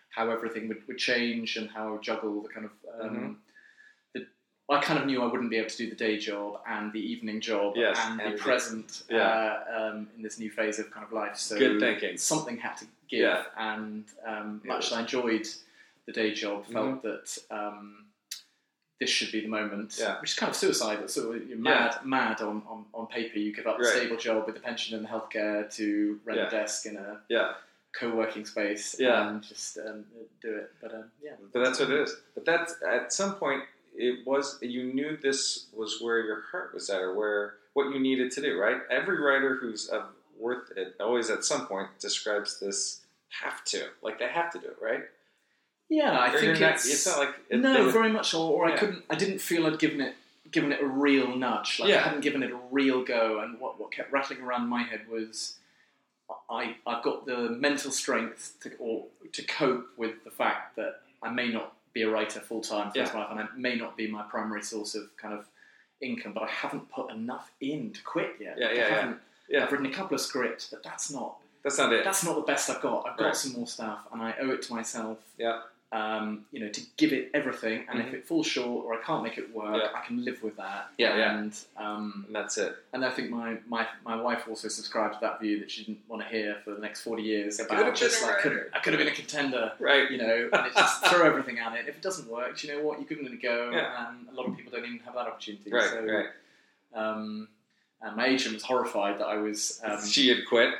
how 0.09 0.29
everything 0.29 0.67
would, 0.67 0.85
would 0.87 0.97
change 0.97 1.57
and 1.57 1.69
how 1.69 1.87
I 1.87 1.91
would 1.91 2.01
juggle 2.01 2.41
the 2.41 2.49
kind 2.49 2.65
of. 2.65 2.71
Um, 3.01 3.15
Mhm. 3.15 3.35
the, 4.13 4.27
I 4.75 4.81
kind 4.81 4.99
of 4.99 5.05
knew 5.05 5.21
I 5.21 5.27
wouldn't 5.27 5.49
be 5.49 5.57
able 5.57 5.69
to 5.69 5.77
do 5.77 5.89
the 5.89 5.95
day 5.95 6.17
job 6.17 6.59
and 6.67 6.91
the 6.91 6.99
evening 6.99 7.39
job 7.39 7.73
Yes, 7.75 7.97
and, 8.03 8.19
and 8.19 8.31
be 8.33 8.37
the- 8.37 8.43
present 8.43 9.03
yeah. 9.09 9.17
uh, 9.69 9.79
um, 9.93 10.09
in 10.15 10.23
this 10.23 10.39
new 10.39 10.49
phase 10.49 10.79
of 10.79 10.89
kind 10.91 11.05
of 11.05 11.13
life. 11.13 11.37
So 11.37 11.57
Good 11.57 11.79
thinking. 11.79 12.17
something 12.17 12.57
had 12.57 12.75
to 12.77 12.85
give, 13.07 13.19
Yeah. 13.21 13.43
and 13.57 14.05
um, 14.25 14.61
much 14.65 14.87
as 14.87 14.93
I 14.93 15.01
enjoyed 15.01 15.47
the 16.07 16.13
day 16.13 16.33
job, 16.33 16.65
felt 16.65 17.03
Mm-hmm. 17.03 17.07
that 17.07 17.37
um, 17.51 18.05
this 18.99 19.09
should 19.09 19.31
be 19.31 19.41
the 19.41 19.47
moment. 19.47 19.95
Yeah. 19.99 20.19
Which 20.21 20.31
is 20.31 20.35
kind 20.39 20.49
of 20.49 20.55
suicidal. 20.55 21.07
So 21.07 21.33
you're 21.33 21.57
mad, 21.57 21.97
mad 22.03 22.41
on, 22.41 22.63
on, 22.67 22.85
on 22.93 23.05
paper. 23.07 23.37
You 23.37 23.53
give 23.55 23.67
up 23.67 23.79
a 23.79 23.85
stable 23.85 24.17
job 24.17 24.47
with 24.47 24.55
a 24.57 24.59
pension 24.59 24.95
and 24.97 25.05
the 25.05 25.09
healthcare 25.09 25.71
to 25.75 26.19
rent 26.25 26.39
Yeah. 26.39 26.47
a 26.47 26.49
desk 26.49 26.85
in 26.87 26.95
a 26.97 27.19
Yeah. 27.29 27.53
co-working 27.99 28.45
space 28.45 28.95
Yeah. 28.97 29.27
and 29.29 29.43
just 29.43 29.77
um, 29.77 30.05
do 30.41 30.55
it. 30.55 30.71
But 30.81 30.93
um, 30.95 31.11
yeah, 31.21 31.33
But 31.53 31.63
that's 31.63 31.79
what 31.79 31.91
it 31.91 31.99
is. 31.99 32.15
But 32.33 32.45
that's 32.45 32.75
at 32.87 33.13
some 33.13 33.35
point 33.35 33.63
it 33.95 34.25
was 34.25 34.57
you 34.61 34.93
knew 34.93 35.17
this 35.17 35.67
was 35.75 35.99
where 36.01 36.19
your 36.21 36.41
heart 36.51 36.73
was 36.73 36.89
at 36.89 37.01
or 37.01 37.13
where 37.15 37.55
what 37.73 37.93
you 37.93 37.99
needed 37.99 38.31
to 38.31 38.41
do, 38.41 38.57
right? 38.59 38.77
Every 38.89 39.19
writer 39.21 39.57
who's 39.61 39.87
of 39.89 40.03
worth 40.39 40.71
it 40.75 40.95
always 40.99 41.29
at 41.29 41.43
some 41.43 41.67
point 41.67 41.89
describes 41.99 42.59
this 42.59 43.01
have 43.41 43.63
to. 43.65 43.89
Like 44.01 44.17
they 44.19 44.27
have 44.27 44.51
to 44.53 44.59
do 44.59 44.67
it, 44.67 44.77
right? 44.81 45.03
Yeah. 45.89 46.19
I 46.19 46.31
think 46.37 46.59
it's, 46.61 46.85
it's 46.87 47.05
not 47.07 47.19
like 47.19 47.35
it, 47.49 47.59
no, 47.59 47.89
very 47.89 48.11
much. 48.11 48.33
Or, 48.33 48.51
or 48.65 48.69
Yeah. 48.69 48.75
I 48.75 48.77
couldn't. 48.77 49.03
I 49.09 49.15
didn't 49.15 49.39
feel 49.39 49.65
I'd 49.67 49.79
given 49.79 50.01
it 50.01 50.15
given 50.51 50.71
it 50.71 50.81
a 50.81 50.85
real 50.87 51.35
nudge. 51.35 51.79
Like 51.79 51.89
Yeah. 51.89 51.97
I 51.97 52.03
hadn't 52.03 52.21
given 52.21 52.41
it 52.43 52.51
a 52.51 52.59
real 52.71 53.03
go. 53.03 53.39
And 53.39 53.59
what, 53.59 53.79
what 53.79 53.91
kept 53.91 54.11
rattling 54.13 54.41
around 54.41 54.67
my 54.69 54.81
head 54.83 55.01
was, 55.09 55.57
I 56.49 56.75
I've 56.85 57.03
got 57.03 57.25
the 57.25 57.49
mental 57.49 57.91
strength 57.91 58.55
to 58.61 58.71
or 58.79 59.05
to 59.33 59.43
cope 59.43 59.87
with 59.97 60.23
the 60.23 60.31
fact 60.31 60.75
that 60.77 61.01
I 61.23 61.29
may 61.29 61.49
not 61.49 61.73
be 61.93 62.03
a 62.03 62.09
writer 62.09 62.39
full 62.39 62.61
time 62.61 62.91
for 62.91 62.97
Yeah. 62.97 63.05
this 63.05 63.13
life, 63.13 63.27
and 63.31 63.39
it 63.39 63.47
may 63.57 63.75
not 63.75 63.97
be 63.97 64.07
my 64.07 64.23
primary 64.23 64.61
source 64.63 64.93
of 64.95 65.09
kind 65.17 65.33
of 65.33 65.45
income. 66.01 66.33
But 66.33 66.43
I 66.43 66.49
haven't 66.49 66.89
put 66.91 67.11
enough 67.11 67.49
in 67.59 67.91
to 67.93 68.01
quit 68.03 68.35
yet. 68.39 68.55
Yeah, 68.59 68.67
yeah, 68.67 68.71
I 68.71 68.73
yeah. 68.75 68.89
haven't, 68.99 69.19
Yeah. 69.49 69.63
I've 69.63 69.71
written 69.71 69.87
a 69.87 69.93
couple 69.93 70.15
of 70.15 70.21
scripts, 70.21 70.67
but 70.69 70.83
that's 70.83 71.09
not 71.11 71.37
that's 71.63 71.77
not 71.77 71.91
it. 71.91 72.03
that's 72.05 72.23
not 72.23 72.35
the 72.35 72.41
best 72.41 72.69
I've 72.69 72.81
got. 72.81 73.07
I've 73.07 73.17
got 73.17 73.25
Right. 73.25 73.35
some 73.35 73.53
more 73.53 73.67
stuff, 73.67 73.99
and 74.13 74.21
I 74.21 74.33
owe 74.39 74.51
it 74.51 74.61
to 74.63 74.73
myself 74.73 75.17
Yeah. 75.37 75.61
Um, 75.93 76.45
you 76.51 76.59
know, 76.59 76.67
to 76.67 76.81
give 76.97 77.13
it 77.13 77.31
everything, 77.33 77.85
and 77.89 77.99
Mhm. 77.99 78.07
if 78.07 78.13
it 78.13 78.27
falls 78.27 78.45
short 78.45 78.85
or 78.85 78.93
I 78.93 79.01
can't 79.03 79.23
make 79.23 79.37
it 79.37 79.53
work, 79.55 79.81
Yeah. 79.81 79.97
I 79.97 80.05
can 80.05 80.25
live 80.25 80.43
with 80.43 80.57
that. 80.57 80.89
Yeah, 80.97 81.15
yeah. 81.15 81.37
and 81.39 81.57
um, 81.77 82.23
And 82.27 82.35
that's 82.35 82.57
it. 82.57 82.75
and 82.91 83.05
I 83.05 83.09
think 83.09 83.29
my, 83.29 83.57
my, 83.67 83.87
my 84.03 84.21
wife 84.21 84.47
also 84.49 84.67
subscribed 84.67 85.13
to 85.15 85.19
that 85.21 85.39
view 85.39 85.59
that 85.59 85.71
she 85.71 85.85
didn't 85.85 86.01
want 86.09 86.23
to 86.23 86.27
hear 86.27 86.57
for 86.65 86.73
the 86.73 86.81
next 86.81 87.01
40 87.03 87.23
years 87.23 87.59
I 87.61 87.63
could've 87.63 87.79
about 87.87 87.95
just 87.95 88.21
like, 88.21 88.39
could. 88.39 88.69
I 88.73 88.79
could 88.79 88.93
have 88.93 88.99
been 88.99 89.07
a 89.07 89.15
contender, 89.15 89.71
Right. 89.79 90.11
you 90.11 90.17
know, 90.17 90.49
and 90.51 90.65
it's 90.67 90.75
just 90.75 91.05
throw 91.05 91.25
everything 91.25 91.59
at 91.59 91.73
it. 91.77 91.87
If 91.87 91.95
it 91.95 92.01
doesn't 92.01 92.27
work, 92.29 92.61
you 92.63 92.73
know 92.75 92.81
what, 92.83 92.99
you 92.99 93.05
give 93.05 93.19
it 93.19 93.31
a 93.31 93.35
go, 93.37 93.71
Yeah. 93.71 94.07
and 94.09 94.27
a 94.27 94.33
lot 94.33 94.45
of 94.47 94.57
people 94.57 94.73
don't 94.73 94.83
even 94.85 94.99
have 95.05 95.13
that 95.13 95.27
opportunity. 95.27 95.71
Right. 95.71 95.89
so, 95.89 96.03
right. 96.03 96.27
Um, 96.93 97.47
and 98.01 98.15
my 98.15 98.27
agent 98.27 98.53
was 98.55 98.63
horrified 98.63 99.19
that 99.19 99.25
I 99.27 99.37
was. 99.37 99.79
Um, 99.85 100.05
she 100.05 100.27
had 100.29 100.45
quit. 100.47 100.73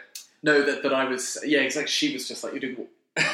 no, 0.44 0.62
that, 0.64 0.84
that 0.84 0.94
I 0.94 1.06
was. 1.06 1.38
Yeah, 1.46 1.60
exactly. 1.62 1.90
She 1.92 2.14
was 2.14 2.28
just 2.28 2.44
like, 2.44 2.52
you're 2.54 2.60
doing. 2.60 2.88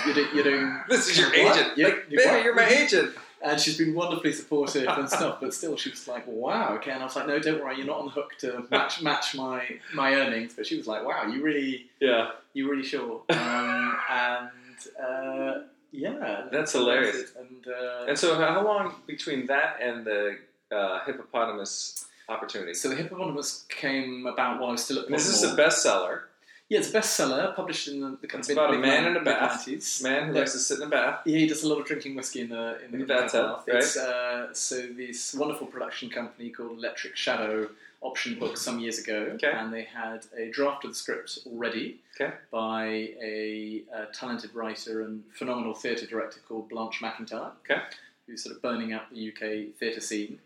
You're, 0.06 0.15
do, 0.15 0.28
you're 0.34 0.43
doing. 0.43 0.80
This 0.89 1.10
is 1.10 1.17
your 1.19 1.30
What? 1.30 1.58
agent. 1.58 1.78
You're- 1.78 1.91
like, 1.93 2.06
you're 2.10 2.24
baby, 2.24 2.43
you're 2.43 2.56
my 2.56 2.67
agent. 2.67 3.15
And 3.46 3.60
she's 3.60 3.78
been 3.78 3.93
wonderfully 3.93 4.32
supportive 4.32 4.88
and 4.88 5.10
stuff, 5.10 5.39
but 5.41 5.54
still, 5.54 5.76
she 5.76 5.89
was 5.89 6.08
like, 6.08 6.24
"Wow, 6.26 6.76
okay." 6.76 6.91
And 6.91 7.02
I 7.02 7.06
was 7.06 7.13
like, 7.17 7.28
"No, 7.28 7.39
don't 7.39 7.62
worry, 7.62 7.76
you're 7.76 7.86
not 7.86 7.98
on 8.00 8.06
the 8.06 8.12
hook 8.12 8.38
to 8.39 8.65
match 8.72 9.02
match 9.02 9.36
my 9.36 9.67
my 9.93 10.13
earnings." 10.15 10.54
But 10.56 10.65
she 10.65 10.78
was 10.78 10.88
like, 10.88 11.06
"Wow, 11.06 11.28
you 11.28 11.43
really, 11.43 11.88
Yeah. 12.00 12.32
you 12.54 12.69
really 12.72 12.84
sure?" 12.84 13.22
Um, 13.30 13.98
and 14.10 14.50
uh, 14.98 15.54
yeah, 15.91 16.46
That's 16.54 16.72
hilarious. 16.72 17.34
And, 17.38 17.67
uh, 17.67 18.06
And 18.08 18.17
so, 18.17 18.36
how 18.36 18.63
long 18.63 18.96
between 19.08 19.46
that 19.48 19.78
and 19.82 20.06
the 20.06 20.38
uh, 20.72 21.04
hippopotamus 21.06 22.06
opportunity? 22.30 22.74
so 22.74 22.88
the 22.88 22.96
hippopotamus 22.96 23.65
came 23.67 24.26
about 24.26 24.60
while 24.62 24.69
I 24.69 24.72
was 24.74 24.86
still 24.86 25.00
at 25.00 25.08
And 25.08 25.15
is 25.15 25.28
this 25.28 25.43
a 25.43 25.54
bestseller? 25.56 26.22
Yeah, 26.73 26.79
it's 26.79 26.89
a 26.91 26.97
bestseller, 26.97 27.55
published 27.55 27.88
in 27.88 28.01
the, 28.01 28.17
the 28.19 28.25
kind 28.27 28.39
It's 28.39 28.49
of 28.49 28.57
about 28.57 28.71
a 28.71 28.77
mid- 28.79 28.81
man 28.81 29.05
in 29.05 29.15
a 29.15 29.23
bath. 29.23 29.67
Man 30.01 30.25
who 30.29 30.33
Yeah. 30.33 30.39
likes 30.39 30.53
to 30.53 30.57
sit 30.57 30.79
in 30.79 30.88
a 30.88 30.89
bath. 30.89 31.21
Yeah, 31.23 31.38
he 31.38 31.45
does 31.45 31.62
a 31.62 31.67
lot 31.69 31.79
of 31.79 31.86
drinking 31.86 32.15
whiskey 32.15 32.41
in 32.41 32.49
the 32.49 32.83
in 32.83 32.91
the, 32.91 32.97
In 33.01 33.05
bathtub, 33.05 33.63
bath. 33.67 33.75
It's, 33.75 33.95
uh, 33.95 34.51
so 34.55 34.81
this 34.88 35.36
wonderful 35.36 35.67
production 35.67 36.09
company 36.09 36.49
called 36.49 36.71
Electric 36.79 37.15
Shadow 37.15 37.69
optioned 38.01 38.39
books 38.39 38.59
some 38.62 38.79
years 38.79 38.97
ago, 38.97 39.29
Okay. 39.36 39.51
and 39.51 39.71
they 39.71 39.83
had 39.83 40.25
a 40.36 40.49
draft 40.49 40.83
of 40.83 40.89
the 40.91 40.95
script 40.95 41.38
already 41.45 41.99
Okay. 42.19 42.33
by 42.49 42.86
a, 43.21 43.83
uh 43.95 44.05
talented 44.12 44.55
writer 44.55 45.03
and 45.03 45.23
phenomenal 45.31 45.75
theatre 45.75 46.07
director 46.07 46.39
called 46.47 46.69
Blanche 46.69 47.01
McIntyre, 47.01 47.51
Okay. 47.63 47.83
who's 48.25 48.41
sort 48.43 48.55
of 48.55 48.63
burning 48.63 48.93
up 48.93 49.12
the 49.12 49.27
UK 49.29 49.73
theatre 49.79 50.01
scene. 50.01 50.39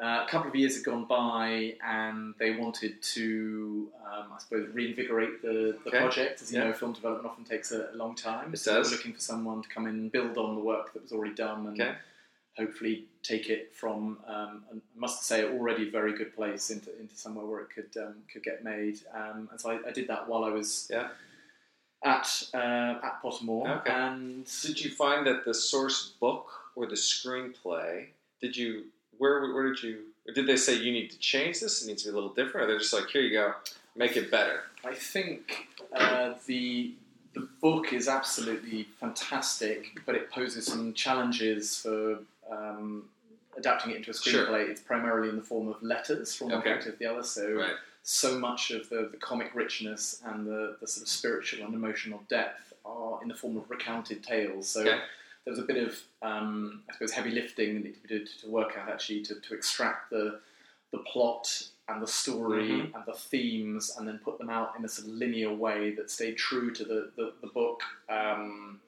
Uh, 0.00 0.24
a 0.26 0.28
couple 0.28 0.48
of 0.48 0.56
years 0.56 0.74
had 0.76 0.84
gone 0.84 1.04
by, 1.04 1.74
and 1.84 2.34
they 2.38 2.52
wanted 2.56 3.02
to, 3.02 3.90
um, 4.06 4.32
I 4.34 4.38
suppose, 4.38 4.68
reinvigorate 4.72 5.42
the, 5.42 5.78
the 5.84 5.90
Okay. 5.90 5.98
project. 5.98 6.40
As 6.42 6.50
you 6.52 6.58
Yeah. 6.58 6.68
know, 6.68 6.72
film 6.72 6.92
development 6.94 7.26
often 7.30 7.44
takes 7.44 7.72
a, 7.72 7.90
a 7.90 7.94
long 7.96 8.14
time. 8.14 8.54
It 8.54 8.56
so 8.58 8.76
does. 8.78 8.90
Looking 8.90 9.12
for 9.12 9.20
someone 9.20 9.62
to 9.62 9.68
come 9.68 9.86
in 9.86 9.94
and 9.94 10.12
build 10.12 10.38
on 10.38 10.54
the 10.54 10.62
work 10.62 10.94
that 10.94 11.02
was 11.02 11.12
already 11.12 11.34
done, 11.34 11.66
and 11.66 11.80
Okay. 11.80 11.94
hopefully 12.56 13.04
take 13.22 13.50
it 13.50 13.74
from, 13.74 14.18
um, 14.26 14.64
I 14.72 14.76
must 14.96 15.24
say, 15.24 15.44
already 15.44 15.90
very 15.90 16.14
good 16.16 16.34
place 16.34 16.70
into, 16.70 16.98
into 16.98 17.14
somewhere 17.14 17.44
where 17.44 17.60
it 17.60 17.68
could 17.70 17.94
um, 18.02 18.14
could 18.32 18.42
get 18.42 18.64
made. 18.64 18.98
Um, 19.14 19.48
and 19.50 19.60
so 19.60 19.70
I, 19.72 19.88
I 19.88 19.92
did 19.92 20.08
that 20.08 20.26
while 20.26 20.44
I 20.44 20.50
was 20.50 20.88
Yeah. 20.90 21.10
at 22.02 22.44
uh, 22.54 22.98
at 23.04 23.22
Pottermore, 23.22 23.68
Okay. 23.80 23.90
and 23.90 24.50
Did 24.62 24.82
you 24.82 24.90
find 24.90 25.26
that 25.26 25.44
the 25.44 25.52
source 25.54 26.14
book 26.18 26.50
or 26.74 26.86
the 26.86 26.96
screenplay? 26.96 28.06
Did 28.40 28.56
you 28.56 28.86
where 29.22 29.54
where 29.54 29.68
did 29.72 29.80
you? 29.82 29.98
Did 30.34 30.46
they 30.48 30.56
say 30.56 30.74
you 30.74 30.92
need 30.92 31.10
to 31.12 31.18
change 31.18 31.60
this? 31.60 31.82
It 31.82 31.86
needs 31.86 32.02
to 32.02 32.08
be 32.08 32.12
a 32.12 32.14
little 32.14 32.34
different, 32.34 32.64
or 32.64 32.66
they're 32.66 32.78
just 32.78 32.92
like, 32.92 33.08
here 33.08 33.22
you 33.22 33.32
go, 33.32 33.54
make 33.96 34.16
it 34.16 34.30
better. 34.30 34.62
I 34.84 34.94
think 34.94 35.68
uh, 35.96 36.34
the 36.46 36.94
the 37.34 37.48
book 37.60 37.92
is 37.92 38.08
absolutely 38.08 38.88
fantastic, 39.00 39.86
but 40.06 40.14
it 40.16 40.30
poses 40.30 40.66
some 40.66 40.92
challenges 40.92 41.76
for 41.78 42.18
um, 42.50 43.04
adapting 43.56 43.92
it 43.92 43.96
into 43.98 44.10
a 44.10 44.14
Sure. 44.14 44.46
screenplay. 44.46 44.68
It's 44.68 44.80
primarily 44.82 45.28
in 45.30 45.36
the 45.36 45.42
form 45.42 45.68
of 45.68 45.80
letters 45.82 46.34
from 46.34 46.48
one 46.48 46.58
Okay. 46.58 46.70
character 46.70 46.90
to 46.92 46.96
the 46.98 47.06
other, 47.06 47.22
so 47.22 47.44
Right. 47.52 47.76
so 48.02 48.38
much 48.38 48.70
of 48.72 48.88
the, 48.90 49.08
the 49.12 49.16
comic 49.28 49.54
richness 49.54 50.20
and 50.26 50.46
the, 50.46 50.76
the 50.80 50.86
sort 50.86 51.02
of 51.04 51.08
spiritual 51.08 51.64
and 51.64 51.74
emotional 51.74 52.20
depth 52.28 52.72
are 52.84 53.22
in 53.22 53.28
the 53.28 53.34
form 53.34 53.56
of 53.56 53.70
recounted 53.70 54.22
tales. 54.24 54.68
So 54.68 54.80
Okay. 54.82 55.00
There 55.44 55.52
was 55.52 55.58
a 55.58 55.66
bit 55.66 55.76
of, 55.76 55.98
um, 56.22 56.82
I 56.88 56.92
suppose, 56.92 57.12
heavy 57.12 57.30
lifting 57.30 57.74
that 57.74 57.84
needed 57.84 57.96
to 58.02 58.08
be 58.08 58.18
done 58.18 58.28
to 58.42 58.48
work 58.50 58.76
out 58.78 58.88
actually 58.88 59.22
to, 59.24 59.40
to 59.40 59.54
extract 59.54 60.10
the 60.10 60.40
the 60.92 60.98
plot 60.98 61.68
and 61.88 62.02
the 62.02 62.06
story 62.06 62.68
Mhm. 62.68 62.94
and 62.94 63.02
the 63.06 63.14
themes 63.14 63.96
and 63.96 64.06
then 64.06 64.18
put 64.22 64.36
them 64.38 64.50
out 64.50 64.74
in 64.78 64.84
a 64.84 64.88
sort 64.88 65.08
of 65.08 65.14
linear 65.14 65.50
way 65.50 65.90
that 65.94 66.10
stayed 66.10 66.36
true 66.36 66.70
to 66.70 66.84
the, 66.84 67.10
the, 67.16 67.32
the 67.40 67.46
book. 67.46 67.80
Um, 68.10 68.78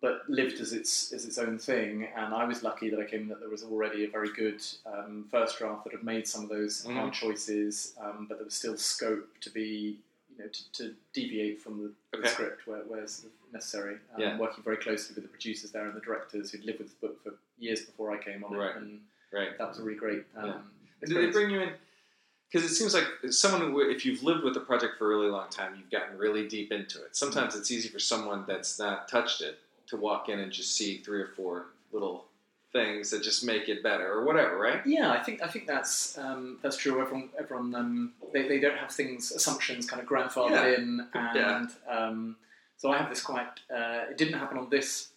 but- 0.00 0.22
lived 0.30 0.60
as 0.60 0.72
its 0.72 1.12
as 1.12 1.24
its 1.24 1.36
own 1.38 1.58
thing, 1.58 2.04
and 2.14 2.32
I 2.32 2.44
was 2.44 2.62
lucky 2.62 2.90
that 2.90 3.00
I 3.00 3.04
came 3.06 3.26
that 3.28 3.40
there 3.40 3.48
was 3.48 3.64
already 3.64 4.04
a 4.04 4.08
very 4.08 4.32
good 4.32 4.62
um, 4.86 5.26
first 5.32 5.58
draft 5.58 5.82
that 5.84 5.92
had 5.94 6.04
made 6.04 6.28
some 6.28 6.44
of 6.44 6.48
those 6.48 6.84
Mhm. 6.84 6.92
hard 6.94 7.12
choices, 7.12 7.94
um, 8.00 8.26
but 8.28 8.36
there 8.38 8.44
was 8.44 8.54
still 8.54 8.76
scope 8.76 9.28
to 9.40 9.50
be, 9.50 9.98
you 10.30 10.38
know, 10.38 10.48
to, 10.48 10.72
to 10.74 10.94
deviate 11.12 11.60
from 11.60 11.92
the, 12.12 12.18
the 12.18 12.28
script 12.28 12.66
where, 12.68 12.82
where 12.84 13.06
sort 13.08 13.32
of 13.32 13.37
necessary. 13.52 13.96
Um, 14.14 14.20
Yeah. 14.20 14.38
Working 14.38 14.64
very 14.64 14.76
closely 14.76 15.14
with 15.14 15.24
the 15.24 15.28
producers 15.30 15.70
there 15.70 15.86
and 15.86 15.94
the 15.96 16.00
directors 16.00 16.50
who'd 16.50 16.64
lived 16.64 16.78
with 16.80 16.88
the 17.00 17.06
book 17.06 17.22
for 17.22 17.34
years 17.58 17.82
before 17.82 18.10
I 18.12 18.18
came 18.22 18.44
on 18.44 18.52
Right. 18.54 18.70
it, 18.70 18.76
and 18.76 19.00
Right. 19.32 19.56
that 19.58 19.68
was 19.68 19.78
a 19.78 19.82
really 19.82 19.98
great. 19.98 20.24
Um, 20.36 20.46
Yeah. 20.46 21.06
Did 21.06 21.16
they 21.16 21.30
bring 21.30 21.50
you 21.50 21.60
in? 21.60 21.72
Because 22.50 22.68
it 22.70 22.74
seems 22.74 22.94
like 22.94 23.06
someone, 23.30 23.60
who, 23.72 23.80
if 23.90 24.06
you've 24.06 24.22
lived 24.22 24.42
with 24.42 24.56
a 24.56 24.60
project 24.60 24.96
for 24.98 25.04
a 25.12 25.16
really 25.16 25.30
long 25.30 25.50
time, 25.50 25.76
you've 25.76 25.90
gotten 25.90 26.16
really 26.16 26.48
deep 26.48 26.72
into 26.72 27.04
it. 27.04 27.14
Sometimes 27.14 27.54
it's 27.54 27.70
easy 27.70 27.88
for 27.88 27.98
someone 27.98 28.44
that's 28.46 28.78
not 28.78 29.06
touched 29.06 29.42
it 29.42 29.58
to 29.88 29.96
walk 29.96 30.28
in 30.28 30.38
and 30.40 30.50
just 30.50 30.74
see 30.74 30.98
three 30.98 31.20
or 31.20 31.26
four 31.28 31.66
little 31.92 32.26
things 32.72 33.10
that 33.10 33.22
just 33.22 33.44
make 33.44 33.68
it 33.68 33.82
better 33.82 34.10
or 34.12 34.24
whatever, 34.24 34.56
right? 34.58 34.84
Yeah, 34.86 35.10
I 35.10 35.22
think 35.22 35.42
I 35.42 35.46
think 35.48 35.66
that's 35.66 36.16
um, 36.18 36.58
that's 36.62 36.76
true. 36.76 37.00
Everyone, 37.00 37.30
everyone, 37.38 37.74
um, 37.74 38.14
they, 38.32 38.46
they 38.48 38.58
don't 38.60 38.76
have 38.76 38.90
things 38.92 39.30
assumptions 39.32 39.88
kind 39.88 40.02
of 40.02 40.08
grandfathered 40.08 40.50
Yeah. 40.50 40.76
in, 40.76 41.06
and 41.14 41.70
um, 41.88 42.36
so 42.78 42.90
I 42.90 42.96
have 42.96 43.10
this 43.10 43.20
quite. 43.20 43.46
Uh, 43.70 44.06
it 44.10 44.16
didn't 44.16 44.38
happen 44.38 44.56
on 44.56 44.70
this 44.70 45.08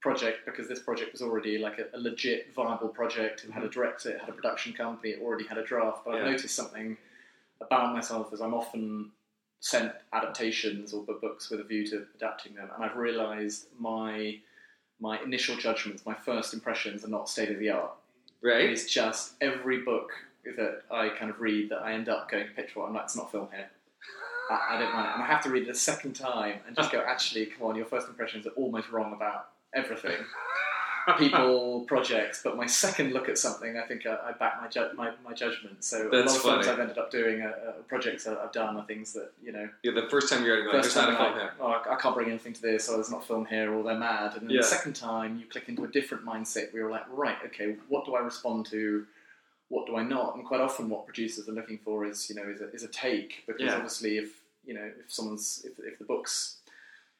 project 0.00 0.46
because 0.46 0.68
this 0.68 0.80
project 0.80 1.12
was 1.12 1.20
already 1.20 1.58
like 1.58 1.78
a, 1.78 1.96
a 1.96 1.98
legit 1.98 2.54
viable 2.54 2.88
project. 2.88 3.44
It 3.44 3.50
had 3.50 3.64
a 3.64 3.68
director, 3.68 4.10
it 4.10 4.20
had 4.20 4.28
a 4.28 4.32
production 4.32 4.72
company, 4.72 5.10
it 5.10 5.20
already 5.22 5.46
had 5.46 5.58
a 5.58 5.64
draft. 5.64 6.04
But 6.04 6.14
I've 6.14 6.24
noticed 6.24 6.54
something 6.54 6.96
about 7.60 7.92
myself 7.92 8.32
as 8.32 8.40
I'm 8.40 8.54
often 8.54 9.10
sent 9.60 9.92
adaptations 10.12 10.92
or 10.92 11.02
bu- 11.02 11.20
books 11.20 11.50
with 11.50 11.60
a 11.60 11.64
view 11.64 11.86
to 11.88 12.06
adapting 12.14 12.54
them, 12.54 12.68
and 12.74 12.84
I've 12.84 12.96
realised 12.96 13.66
my 13.78 14.38
my 15.00 15.20
initial 15.22 15.56
judgments, 15.56 16.06
my 16.06 16.14
first 16.14 16.54
impressions, 16.54 17.04
are 17.04 17.08
not 17.08 17.28
state 17.28 17.50
of 17.50 17.58
the 17.58 17.70
art. 17.70 17.92
Right? 18.42 18.70
It's 18.70 18.86
just 18.86 19.32
every 19.40 19.78
book 19.82 20.12
that 20.56 20.82
I 20.90 21.08
kind 21.08 21.30
of 21.30 21.40
read 21.40 21.70
that 21.70 21.78
I 21.78 21.94
end 21.94 22.08
up 22.08 22.30
going 22.30 22.46
picture. 22.54 22.80
I'm 22.82 22.94
like, 22.94 23.04
it's 23.04 23.16
not 23.16 23.32
film 23.32 23.48
here. 23.52 23.70
I, 24.50 24.76
I 24.76 24.78
don't 24.78 24.92
mind 24.92 25.06
it, 25.08 25.14
and 25.14 25.22
I 25.22 25.26
have 25.26 25.42
to 25.44 25.50
read 25.50 25.64
it 25.64 25.68
a 25.70 25.74
second 25.74 26.14
time 26.14 26.56
and 26.66 26.76
just 26.76 26.92
go, 26.92 27.02
actually, 27.06 27.46
come 27.46 27.66
on, 27.68 27.76
your 27.76 27.86
first 27.86 28.08
impressions 28.08 28.46
are 28.46 28.50
almost 28.50 28.90
wrong 28.90 29.12
about 29.12 29.48
everything, 29.74 30.16
people, 31.18 31.84
projects. 31.86 32.40
But 32.42 32.56
my 32.56 32.66
second 32.66 33.12
look 33.12 33.28
at 33.28 33.38
something, 33.38 33.76
I 33.76 33.86
think 33.86 34.06
I, 34.06 34.16
I 34.28 34.32
back 34.32 34.60
my, 34.60 34.68
ju- 34.68 34.90
my 34.96 35.12
my 35.24 35.32
judgment. 35.34 35.84
So 35.84 36.08
That's 36.10 36.12
a 36.12 36.16
lot 36.16 36.24
of 36.24 36.42
films 36.42 36.66
funny. 36.66 36.68
I've 36.68 36.80
ended 36.80 36.98
up 36.98 37.10
doing, 37.10 37.46
projects 37.88 38.24
that 38.24 38.38
I've 38.38 38.52
done, 38.52 38.76
are 38.76 38.86
things 38.86 39.12
that 39.14 39.32
you 39.42 39.52
know. 39.52 39.68
Yeah, 39.82 39.92
the 39.92 40.08
first 40.08 40.30
time 40.32 40.44
you're 40.44 40.62
like, 40.64 40.72
First 40.72 40.94
there's 40.94 41.06
not 41.06 41.06
time, 41.06 41.14
a 41.14 41.16
film 41.18 41.32
like, 41.32 41.40
here. 41.42 41.52
oh, 41.60 41.90
I- 41.90 41.94
I 41.94 41.96
can't 41.96 42.14
bring 42.14 42.28
anything 42.28 42.52
to 42.54 42.62
this, 42.62 42.88
or 42.88 42.94
there's 42.96 43.10
not 43.10 43.26
film 43.26 43.46
here, 43.46 43.72
or 43.74 43.82
they're 43.82 43.98
mad. 43.98 44.32
And 44.34 44.42
then 44.42 44.50
Yeah. 44.50 44.60
the 44.62 44.66
second 44.66 44.94
time, 44.96 45.38
you 45.38 45.46
click 45.46 45.68
into 45.68 45.84
a 45.84 45.88
different 45.88 46.24
mindset 46.24 46.72
where 46.72 46.82
you're 46.82 46.90
like, 46.90 47.04
right, 47.10 47.36
okay, 47.46 47.76
what 47.88 48.04
do 48.06 48.14
I 48.14 48.20
respond 48.20 48.66
to? 48.66 49.06
What 49.74 49.86
do 49.86 49.96
I 49.96 50.04
not? 50.04 50.36
And 50.36 50.44
quite 50.44 50.60
often, 50.60 50.88
what 50.88 51.04
producers 51.04 51.48
are 51.48 51.52
looking 51.52 51.78
for 51.78 52.04
is, 52.06 52.30
you 52.30 52.36
know, 52.36 52.48
is 52.48 52.60
a, 52.60 52.70
is 52.70 52.84
a 52.84 52.88
take 52.88 53.42
because 53.48 53.62
Yeah. 53.62 53.74
obviously, 53.74 54.18
if 54.18 54.40
you 54.64 54.72
know, 54.72 54.88
if 55.04 55.12
someone's 55.12 55.46
if, 55.68 55.72
if 55.84 55.98
the 55.98 56.04
book's 56.04 56.58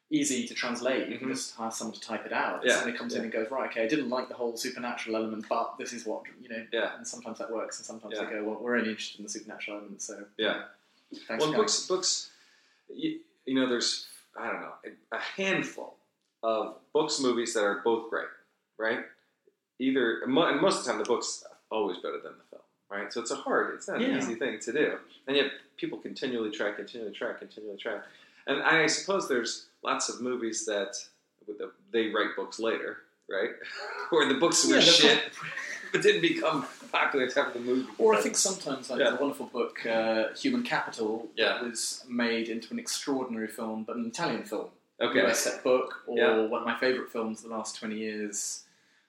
easy 0.09 0.47
to 0.47 0.55
translate, 0.55 1.09
you 1.09 1.19
can 1.19 1.27
Mhm. 1.29 1.33
just 1.33 1.57
hire 1.57 1.73
someone 1.73 1.95
to 1.95 2.01
type 2.01 2.25
it 2.25 2.33
out. 2.33 2.64
Yeah. 2.64 2.77
Somebody 2.77 2.97
comes 2.97 3.12
in 3.14 3.23
and 3.23 3.33
goes, 3.33 3.51
right, 3.51 3.69
okay, 3.71 3.83
I 3.83 3.88
didn't 3.88 4.09
like 4.09 4.29
the 4.29 4.35
whole 4.35 4.57
supernatural 4.57 5.17
element, 5.17 5.47
but 5.49 5.77
this 5.79 5.93
is 5.93 6.07
what 6.07 6.23
you 6.40 6.49
know. 6.49 6.64
Yeah. 6.73 6.97
And 6.97 7.07
sometimes 7.07 7.38
that 7.40 7.51
works, 7.51 7.79
and 7.79 7.85
sometimes 7.87 8.14
Yeah. 8.14 8.25
they 8.27 8.31
go, 8.37 8.45
well, 8.45 8.59
we're 8.61 8.77
only 8.77 8.90
interested 8.90 9.19
in 9.19 9.25
the 9.25 9.31
supernatural 9.37 9.79
element, 9.79 10.01
so 10.01 10.25
Yeah. 10.38 10.67
Thanks 11.27 11.43
well, 11.45 11.53
books, 11.55 11.87
books, 11.88 12.31
you, 12.88 13.21
you 13.47 13.55
know, 13.55 13.67
there's 13.69 14.07
I 14.37 14.47
don't 14.53 14.61
know 14.61 14.75
a 15.11 15.19
handful 15.19 15.97
of 16.45 16.79
books, 16.93 17.19
movies 17.21 17.53
that 17.55 17.64
are 17.64 17.81
both 17.83 18.09
great, 18.11 18.29
right? 18.79 19.05
Either 19.81 20.21
and 20.23 20.33
most 20.33 20.79
of 20.79 20.85
the 20.85 20.90
time, 20.93 20.99
the 20.99 21.05
book's 21.12 21.45
always 21.70 21.96
better 21.98 22.20
than 22.22 22.33
the 22.38 22.44
film, 22.50 22.62
right? 22.90 23.12
So 23.12 23.20
it's 23.20 23.31
a 23.31 23.37
hard, 23.37 23.74
it's 23.74 23.88
not 23.88 24.00
an 24.03 24.16
easy 24.16 24.35
thing 24.35 24.59
to 24.61 24.72
do, 24.72 24.98
and 25.27 25.37
yet 25.37 25.46
people 25.77 25.98
continually 25.98 26.50
try, 26.50 26.72
continually 26.72 27.12
try, 27.12 27.33
continually 27.33 27.77
try, 27.79 27.98
and 28.46 28.62
I 28.62 28.87
suppose 28.87 29.29
there's 29.29 29.66
lots 29.83 30.09
of 30.09 30.20
movies 30.20 30.64
that 30.66 30.94
with 31.46 31.59
the, 31.59 31.70
they 31.92 32.09
write 32.09 32.37
books 32.37 32.59
later, 32.59 32.98
right? 33.29 33.50
or 34.12 34.27
the 34.27 34.35
books 34.35 34.66
were 34.66 34.77
Yeah, 34.77 34.81
shit, 34.81 35.22
but 35.92 36.03
didn't 36.03 36.22
become 36.22 36.66
popular 36.92 37.27
after 37.27 37.50
the 37.55 37.61
movie. 37.61 37.88
Or 37.98 38.14
I 38.14 38.20
think 38.20 38.37
sometimes 38.37 38.88
like 38.90 39.00
Yeah. 39.00 39.16
a 39.16 39.20
wonderful 39.20 39.46
book, 39.46 39.85
uh, 39.87 40.29
Human 40.35 40.62
Capital, 40.62 41.29
Yeah. 41.37 41.55
that 41.55 41.64
was 41.64 42.05
made 42.09 42.48
into 42.48 42.72
an 42.72 42.79
extraordinary 42.79 43.48
film, 43.48 43.85
but 43.85 43.96
an 43.96 44.06
Italian 44.06 44.44
film. 44.44 44.69
Okay. 45.00 45.23
US 45.27 45.40
set 45.40 45.62
book, 45.65 46.02
or 46.06 46.17
Yeah. 46.19 46.40
one 46.46 46.60
of 46.62 46.67
my 46.67 46.79
favourite 46.79 47.10
films 47.10 47.42
the 47.42 47.48
last 47.48 47.77
20 47.79 47.96
years, 47.98 48.65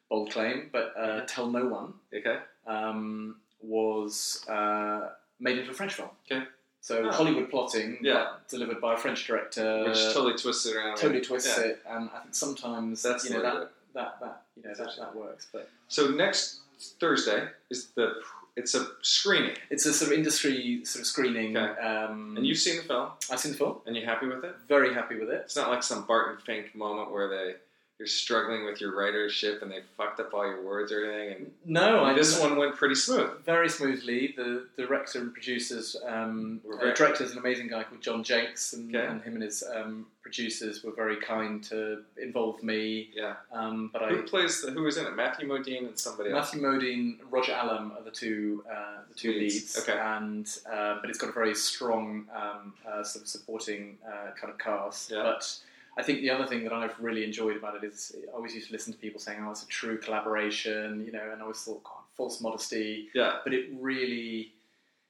bold 0.10 0.32
claim, 0.32 0.70
but 0.72 0.94
uh, 0.98 1.22
Tell 1.26 1.50
No 1.50 1.66
One, 1.68 1.94
Okay. 2.14 2.38
um, 2.68 3.38
was 3.62 4.46
uh, 4.48 5.10
made 5.40 5.58
into 5.58 5.72
a 5.72 5.74
French 5.74 5.94
film. 5.96 6.10
Okay. 6.32 6.46
So 6.82 7.00
Oh. 7.08 7.12
Hollywood 7.12 7.50
plotting, 7.50 7.98
Yeah. 8.02 8.34
delivered 8.48 8.80
by 8.80 8.94
a 8.94 8.98
French 8.98 9.26
director. 9.26 9.86
Which 9.88 9.98
totally 10.14 10.38
twists 10.38 10.66
it 10.68 10.76
around. 10.76 10.98
totally 10.98 11.22
twists 11.22 11.58
Yeah. 11.58 11.64
it, 11.66 11.82
and 11.88 12.10
I 12.14 12.20
think 12.20 12.36
sometimes 12.36 13.02
That's 13.02 13.26
you 13.26 13.32
know 13.36 13.42
the 13.42 13.46
way 13.48 13.52
to 13.54 13.60
do 13.62 13.68
that, 13.96 14.20
that 14.20 14.20
that 14.22 14.42
you 14.56 14.64
know 14.64 14.74
that, 14.76 14.96
that 15.00 15.16
works. 15.16 15.48
But 15.52 15.70
So 15.88 16.10
next 16.10 16.60
Thursday 17.00 17.48
is 17.72 17.88
the 17.96 18.22
it's 18.56 18.74
a 18.76 18.88
screening, 19.02 19.58
it's 19.70 19.86
a 19.86 19.92
sort 19.94 20.12
of 20.14 20.18
industry 20.18 20.86
sort 20.86 21.02
of 21.02 21.08
screening. 21.08 21.58
Okay. 21.58 21.82
Um, 21.82 22.36
and 22.38 22.46
you've 22.48 22.58
seen 22.60 22.78
the 22.78 22.84
film, 22.84 23.10
I've 23.32 23.40
seen 23.40 23.52
the 23.54 23.58
film, 23.58 23.82
and 23.86 23.96
you're 23.98 24.06
happy 24.06 24.28
with 24.28 24.46
it? 24.46 24.56
very 24.68 24.94
happy 24.94 25.20
with 25.20 25.30
it. 25.30 25.42
It's 25.46 25.56
not 25.58 25.70
like 25.70 25.82
some 25.84 26.06
Barton 26.06 26.38
Fink 26.46 26.74
moment 26.76 27.12
where 27.12 27.28
they 27.28 27.56
you're 27.98 28.08
struggling 28.08 28.66
with 28.66 28.82
your 28.82 28.92
writership 28.92 29.62
and 29.62 29.72
they 29.72 29.80
fucked 29.96 30.20
up 30.20 30.34
all 30.34 30.46
your 30.46 30.62
words 30.66 30.92
or 30.92 31.10
anything. 31.10 31.36
And 31.38 31.52
No, 31.66 32.04
I 32.04 32.14
this 32.14 32.38
one 32.38 32.58
went 32.58 32.76
pretty 32.76 32.96
smooth. 32.96 33.30
very 33.46 33.70
smoothly. 33.70 34.34
The 34.36 34.68
director 34.76 35.20
and 35.20 35.32
producers, 35.32 35.96
um, 36.06 36.60
uh, 36.74 36.92
director 36.94 37.24
is 37.24 37.32
an 37.32 37.38
amazing 37.38 37.70
guy 37.70 37.84
called 37.84 38.02
John 38.02 38.22
Jencks, 38.22 38.74
and, 38.74 38.94
Okay. 38.94 39.06
and 39.08 39.22
him 39.22 39.36
and 39.36 39.44
his 39.44 39.64
um, 39.74 40.08
producers 40.22 40.84
were 40.84 40.92
very 40.92 41.16
kind 41.18 41.64
to 41.66 42.04
involve 42.22 42.62
me. 42.62 43.12
Yeah. 43.16 43.36
Um, 43.54 43.92
but 43.94 44.02
Who 44.10 44.20
I, 44.20 44.22
plays 44.24 44.62
the, 44.62 44.72
who 44.72 44.84
was 44.84 44.98
in 44.98 45.06
it? 45.06 45.16
Matthew 45.16 45.48
Modine 45.48 45.88
and 45.88 45.98
somebody 45.98 46.32
else. 46.32 46.54
Matthew 46.54 46.68
Modine, 46.68 47.20
Roger 47.32 47.54
Allam 47.54 47.94
are 47.94 48.04
the 48.04 48.12
two 48.12 48.66
uh, 48.70 49.04
the 49.08 49.16
two 49.16 49.32
Leads. 49.32 49.54
leads. 49.56 49.78
Okay. 49.88 49.98
And 49.98 50.46
uh, 50.70 50.98
but 51.00 51.10
it's 51.10 51.20
got 51.20 51.30
a 51.30 51.34
very 51.34 51.56
strong 51.56 52.26
um, 52.36 52.74
uh, 52.86 53.04
sort 53.06 53.24
of 53.24 53.30
supporting 53.30 53.98
uh, 54.06 54.32
kind 54.40 54.52
of 54.52 54.58
cast. 54.60 55.12
Yeah. 55.12 55.24
But 55.24 55.58
I 55.98 56.04
think 56.04 56.20
the 56.22 56.30
other 56.30 56.46
thing 56.46 56.64
that 56.66 56.74
I've 56.74 57.00
really 57.00 57.24
enjoyed 57.24 57.56
about 57.56 57.76
it 57.82 57.84
is 57.86 58.14
I 58.28 58.36
always 58.36 58.54
used 58.54 58.68
to 58.68 58.74
listen 58.74 58.92
to 58.94 59.00
people 59.00 59.20
saying, 59.20 59.40
"Oh, 59.46 59.52
it's 59.52 59.64
a 59.64 59.68
true 59.68 59.98
collaboration," 59.98 61.06
you 61.06 61.12
know, 61.12 61.30
and 61.32 61.40
I 61.40 61.42
always 61.44 61.62
thought, 61.62 61.84
God, 61.84 62.04
false 62.16 62.42
modesty. 62.42 63.10
Yeah. 63.14 63.40
But 63.44 63.54
it 63.54 63.70
really 63.80 64.52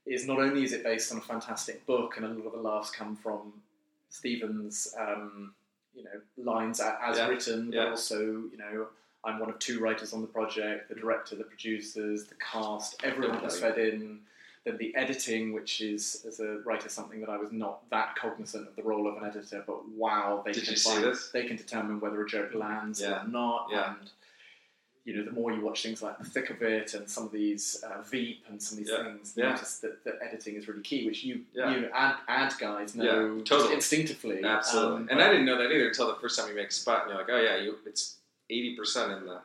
is. 0.05 0.27
Not 0.27 0.39
only 0.39 0.63
is 0.63 0.73
it 0.73 0.83
based 0.83 1.11
on 1.11 1.17
a 1.17 1.21
fantastic 1.21 1.85
book, 1.87 2.17
and 2.17 2.25
a 2.25 2.29
lot 2.29 2.45
of 2.47 2.51
the 2.53 2.59
laughs 2.59 2.91
come 2.91 3.15
from 3.15 3.61
Stephen's, 4.09 4.93
um, 4.97 5.55
you 5.95 6.03
know, 6.03 6.21
lines 6.37 6.79
as 6.79 7.17
Yeah. 7.17 7.27
written, 7.29 7.71
Yeah. 7.71 7.85
but 7.85 7.89
also, 7.91 8.19
you 8.51 8.57
know, 8.57 8.87
I'm 9.23 9.39
one 9.39 9.49
of 9.49 9.57
two 9.57 9.79
writers 9.79 10.13
on 10.13 10.21
the 10.21 10.27
project: 10.27 10.89
the 10.89 10.95
director, 10.95 11.35
the 11.35 11.45
producers, 11.45 12.25
the 12.25 12.35
cast. 12.35 13.03
Everyone 13.03 13.39
has 13.39 13.59
fed 13.59 13.77
in. 13.79 14.21
Then 14.65 14.77
the 14.77 14.95
editing, 14.95 15.53
which 15.53 15.79
is 15.79 16.25
as 16.27 16.39
a 16.39 16.57
writer 16.65 16.89
something 16.89 17.19
that 17.19 17.29
I 17.29 17.37
was 17.37 17.51
not 17.51 17.87
that 17.91 18.15
cognizant 18.15 18.67
of 18.67 18.75
the 18.75 18.81
role 18.81 19.07
of 19.07 19.21
an 19.21 19.29
editor, 19.29 19.63
but 19.65 19.87
wow, 19.89 20.41
they 20.43 20.53
Did 20.53 20.65
can 20.65 20.75
find, 20.75 21.15
they 21.33 21.45
can 21.45 21.55
determine 21.55 21.99
whether 21.99 22.19
a 22.23 22.27
joke 22.27 22.55
lands 22.55 22.99
Yeah. 22.99 23.23
or 23.23 23.27
not. 23.27 23.67
Yeah. 23.71 23.93
And 23.99 24.09
you 25.03 25.15
know, 25.15 25.23
the 25.23 25.29
more 25.33 25.51
you 25.51 25.61
watch 25.61 25.83
things 25.83 26.01
like 26.01 26.17
The 26.17 26.25
Thick 26.25 26.49
of 26.49 26.63
It 26.63 26.95
and 26.95 27.07
some 27.07 27.25
of 27.25 27.31
these 27.31 27.83
uh, 27.83 28.01
Veep 28.01 28.43
and 28.49 28.59
some 28.59 28.79
of 28.79 28.83
these 28.85 28.91
Yeah. 28.91 29.03
things, 29.03 29.33
Yeah. 29.37 29.49
notice 29.51 29.77
that, 29.81 30.03
that 30.03 30.17
editing 30.23 30.55
is 30.55 30.67
really 30.67 30.81
key, 30.81 31.05
which 31.05 31.23
you 31.23 31.45
Yeah. 31.53 31.75
you 31.77 31.87
ad, 31.93 32.15
ad 32.27 32.53
guys 32.59 32.95
know 32.95 33.35
Yeah, 33.37 33.43
totally. 33.43 33.75
instinctively. 33.75 34.43
Absolutely. 34.43 34.95
Um, 35.03 35.07
and 35.11 35.21
I 35.21 35.27
didn't 35.29 35.45
know 35.45 35.59
that 35.59 35.71
either 35.71 35.89
until 35.89 36.07
the 36.07 36.15
first 36.19 36.39
time 36.39 36.49
you 36.49 36.55
make 36.55 36.69
a 36.69 36.71
spot 36.71 37.03
and 37.03 37.09
you're 37.11 37.19
like, 37.19 37.29
oh 37.29 37.39
yeah, 37.39 37.57
you, 37.57 37.77
it's 37.85 38.15
80% 38.49 39.15
in 39.19 39.25
the. 39.27 39.41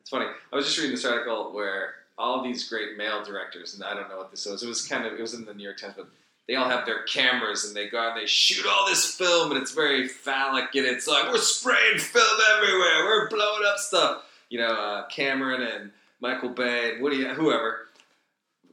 It's 0.00 0.08
funny. 0.08 0.30
I 0.50 0.56
was 0.56 0.64
just 0.64 0.78
reading 0.78 0.92
this 0.92 1.04
article 1.04 1.52
where 1.52 1.96
all 2.20 2.44
these 2.44 2.68
great 2.68 2.96
male 2.98 3.24
directors, 3.24 3.74
and 3.74 3.82
I 3.82 3.94
don't 3.94 4.08
know 4.08 4.18
what 4.18 4.30
this 4.30 4.46
was, 4.46 4.62
it 4.62 4.68
was 4.68 4.86
kind 4.86 5.06
of, 5.06 5.14
it 5.14 5.20
was 5.20 5.34
in 5.34 5.44
the 5.44 5.54
New 5.54 5.64
York 5.64 5.78
Times, 5.78 5.94
but 5.96 6.08
they 6.46 6.54
all 6.54 6.68
have 6.68 6.84
their 6.84 7.02
cameras 7.04 7.64
and 7.64 7.74
they 7.74 7.88
go 7.88 7.98
out 7.98 8.12
and 8.12 8.20
they 8.20 8.26
shoot 8.26 8.66
all 8.66 8.86
this 8.86 9.14
film 9.14 9.50
and 9.50 9.60
it's 9.60 9.72
very 9.72 10.06
phallic 10.06 10.74
and 10.74 10.84
it's 10.84 11.06
like, 11.06 11.32
we're 11.32 11.38
spraying 11.38 11.98
film 11.98 12.40
everywhere, 12.56 13.04
we're 13.04 13.28
blowing 13.28 13.62
up 13.66 13.78
stuff. 13.78 14.24
You 14.50 14.58
know, 14.58 14.72
uh, 14.72 15.06
Cameron 15.06 15.62
and 15.62 15.92
Michael 16.20 16.50
Bay 16.50 16.92
and 16.92 17.02
Woody, 17.02 17.24
whoever, 17.24 17.86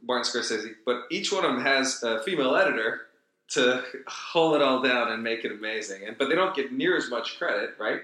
Martin 0.03 0.41
Scorsese, 0.41 0.71
but 0.85 1.03
each 1.11 1.31
one 1.31 1.45
of 1.45 1.53
them 1.53 1.61
has 1.61 2.01
a 2.03 2.21
female 2.23 2.55
editor 2.55 3.01
to 3.49 3.83
hold 4.07 4.55
it 4.55 4.61
all 4.61 4.81
down 4.81 5.11
and 5.11 5.23
make 5.23 5.45
it 5.45 5.51
amazing. 5.51 6.03
And 6.05 6.17
but 6.17 6.29
they 6.29 6.35
don't 6.35 6.55
get 6.55 6.73
near 6.73 6.97
as 6.97 7.09
much 7.09 7.37
credit, 7.37 7.75
right? 7.79 8.01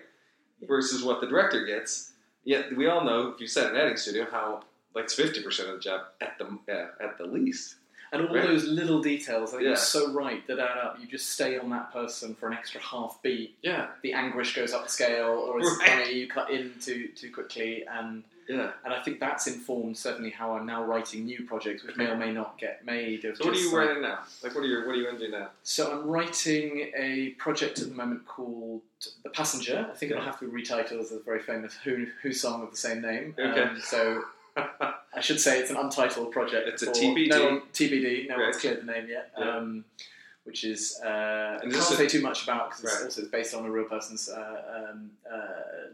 Versus 0.68 1.04
what 1.04 1.20
the 1.20 1.28
director 1.28 1.66
gets. 1.66 2.12
Yet 2.46 2.76
we 2.76 2.88
all 2.88 3.04
know 3.04 3.30
if 3.30 3.42
you 3.42 3.48
set 3.48 3.72
an 3.72 3.76
editing 3.76 3.98
studio, 3.98 4.28
how 4.32 4.64
like 4.96 5.06
it's 5.06 5.14
fifty 5.16 5.42
percent 5.42 5.70
of 5.70 5.76
the 5.76 5.82
job 5.82 6.02
at 6.22 6.38
the 6.38 6.46
uh, 6.74 6.88
at 7.04 7.18
the 7.18 7.26
least. 7.26 7.76
and 8.12 8.28
all 8.28 8.36
Right. 8.36 8.46
those 8.48 8.66
little 8.66 9.02
details, 9.02 9.50
I 9.50 9.52
think 9.54 9.62
Yeah. 9.64 9.68
you're 9.70 9.76
so 9.78 10.12
right 10.12 10.46
that 10.46 10.60
add 10.60 10.78
up. 10.78 10.98
You 11.02 11.08
just 11.08 11.30
stay 11.32 11.58
on 11.58 11.72
that 11.72 11.92
person 11.92 12.36
for 12.36 12.46
an 12.48 12.54
extra 12.54 12.80
half 12.80 13.20
beat. 13.24 13.56
Yeah, 13.64 13.88
The 14.04 14.14
anguish 14.14 14.56
goes 14.56 14.72
up 14.72 14.84
the 14.84 14.90
scale, 14.90 15.30
or 15.48 15.60
it's 15.60 15.78
Right. 15.80 15.90
funny 15.90 16.14
you 16.14 16.28
cut 16.28 16.52
in 16.52 16.76
too 16.80 17.08
too 17.16 17.32
quickly, 17.32 17.84
and 17.88 18.24
yeah. 18.48 18.74
and 18.86 18.94
I 18.94 19.02
think 19.02 19.20
that's 19.20 19.48
informed 19.48 19.98
certainly 19.98 20.30
how 20.30 20.54
I'm 20.56 20.68
now 20.68 20.84
writing 20.84 21.26
new 21.26 21.44
projects, 21.48 21.82
which 21.84 21.96
may 21.96 22.06
or 22.06 22.16
may 22.16 22.32
not 22.32 22.60
get 22.60 22.86
made. 22.86 23.22
So 23.24 23.46
what 23.46 23.56
are 23.56 23.60
you 23.60 23.72
like- 23.76 23.88
writing 23.88 24.04
now? 24.04 24.20
Like 24.44 24.54
what 24.54 24.64
are 24.64 24.68
you 24.68 24.86
what 24.86 24.94
are 24.96 25.00
you 25.02 25.10
into 25.10 25.30
now? 25.30 25.50
So 25.64 25.92
I'm 25.92 26.06
writing 26.08 26.92
a 26.96 27.30
project 27.40 27.80
at 27.80 27.88
the 27.90 27.96
moment 27.96 28.28
called 28.28 28.82
The 29.24 29.32
Passenger. 29.32 29.88
I 29.92 29.96
think 29.98 30.12
it'll 30.12 30.24
have 30.24 30.38
to 30.40 30.46
be 30.48 30.62
retitled 30.62 31.00
as 31.00 31.12
a 31.12 31.20
very 31.20 31.42
famous 31.42 31.74
Who, 31.84 32.06
Who 32.22 32.32
song 32.32 32.62
of 32.62 32.70
the 32.70 32.78
same 32.78 33.02
name. 33.02 33.34
Okay. 33.40 33.60
Um, 33.60 33.80
so 33.82 34.24
I 34.56 35.22
should 35.22 35.40
say 35.40 35.60
it's 35.60 35.70
an 35.72 35.78
untitled 35.78 36.32
project. 36.32 36.68
It's 36.68 36.84
a 36.84 36.88
TBD. 36.88 37.30
No 37.30 37.46
one, 37.46 37.62
TBD. 37.74 38.28
No 38.30 38.36
Right. 38.36 38.44
one's 38.46 38.58
cleared 38.58 38.82
the 38.82 38.92
name 38.92 39.08
yet. 39.08 39.32
Yeah. 39.38 39.58
Um, 39.58 39.86
which 40.44 40.66
is 40.66 41.00
uh, 41.04 41.08
And 41.08 41.62
can't 41.62 41.74
this 41.74 41.92
is- 41.92 41.98
say 41.98 42.08
too 42.08 42.22
much 42.22 42.44
about 42.44 42.70
because 42.70 42.84
it's 42.84 42.94
Right. 42.96 43.04
also 43.06 43.22
it's 43.22 43.32
based 43.32 43.54
on 43.56 43.66
a 43.66 43.72
real 43.72 43.86
person's 43.86 44.28
uh, 44.30 44.90
um, 44.92 45.12
uh, 45.32 45.38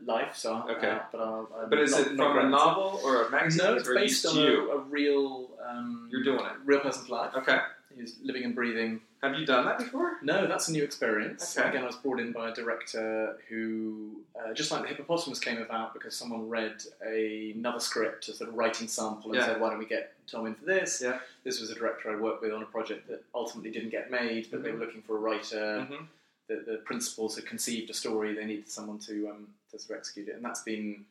life. 0.05 0.35
So 0.35 0.55
I'll- 0.55 0.71
Okay. 0.71 0.89
uh, 0.89 0.99
but 1.11 1.21
I'll, 1.21 1.49
I'm 1.61 1.69
But 1.69 1.79
is 1.79 1.91
not- 1.91 2.07
it 2.07 2.15
not 2.15 2.35
from 2.35 2.47
a 2.47 2.49
novel 2.49 2.99
or 3.03 3.23
a 3.23 3.29
magazine? 3.29 3.65
No, 3.65 3.75
it's 3.75 3.87
based 3.87 4.25
on 4.25 4.37
a, 4.39 4.51
a 4.51 4.77
real. 4.79 5.51
Um, 5.69 6.07
You're 6.11 6.23
doing 6.23 6.39
it. 6.43 6.51
Real 6.65 6.79
person's 6.79 7.09
life. 7.09 7.31
Okay. 7.35 7.59
He's 7.99 8.15
living 8.23 8.43
and 8.45 8.55
breathing 8.55 9.01
Have 9.21 9.35
you 9.37 9.45
done 9.45 9.65
that 9.65 9.77
before? 9.79 10.17
no, 10.23 10.47
that's 10.47 10.69
a 10.69 10.71
new 10.71 10.83
experience. 10.83 11.57
Okay. 11.57 11.67
Again, 11.67 11.83
I 11.83 11.87
was 11.87 11.97
brought 11.97 12.19
in 12.19 12.31
by 12.31 12.49
a 12.49 12.53
director 12.53 13.37
who, 13.49 14.21
uh, 14.39 14.53
just 14.53 14.71
like 14.71 14.83
the 14.83 14.87
hippopotamus 14.87 15.39
came 15.39 15.61
about 15.61 15.93
because 15.93 16.15
someone 16.15 16.47
read 16.47 16.81
a, 17.05 17.51
another 17.55 17.79
script, 17.79 18.29
a 18.29 18.33
sort 18.33 18.49
of 18.49 18.55
writing 18.55 18.87
sample, 18.87 19.31
and 19.31 19.39
Yeah. 19.39 19.47
said, 19.47 19.59
"Why 19.61 19.69
don't 19.69 19.79
we 19.79 19.85
get 19.85 20.13
Tom 20.27 20.47
in 20.47 20.55
for 20.55 20.65
this?" 20.65 21.01
Yeah. 21.03 21.19
This 21.43 21.59
was 21.59 21.69
a 21.71 21.75
director 21.75 22.09
I 22.11 22.15
worked 22.15 22.41
with 22.41 22.53
on 22.53 22.61
a 22.63 22.65
project 22.67 23.07
that 23.09 23.23
ultimately 23.35 23.71
didn't 23.71 23.89
get 23.89 24.09
made, 24.09 24.47
but 24.49 24.63
they 24.63 24.71
were 24.71 24.79
looking 24.79 25.01
for 25.01 25.17
a 25.17 25.19
writer. 25.19 25.57
Mm-hmm. 25.81 26.05
The, 26.47 26.55
the 26.65 26.77
principals 26.85 27.35
had 27.35 27.45
conceived 27.45 27.89
a 27.89 27.93
story; 27.93 28.33
they 28.33 28.45
needed 28.45 28.69
someone 28.69 28.99
to 28.99 29.29
um, 29.29 29.47
to 29.71 29.77
sort 29.79 29.91
of 29.91 29.97
execute 30.01 30.29
it, 30.29 30.35
and 30.35 30.43
that's 30.45 30.61
been 30.63 31.05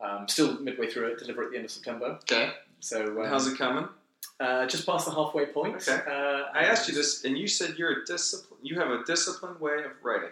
um, 0.00 0.28
still 0.28 0.58
midway 0.60 0.88
through 0.88 1.08
it. 1.08 1.18
Deliver 1.18 1.42
at 1.44 1.50
the 1.50 1.56
end 1.56 1.64
of 1.64 1.70
September. 1.72 2.06
Okay. 2.22 2.52
So 2.80 3.20
um, 3.20 3.28
How's 3.28 3.46
it 3.48 3.58
coming? 3.58 3.88
Uh, 4.40 4.66
just 4.66 4.86
past 4.86 5.06
the 5.06 5.12
halfway 5.12 5.46
point. 5.46 5.76
Okay. 5.88 6.00
Uh, 6.06 6.44
I 6.54 6.64
asked 6.64 6.88
you 6.88 6.94
this, 6.94 7.24
and 7.24 7.36
you 7.38 7.46
said 7.48 7.76
you're 7.78 8.02
a 8.02 8.04
discipline. 8.04 8.60
You 8.62 8.78
have 8.80 8.90
a 8.90 9.02
disciplined 9.04 9.60
way 9.60 9.84
of 9.84 9.92
writing. 10.02 10.30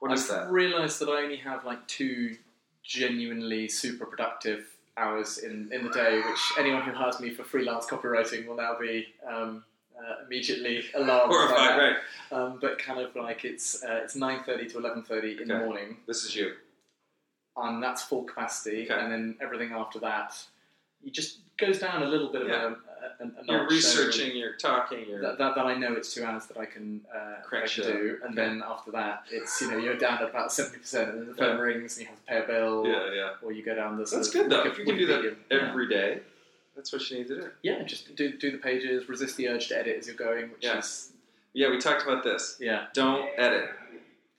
What 0.00 0.12
is 0.12 0.30
I've 0.30 0.44
that? 0.46 0.50
realised 0.52 1.00
that 1.00 1.08
I 1.08 1.22
only 1.22 1.36
have 1.38 1.64
like 1.64 1.86
two 1.88 2.36
genuinely 2.84 3.68
super 3.68 4.06
productive 4.06 4.66
hours 4.96 5.38
in, 5.38 5.70
in 5.72 5.84
the 5.84 5.90
day, 5.90 6.20
which 6.24 6.40
anyone 6.58 6.82
who 6.82 6.92
hires 6.92 7.20
me 7.20 7.30
for 7.30 7.44
freelance 7.44 7.86
copywriting 7.86 8.46
will 8.46 8.56
now 8.56 8.76
be 8.80 9.06
um, 9.28 9.64
uh, 9.98 10.24
immediately 10.26 10.84
alarmed. 10.94 11.32
Horrified, 11.32 11.78
right? 11.78 11.96
Um, 12.32 12.58
but 12.60 12.78
kind 12.78 13.00
of 13.00 13.14
like 13.16 13.44
it's 13.44 13.82
uh, 13.84 14.00
it's 14.04 14.14
nine 14.14 14.42
thirty 14.44 14.66
to 14.68 14.78
eleven 14.78 15.02
thirty 15.02 15.40
in 15.40 15.48
the 15.48 15.58
morning, 15.58 15.98
This 16.06 16.24
is 16.24 16.34
you. 16.36 16.52
and 17.56 17.82
that's 17.82 18.02
full 18.04 18.24
capacity, 18.24 18.84
Okay. 18.90 19.00
and 19.00 19.10
then 19.12 19.36
everything 19.40 19.72
after 19.72 19.98
that, 20.00 20.36
it 21.04 21.12
just 21.12 21.38
goes 21.56 21.78
down 21.80 22.02
a 22.02 22.06
little 22.06 22.30
bit 22.30 22.42
of 22.42 22.48
Yeah. 22.48 22.66
a, 22.66 22.68
a, 23.20 23.30
You're 23.44 23.66
researching. 23.68 24.36
You're 24.36 24.54
talking. 24.54 25.04
You're 25.08 25.20
that, 25.22 25.38
that, 25.38 25.54
that 25.56 25.66
I 25.66 25.74
know 25.76 25.92
it's 25.94 26.14
two 26.14 26.24
hours 26.24 26.46
that 26.46 26.56
I 26.56 26.66
can, 26.66 27.00
uh, 27.14 27.36
I 27.56 27.66
can 27.66 27.82
do, 27.84 28.18
and 28.22 28.38
Okay. 28.38 28.48
then 28.48 28.62
after 28.66 28.90
that, 28.92 29.24
it's 29.30 29.60
you 29.60 29.70
know 29.70 29.76
you're 29.76 29.96
down 29.96 30.18
at 30.22 30.30
about 30.30 30.52
seventy 30.52 30.78
percent, 30.78 31.10
and 31.10 31.20
then 31.20 31.28
the 31.28 31.34
phone 31.34 31.56
Yeah. 31.56 31.62
rings 31.62 31.96
and 31.98 32.02
you 32.06 32.08
have 32.08 32.18
to 32.18 32.24
pay 32.26 32.38
a 32.38 32.46
bill, 32.46 32.86
yeah, 32.86 33.12
yeah. 33.12 33.30
or 33.42 33.52
you 33.52 33.64
go 33.64 33.74
down 33.74 33.96
the. 33.96 34.04
That's 34.04 34.30
good 34.30 34.48
though. 34.50 34.62
If 34.64 34.78
you 34.78 34.84
can 34.84 34.96
do 34.96 35.06
that 35.06 35.22
Wikipedia. 35.22 35.36
Yeah. 35.50 35.68
every 35.70 35.88
day, 35.88 36.20
that's 36.76 36.92
what 36.92 37.10
you 37.10 37.18
need 37.18 37.28
to 37.28 37.34
do. 37.40 37.50
yeah, 37.62 37.82
just 37.82 38.14
do 38.14 38.32
do 38.36 38.52
the 38.52 38.58
pages, 38.58 39.08
resist 39.08 39.36
the 39.36 39.48
urge 39.48 39.68
to 39.68 39.78
edit 39.78 39.96
as 39.98 40.06
you're 40.06 40.16
going, 40.16 40.50
which 40.52 40.64
Yeah. 40.64 40.78
is 40.78 41.12
Yeah, 41.54 41.70
we 41.70 41.78
talked 41.78 42.02
about 42.04 42.22
this. 42.22 42.56
yeah, 42.60 42.86
Don't 42.94 43.28
edit. 43.36 43.70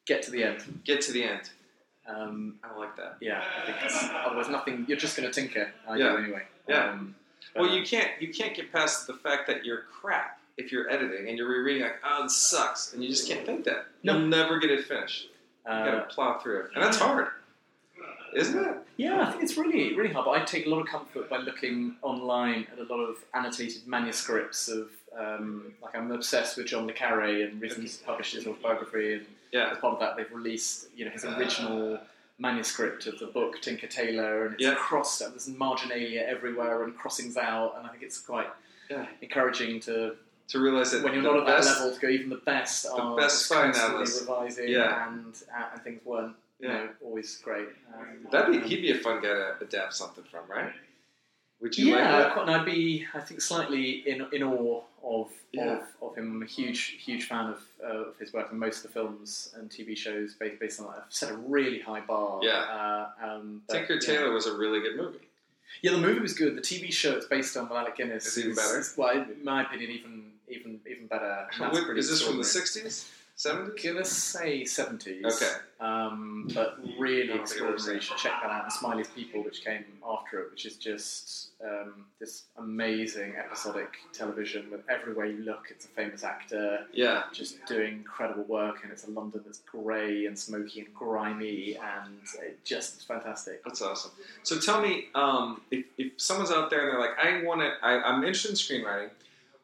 get 0.05 0.21
to 0.23 0.31
the 0.31 0.43
end. 0.43 0.81
Get 0.85 1.01
to 1.01 1.11
the 1.11 1.23
end. 1.23 1.49
Um, 2.07 2.55
I 2.63 2.75
like 2.75 2.95
that. 2.97 3.17
yeah, 3.21 3.43
I 3.61 3.65
think 3.67 3.77
it's, 3.83 4.03
otherwise 4.25 4.49
nothing. 4.49 4.85
You're 4.87 4.97
just 4.97 5.15
going 5.15 5.29
to 5.29 5.33
tinker. 5.41 5.71
I 5.87 5.97
Yeah. 5.97 6.11
do 6.13 6.17
anyway. 6.23 6.43
Yeah. 6.67 6.91
Um, 6.91 7.13
Well, 7.55 7.69
you 7.75 7.83
can't 7.83 8.09
you 8.21 8.33
can't 8.33 8.55
get 8.55 8.71
past 8.71 9.07
the 9.07 9.13
fact 9.13 9.47
that 9.47 9.65
you're 9.65 9.83
crap 10.01 10.39
if 10.57 10.71
you're 10.71 10.89
editing 10.89 11.29
and 11.29 11.37
you're 11.37 11.47
rereading 11.49 11.83
like, 11.83 11.99
oh, 12.05 12.23
this 12.23 12.35
sucks, 12.37 12.93
and 12.93 13.01
you 13.03 13.09
just 13.09 13.27
can't 13.27 13.45
think 13.45 13.63
that. 13.65 13.85
You'll 14.01 14.19
never 14.19 14.59
get 14.59 14.71
it 14.71 14.85
finished. 14.85 15.29
You 15.65 15.71
uh, 15.71 15.85
gotta 15.85 16.01
plow 16.13 16.37
through 16.39 16.61
it, 16.61 16.71
and 16.75 16.83
that's 16.83 16.97
hard, 16.97 17.27
isn't 18.35 18.59
it? 18.63 18.75
Yeah, 18.97 19.21
I 19.27 19.31
think 19.31 19.43
it's 19.43 19.57
really, 19.57 19.95
really 19.95 20.11
hard. 20.13 20.25
But 20.25 20.31
I 20.31 20.43
take 20.45 20.65
a 20.65 20.69
lot 20.69 20.79
of 20.81 20.87
comfort 20.87 21.29
by 21.29 21.37
looking 21.37 21.95
online 22.01 22.67
at 22.71 22.79
a 22.79 22.83
lot 22.93 22.99
of 23.03 23.15
annotated 23.33 23.87
manuscripts 23.87 24.67
of, 24.67 24.89
um, 25.17 25.73
like 25.81 25.95
I'm 25.95 26.11
obsessed 26.11 26.57
with 26.57 26.67
John 26.67 26.85
le 26.87 26.93
Carre 26.93 27.43
and 27.43 27.61
recently 27.61 27.89
published 28.05 28.35
his 28.35 28.45
autobiography, 28.47 29.13
and 29.13 29.25
Yeah. 29.51 29.71
as 29.71 29.77
part 29.79 29.93
of 29.95 29.99
that, 30.01 30.17
they've 30.17 30.31
released 30.31 30.87
you 30.95 31.05
know 31.05 31.11
his 31.11 31.23
original 31.25 31.99
manuscript 32.39 33.05
of 33.07 33.19
the 33.19 33.27
book 33.27 33.61
Tinker 33.61 33.87
Tailor, 33.87 34.45
and 34.45 34.53
it's 34.55 34.63
Yeah. 34.63 34.75
crossed 34.75 35.21
out. 35.21 35.31
There's 35.31 35.47
marginalia 35.47 36.21
everywhere 36.21 36.83
and 36.83 36.97
crossings 36.97 37.37
out, 37.37 37.75
and 37.77 37.85
I 37.85 37.89
think 37.91 38.03
it's 38.03 38.19
quite 38.19 38.47
Yeah. 38.89 39.05
encouraging 39.21 39.79
to 39.81 40.15
To 40.49 40.59
realize 40.59 40.91
that 40.93 41.03
when 41.03 41.13
you're 41.13 41.21
not 41.21 41.37
at 41.41 41.45
that 41.45 41.63
level 41.65 41.93
to 41.93 41.99
go 41.99 42.07
even 42.07 42.29
the 42.29 42.37
best 42.37 42.87
are 42.87 43.15
best 43.15 43.35
just 43.35 43.45
spy 43.45 43.63
constantly 43.65 43.91
novelists. 43.91 44.21
revising 44.21 44.69
Yeah. 44.69 45.07
and 45.09 45.35
uh, 45.55 45.65
and 45.73 45.81
things 45.83 46.03
weren't 46.03 46.35
you 46.59 46.67
know 46.69 46.89
always 47.01 47.37
great. 47.37 47.69
Um, 47.93 48.27
That'd 48.31 48.51
be 48.53 48.57
um, 48.57 48.63
he'd 48.67 48.81
be 48.81 48.91
a 48.91 48.95
fun 48.97 49.21
guy 49.21 49.27
to 49.27 49.57
adapt 49.61 49.93
something 49.93 50.23
from, 50.23 50.47
right? 50.47 50.73
Would 51.61 51.77
you 51.77 51.87
yeah, 51.95 51.95
like 51.95 52.23
that? 52.25 52.33
quite- 52.33 52.41
and 52.47 52.51
I'd 52.51 52.65
be, 52.65 53.05
I 53.13 53.19
think, 53.19 53.41
slightly 53.41 54.07
in, 54.09 54.25
in 54.31 54.43
awe 54.43 54.81
of, 55.03 55.29
Yeah. 55.51 55.77
of 55.77 55.83
of 56.01 56.15
him. 56.17 56.35
I'm 56.35 56.41
a 56.41 56.45
huge 56.45 56.97
huge 57.05 57.27
fan 57.27 57.47
of, 57.47 57.61
uh, 57.83 57.87
of 58.09 58.17
his 58.17 58.31
work 58.33 58.49
and 58.51 58.59
most 58.59 58.77
of 58.77 58.83
the 58.83 58.89
films 58.89 59.53
and 59.55 59.69
TV 59.69 59.95
shows 59.97 60.33
based, 60.35 60.59
based 60.59 60.79
on 60.79 60.87
that. 60.87 61.03
I've 61.05 61.13
set 61.13 61.31
a 61.31 61.35
really 61.35 61.79
high 61.79 62.01
bar. 62.01 62.39
Yeah. 62.43 62.51
Uh, 63.21 63.25
um, 63.25 63.61
but, 63.67 63.73
Tinker 63.73 63.93
yeah. 63.95 63.99
Tailor 63.99 64.31
was 64.31 64.45
a 64.45 64.55
really 64.57 64.79
good 64.81 64.95
movie. 64.97 65.19
Yeah, 65.81 65.91
the 65.91 65.97
movie 65.99 66.19
was 66.19 66.33
good. 66.33 66.55
The 66.55 66.61
TV 66.61 66.91
show 66.91 67.11
it's 67.15 67.25
based 67.27 67.55
on 67.55 67.69
with 67.69 67.77
Alec 67.77 67.95
Guinness 67.97 68.25
Is 68.25 68.39
even 68.39 68.55
better? 68.55 68.83
well, 68.97 69.11
in 69.17 69.43
my 69.43 69.61
opinion, 69.63 69.91
even 69.91 70.31
even 70.49 70.79
even 70.89 71.07
better. 71.07 71.47
And 71.53 71.61
that's 71.61 71.73
What- 71.73 71.85
pretty 71.85 71.99
is 71.99 72.09
this 72.09 72.21
from 72.21 72.37
the 72.37 72.43
'60s, 72.43 73.07
'70s? 73.39 73.83
Gonna 73.83 74.05
say 74.05 74.65
seventies. 74.65 75.25
Okay. 75.25 75.53
Um, 75.79 76.49
but 76.53 76.77
really 76.99 77.31
I 77.31 77.37
don't 77.37 77.47
think 77.47 77.61
I've 77.61 77.67
ever 77.67 77.75
extraordinary. 77.75 77.95
You 77.95 78.01
should 78.01 78.17
check 78.17 78.33
that 78.41 78.51
out. 78.51 78.63
And 78.65 78.73
Smiley's 78.73 79.07
People, 79.07 79.43
which 79.43 79.63
came 79.63 79.85
after 80.05 80.41
it, 80.41 80.51
which 80.51 80.65
is 80.65 80.75
just 80.75 81.49
um, 81.63 82.05
this 82.19 82.43
amazing 82.57 83.35
episodic 83.37 83.95
television 84.13 84.69
with 84.69 84.81
everywhere 84.89 85.25
you 85.27 85.43
look, 85.43 85.67
it's 85.69 85.85
a 85.85 85.87
famous 85.89 86.23
actor 86.25 86.85
Yeah. 86.93 87.23
just 87.33 87.65
doing 87.65 87.93
incredible 87.93 88.43
work, 88.43 88.83
and 88.83 88.91
it's 88.91 89.07
a 89.07 89.11
London 89.11 89.41
that's 89.45 89.59
grey 89.59 90.25
and 90.25 90.37
smoky 90.37 90.81
and 90.81 90.93
grimy, 90.93 91.75
and 91.77 92.19
it 92.41 92.63
just 92.65 92.97
is 92.97 93.03
fantastic. 93.05 93.63
That's 93.63 93.81
awesome. 93.81 94.11
So 94.43 94.59
tell 94.59 94.81
me, 94.81 95.07
um, 95.15 95.61
if, 95.71 95.85
if 95.97 96.11
someone's 96.17 96.51
out 96.51 96.69
there 96.69 96.81
and 96.81 96.91
they're 96.91 96.99
like, 96.99 97.17
I 97.17 97.41
want 97.43 97.61
to, 97.61 97.71
I'm 97.85 98.21
interested 98.23 98.51
in 98.51 98.55
screenwriting, 98.57 99.09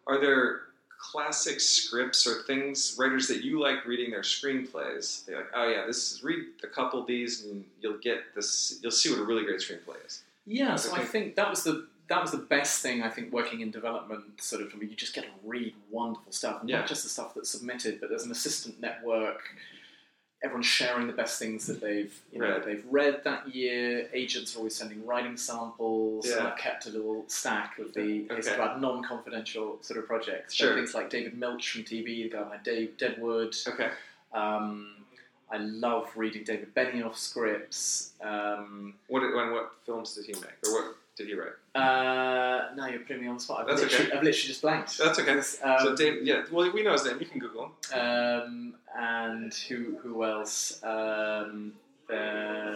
are 0.07 0.19
there 0.19 0.61
classic 1.11 1.59
scripts 1.59 2.25
or 2.27 2.43
things, 2.43 2.95
writers 2.97 3.27
that 3.27 3.43
you 3.43 3.59
like 3.61 3.85
reading 3.85 4.11
their 4.11 4.21
screenplays? 4.21 5.25
They're 5.25 5.37
like, 5.37 5.51
oh 5.55 5.69
yeah, 5.69 5.85
this 5.85 6.11
is, 6.13 6.23
read 6.23 6.45
a 6.63 6.67
couple 6.67 6.99
of 7.01 7.07
these 7.07 7.43
and 7.45 7.63
you'll 7.81 7.97
get 7.99 8.19
this, 8.35 8.79
you'll 8.81 8.91
see 8.91 9.09
what 9.11 9.19
a 9.19 9.23
really 9.23 9.43
great 9.45 9.59
screenplay 9.59 10.03
is. 10.05 10.23
Yeah, 10.45 10.75
so 10.75 10.93
I 10.93 10.99
Okay. 10.99 11.05
think 11.07 11.35
that 11.35 11.49
was 11.49 11.63
the 11.63 11.87
that 12.07 12.21
was 12.21 12.29
the 12.29 12.37
best 12.37 12.83
thing 12.83 13.01
I 13.01 13.09
think 13.09 13.33
working 13.33 13.61
in 13.61 13.71
development 13.71 14.39
sort 14.39 14.61
of 14.61 14.69
for 14.69 14.77
me. 14.77 14.85
You 14.85 14.95
just 14.95 15.15
get 15.15 15.23
to 15.23 15.29
read 15.43 15.73
wonderful 15.89 16.31
stuff, 16.31 16.61
and 16.61 16.69
Yeah. 16.69 16.79
not 16.81 16.87
just 16.87 17.01
the 17.01 17.09
stuff 17.09 17.33
that's 17.33 17.49
submitted, 17.49 17.99
but 17.99 18.09
there's 18.11 18.21
an 18.25 18.31
assistant 18.31 18.79
network. 18.79 19.41
Everyone's 20.43 20.65
sharing 20.67 21.07
the 21.07 21.13
best 21.13 21.39
things 21.39 21.65
that 21.67 21.81
they've 21.81 22.13
you 22.31 22.39
know 22.39 22.49
Read. 22.57 22.63
they've 22.65 22.85
read 22.91 23.21
that 23.23 23.55
year. 23.55 24.07
Agents 24.13 24.53
are 24.55 24.59
always 24.59 24.75
sending 24.75 25.03
writing 25.05 25.37
samples. 25.37 26.25
And 26.29 26.35
Yeah. 26.41 26.51
I've 26.51 26.57
kept 26.57 26.85
a 26.85 26.89
little 26.89 27.23
stack 27.27 27.79
of 27.79 27.93
the 27.93 28.27
it's 28.29 28.47
Okay. 28.47 28.55
about 28.55 28.79
non-confidential 28.81 29.79
sort 29.81 29.97
of 29.99 30.05
projects. 30.05 30.55
So 30.57 30.65
Sure. 30.65 30.75
things 30.75 30.93
like 30.93 31.09
David 31.09 31.37
Milch 31.37 31.71
from 31.71 31.83
TV, 31.83 32.23
the 32.23 32.29
guy 32.29 32.43
behind 32.43 32.63
Dave 32.63 32.97
Deadwood. 32.97 33.55
Okay. 33.67 33.89
Um, 34.33 34.91
I 35.49 35.57
love 35.57 36.11
reading 36.15 36.43
David 36.43 36.75
Benioff 36.75 37.15
scripts. 37.15 38.11
Um, 38.21 38.95
What, 39.07 39.23
and 39.23 39.51
what 39.51 39.73
films 39.85 40.15
did 40.15 40.25
he 40.25 40.33
make? 40.33 40.57
Or 40.67 40.73
what 40.73 40.95
did 41.15 41.27
he 41.27 41.33
write? 41.33 41.53
Uh, 41.75 42.69
now 42.75 42.87
you're 42.87 43.01
putting 43.01 43.21
me 43.21 43.27
on 43.27 43.35
the 43.35 43.39
spot. 43.41 43.61
I've, 43.61 43.67
That's 43.67 43.81
literally, 43.81 44.05
okay. 44.07 44.17
I've 44.17 44.23
literally 44.23 44.47
just 44.47 44.61
blanked. 44.61 44.97
That's 44.97 45.19
okay. 45.19 45.31
Um, 45.33 45.43
so 45.79 45.95
Dave, 45.95 46.25
yeah, 46.25 46.43
well, 46.51 46.71
we 46.71 46.83
know 46.83 46.93
his 46.93 47.05
name. 47.05 47.17
You 47.19 47.25
can 47.25 47.39
Google 47.39 47.71
him. 47.91 47.99
um, 47.99 48.75
and 48.97 49.53
who 49.53 49.97
who 50.01 50.23
else? 50.23 50.81
Um, 50.83 51.73
uh, 52.09 52.75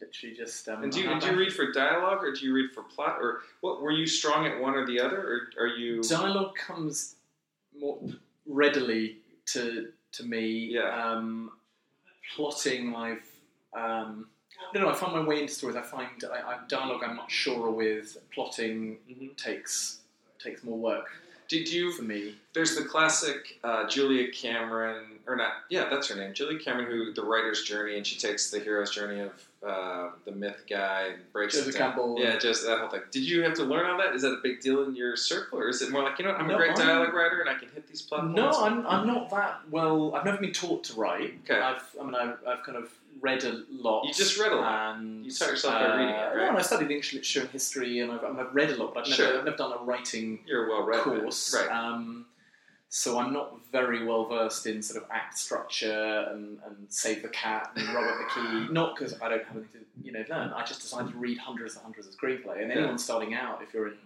literally 0.00 0.34
just. 0.36 0.68
Um, 0.68 0.84
And 0.84 0.92
do 0.92 1.00
you, 1.00 1.10
I'm- 1.10 1.18
do 1.18 1.26
you 1.26 1.36
read 1.36 1.52
for 1.52 1.70
dialogue 1.72 2.24
or 2.24 2.32
do 2.32 2.46
you 2.46 2.54
read 2.54 2.70
for 2.72 2.82
plot? 2.84 3.18
Or 3.20 3.40
what, 3.60 3.82
were 3.82 3.90
you 3.90 4.06
strong 4.06 4.46
at 4.46 4.58
one 4.58 4.74
or 4.74 4.86
the 4.86 4.98
other? 5.00 5.48
Or 5.58 5.64
are 5.64 5.66
you... 5.66 6.02
Dialogue 6.02 6.54
comes 6.56 7.16
more 7.78 7.98
readily 8.46 9.18
to 9.46 9.88
to 10.12 10.22
me. 10.24 10.70
Yeah. 10.72 11.12
Um, 11.12 11.50
plotting, 12.34 12.94
I've. 12.96 13.28
Um, 14.74 14.82
no. 14.82 14.88
I 14.90 14.94
find 14.94 15.12
my 15.12 15.22
way 15.24 15.40
into 15.40 15.52
stories. 15.52 15.76
I 15.76 15.82
find 15.82 16.08
I, 16.30 16.52
I, 16.54 16.58
dialogue 16.68 17.02
I'm 17.04 17.16
much 17.16 17.32
surer 17.32 17.70
with. 17.70 18.18
Plotting 18.32 18.98
Mhm. 19.10 19.36
takes 19.36 20.00
takes 20.42 20.62
more 20.62 20.78
work 20.78 21.10
Did 21.48 21.68
you 21.72 21.90
for 21.92 22.02
me. 22.02 22.36
There's 22.52 22.76
the 22.76 22.84
classic 22.84 23.58
uh, 23.64 23.88
Julia 23.88 24.30
Cameron, 24.30 25.18
or 25.26 25.34
not? 25.34 25.52
Yeah, 25.70 25.88
that's 25.90 26.06
her 26.08 26.14
name, 26.14 26.32
Julia 26.34 26.58
Cameron, 26.60 26.86
who 26.86 27.12
the 27.14 27.24
writer's 27.24 27.62
journey, 27.64 27.96
and 27.96 28.06
she 28.06 28.18
takes 28.18 28.50
the 28.50 28.60
hero's 28.60 28.90
journey 28.90 29.20
of 29.20 29.32
uh, 29.66 30.10
the 30.26 30.30
myth 30.32 30.62
guy 30.70 31.08
and 31.14 31.32
breaks 31.32 31.54
Joseph 31.54 31.74
it 31.74 31.78
down. 31.78 31.88
Campbell. 31.92 32.16
Yeah, 32.20 32.36
just 32.38 32.64
that 32.66 32.78
whole 32.78 32.88
thing. 32.90 33.00
Did 33.10 33.22
you 33.24 33.42
have 33.42 33.54
to 33.54 33.64
learn 33.64 33.86
all 33.90 33.96
that? 33.98 34.14
Is 34.14 34.22
that 34.22 34.32
a 34.32 34.40
big 34.42 34.60
deal 34.60 34.84
in 34.84 34.94
your 34.94 35.16
circle, 35.16 35.58
or 35.58 35.68
is 35.68 35.80
it 35.82 35.90
more 35.90 36.02
like 36.02 36.18
you 36.18 36.26
know, 36.26 36.32
what, 36.32 36.40
I'm 36.40 36.46
No, 36.48 36.54
a 36.54 36.58
great 36.58 36.70
I'm- 36.78 36.86
dialogue 36.86 37.14
writer 37.14 37.40
and 37.40 37.48
I 37.50 37.54
can 37.54 37.68
hit 37.70 37.88
these 37.88 38.02
plot 38.02 38.28
No, 38.28 38.42
points? 38.44 38.58
I'm, 38.58 38.86
I'm 38.86 39.06
not 39.06 39.30
that 39.30 39.60
well. 39.70 40.14
I've 40.14 40.24
never 40.26 40.36
been 40.38 40.52
taught 40.52 40.84
to 40.84 40.94
write. 40.94 41.38
Okay. 41.44 41.58
I've, 41.58 41.82
I 42.00 42.04
mean, 42.04 42.14
I've, 42.14 42.36
I've 42.46 42.62
kind 42.62 42.76
of 42.76 42.90
read 43.20 43.44
a 43.44 43.62
lot. 43.70 44.04
You 44.04 44.12
just 44.12 44.38
read 44.38 44.52
a 44.52 44.56
lot. 44.56 44.96
And, 44.96 45.24
You 45.24 45.30
taught 45.30 45.50
yourself 45.50 45.74
by 45.74 45.96
reading 45.96 46.14
it, 46.14 46.32
uh, 46.32 46.36
right? 46.36 46.52
No, 46.52 46.58
I 46.58 46.62
studied 46.62 46.90
English 46.90 47.12
literature 47.12 47.40
and 47.42 47.50
history, 47.50 48.00
and 48.00 48.12
I've, 48.12 48.24
I've 48.24 48.54
read 48.54 48.70
a 48.70 48.76
lot, 48.76 48.94
but 48.94 49.04
I've 49.04 49.10
never, 49.10 49.22
Sure. 49.22 49.38
I've 49.38 49.44
never 49.44 49.56
done 49.56 49.72
a 49.72 49.82
writing 49.84 50.40
You're 50.46 50.68
well 50.68 50.82
read, 50.82 51.00
course. 51.02 51.54
right? 51.54 51.70
Um, 51.70 52.26
so 52.90 53.18
I'm 53.18 53.32
not 53.34 53.54
very 53.70 54.04
well 54.06 54.24
versed 54.24 54.66
in 54.66 54.82
sort 54.82 55.02
of 55.04 55.10
act 55.10 55.38
structure 55.38 56.26
and, 56.30 56.58
and 56.66 56.76
Save 56.88 57.22
the 57.22 57.28
Cat 57.28 57.70
and 57.76 57.86
Robert 57.94 58.14
McKee. 58.28 58.70
Not 58.72 58.96
because 58.96 59.20
I 59.20 59.28
don't 59.28 59.44
have 59.44 59.56
anything 59.56 59.82
to 59.82 59.86
you 60.06 60.12
know 60.12 60.24
learn. 60.30 60.50
I 60.54 60.64
just 60.64 60.80
decided 60.80 61.12
to 61.12 61.18
read 61.18 61.36
hundreds 61.38 61.74
and 61.74 61.82
hundreds 61.82 62.06
of 62.08 62.14
screenplay. 62.16 62.62
And 62.62 62.70
Yeah. 62.70 62.78
anyone 62.78 62.98
starting 62.98 63.34
out, 63.34 63.60
if 63.62 63.74
you're 63.74 63.88
in, 63.88 63.98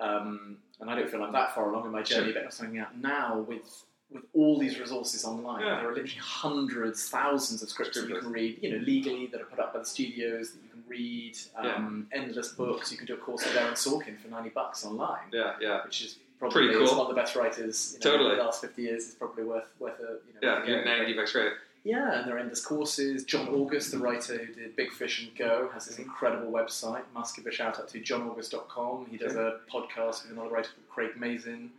um, 0.00 0.56
and 0.80 0.90
I 0.90 0.94
don't 0.96 1.08
feel 1.10 1.22
I'm 1.22 1.32
that 1.32 1.54
far 1.54 1.70
along 1.70 1.86
in 1.86 1.92
my 1.92 2.02
journey, 2.02 2.32
Sure. 2.32 2.34
but 2.34 2.44
I'm 2.44 2.50
starting 2.50 2.78
out 2.78 2.96
now 2.98 3.38
with 3.38 3.84
with 4.16 4.24
all 4.34 4.58
these 4.58 4.78
resources 4.78 5.24
online. 5.24 5.60
Yeah. 5.62 5.76
There 5.76 5.86
are 5.90 5.94
literally 5.94 6.20
hundreds, 6.20 7.08
thousands 7.08 7.62
of 7.62 7.68
scripts 7.70 8.00
that 8.00 8.08
you 8.08 8.18
can 8.18 8.30
read, 8.30 8.58
you 8.62 8.70
know, 8.72 8.78
legally 8.84 9.26
that 9.28 9.40
are 9.40 9.44
put 9.44 9.58
up 9.60 9.72
by 9.72 9.78
the 9.80 9.84
studios 9.86 10.50
that 10.52 10.62
you 10.62 10.68
can 10.70 10.82
read. 10.88 11.36
Um, 11.56 12.06
Endless 12.12 12.48
books. 12.48 12.90
You 12.90 12.98
can 12.98 13.06
do 13.06 13.14
a 13.14 13.18
course 13.18 13.44
with 13.44 13.54
Darren 13.54 13.72
Sorkin 13.72 14.18
for 14.18 14.28
ninety 14.28 14.50
bucks 14.50 14.84
online 14.84 15.28
Yeah, 15.32 15.54
yeah. 15.60 15.84
which 15.84 16.02
is 16.04 16.16
probably 16.38 16.66
Pretty 16.68 16.78
cool. 16.84 16.96
one 16.98 17.06
of 17.06 17.14
the 17.14 17.20
best 17.20 17.34
writers 17.36 17.92
you 17.94 17.98
know, 18.04 18.10
Totally. 18.16 18.30
in 18.32 18.36
the 18.38 18.44
last 18.44 18.60
50 18.60 18.82
years. 18.82 19.06
It's 19.06 19.14
probably 19.14 19.44
worth 19.44 19.68
worth 19.78 19.98
a 20.00 20.18
you 20.26 20.34
know. 20.34 20.40
Yeah, 20.42 20.58
worth 20.60 20.68
a 20.68 20.70
you're 20.70 20.84
90 20.84 21.12
bucks 21.14 21.34
right. 21.34 21.52
Yeah, 21.84 22.18
and 22.18 22.26
there 22.28 22.34
are 22.34 22.40
endless 22.40 22.64
courses. 22.66 23.22
John 23.24 23.46
August, 23.48 23.92
the 23.92 23.98
writer 23.98 24.36
who 24.38 24.52
did 24.52 24.74
Big 24.74 24.90
Fish 24.92 25.22
and 25.22 25.32
Go, 25.36 25.70
has 25.72 25.86
this 25.86 25.98
incredible 26.00 26.50
website. 26.50 27.02
Must 27.14 27.36
give 27.36 27.46
a 27.46 27.52
shout 27.52 27.78
out 27.78 27.88
to 27.90 28.00
johnaugust.com. 28.00 29.06
He 29.08 29.16
does 29.16 29.36
a 29.36 29.60
podcast 29.72 30.22
with 30.24 30.32
another 30.32 30.48
writer 30.50 30.70
called 30.74 30.88
Craig 30.88 31.10
Mazin. 31.16 31.70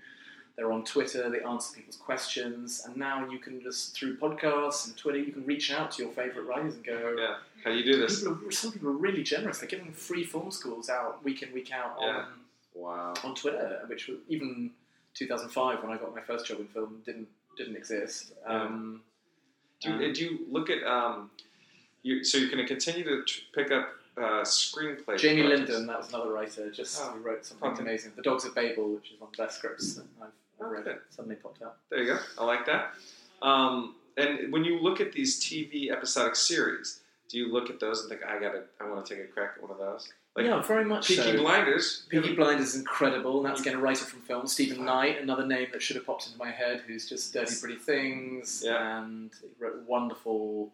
They're 0.57 0.71
on 0.71 0.83
Twitter, 0.83 1.29
they 1.29 1.41
answer 1.41 1.75
people's 1.75 1.97
questions, 1.97 2.81
and 2.85 2.97
now 2.97 3.29
you 3.29 3.37
can 3.37 3.61
just, 3.61 3.95
through 3.95 4.17
podcasts 4.17 4.87
and 4.87 4.97
Twitter, 4.97 5.19
you 5.19 5.31
can 5.31 5.45
reach 5.45 5.71
out 5.71 5.91
to 5.91 6.03
your 6.03 6.11
favourite 6.11 6.47
writers 6.47 6.73
and 6.73 6.83
go, 6.83 7.15
Yeah. 7.17 7.35
How 7.63 7.69
do 7.71 7.77
you 7.77 7.83
do 7.93 7.99
this? 7.99 8.19
People 8.23 8.39
are, 8.47 8.51
some 8.51 8.71
people 8.71 8.89
are 8.89 8.93
really 8.93 9.21
generous. 9.21 9.59
They're 9.59 9.69
giving 9.69 9.91
free 9.91 10.23
film 10.23 10.49
schools 10.49 10.89
out 10.89 11.23
week 11.23 11.43
in, 11.43 11.53
week 11.53 11.71
out 11.71 11.95
on, 11.99 12.07
Yeah. 12.07 12.25
Wow. 12.73 13.13
on 13.23 13.35
Twitter, 13.35 13.81
which 13.87 14.07
was 14.07 14.17
even 14.29 14.71
2005 15.13 15.83
when 15.83 15.91
I 15.91 15.97
got 15.97 16.13
my 16.15 16.21
first 16.21 16.47
job 16.47 16.59
in 16.59 16.67
film 16.67 17.01
didn't 17.05 17.27
didn't 17.57 17.75
exist. 17.75 18.33
Um, 18.45 19.01
Do 19.81 19.89
you, 19.89 19.95
um, 20.07 20.13
do 20.13 20.23
you 20.23 20.39
look 20.51 20.69
at 20.71 20.83
um, 20.83 21.31
you, 22.03 22.23
so 22.23 22.37
you're 22.39 22.49
going 22.51 22.63
to 22.63 22.67
continue 22.67 23.03
to 23.03 23.23
tr- 23.23 23.39
pick 23.55 23.71
up 23.71 23.89
uh, 24.15 24.41
screenplay? 24.43 25.17
Jamie? 25.19 25.41
Linden, 25.43 25.87
that 25.87 25.97
was 25.99 26.09
another 26.09 26.31
writer, 26.31 26.69
just 26.71 26.99
Oh, 27.01 27.15
wrote 27.17 27.45
something 27.45 27.67
okay. 27.71 27.81
amazing. 27.81 28.11
The 28.15 28.21
Dogs 28.21 28.45
of 28.45 28.53
Babel, 28.53 28.89
which 28.95 29.11
is 29.11 29.19
one 29.19 29.29
of 29.31 29.37
the 29.37 29.43
best 29.43 29.57
scripts 29.57 29.95
that 29.95 30.05
I've 30.21 30.27
I've 30.61 30.71
read, 30.71 30.87
Okay. 30.87 30.97
suddenly 31.09 31.35
popped 31.35 31.61
up. 31.61 31.79
There 31.89 31.99
you 32.01 32.07
go. 32.13 32.19
I 32.37 32.45
like 32.45 32.65
that. 32.65 32.93
Um, 33.41 33.95
and 34.17 34.51
when 34.51 34.63
you 34.63 34.79
look 34.79 34.99
at 34.99 35.11
these 35.11 35.39
TV 35.39 35.91
episodic 35.91 36.35
series, 36.35 37.01
do 37.29 37.37
you 37.37 37.51
look 37.51 37.69
at 37.69 37.79
those 37.79 38.01
and 38.01 38.09
think, 38.09 38.21
I 38.23 38.39
got 38.39 38.53
to, 38.53 38.63
I 38.81 38.89
want 38.89 39.05
to 39.05 39.15
take 39.15 39.23
a 39.23 39.27
crack 39.27 39.51
at 39.57 39.61
one 39.61 39.71
of 39.71 39.77
those? 39.77 40.09
Like 40.35 40.45
yeah, 40.45 40.61
very 40.61 40.85
much 40.85 41.07
Peaky 41.07 41.21
so. 41.23 41.37
Blinders. 41.37 42.05
Peaky 42.09 42.35
Blinders 42.35 42.69
is 42.69 42.75
incredible, 42.75 43.37
and 43.39 43.49
that's 43.49 43.61
again 43.61 43.73
a 43.73 43.79
writer 43.79 44.05
from 44.05 44.21
film, 44.21 44.45
Steven 44.45 44.85
Knight, 44.85 45.19
another 45.19 45.45
name 45.45 45.67
that 45.71 45.81
should 45.81 45.95
have 45.95 46.05
popped 46.05 46.27
into 46.27 46.37
my 46.37 46.51
head, 46.51 46.83
who's 46.85 47.09
just 47.09 47.33
Dirty 47.33 47.55
Pretty 47.59 47.75
Things, 47.77 48.61
Yeah. 48.63 48.99
and 49.03 49.31
wrote 49.59 49.77
a 49.77 49.89
wonderful 49.89 50.71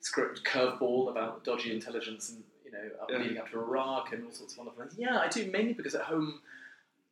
script, 0.00 0.42
Curveball, 0.44 1.10
about 1.10 1.44
dodgy 1.44 1.72
intelligence 1.72 2.30
and 2.30 2.42
you 2.64 2.72
know 2.72 2.78
up, 3.00 3.08
Yeah. 3.08 3.18
leading 3.18 3.38
up 3.38 3.48
to 3.52 3.60
Iraq 3.60 4.12
and 4.12 4.24
all 4.24 4.32
sorts 4.32 4.54
of 4.54 4.58
wonderful 4.58 4.82
things. 4.82 4.98
Yeah, 4.98 5.18
I 5.20 5.28
do 5.28 5.48
mainly 5.48 5.74
because 5.74 5.94
at 5.94 6.02
home. 6.02 6.40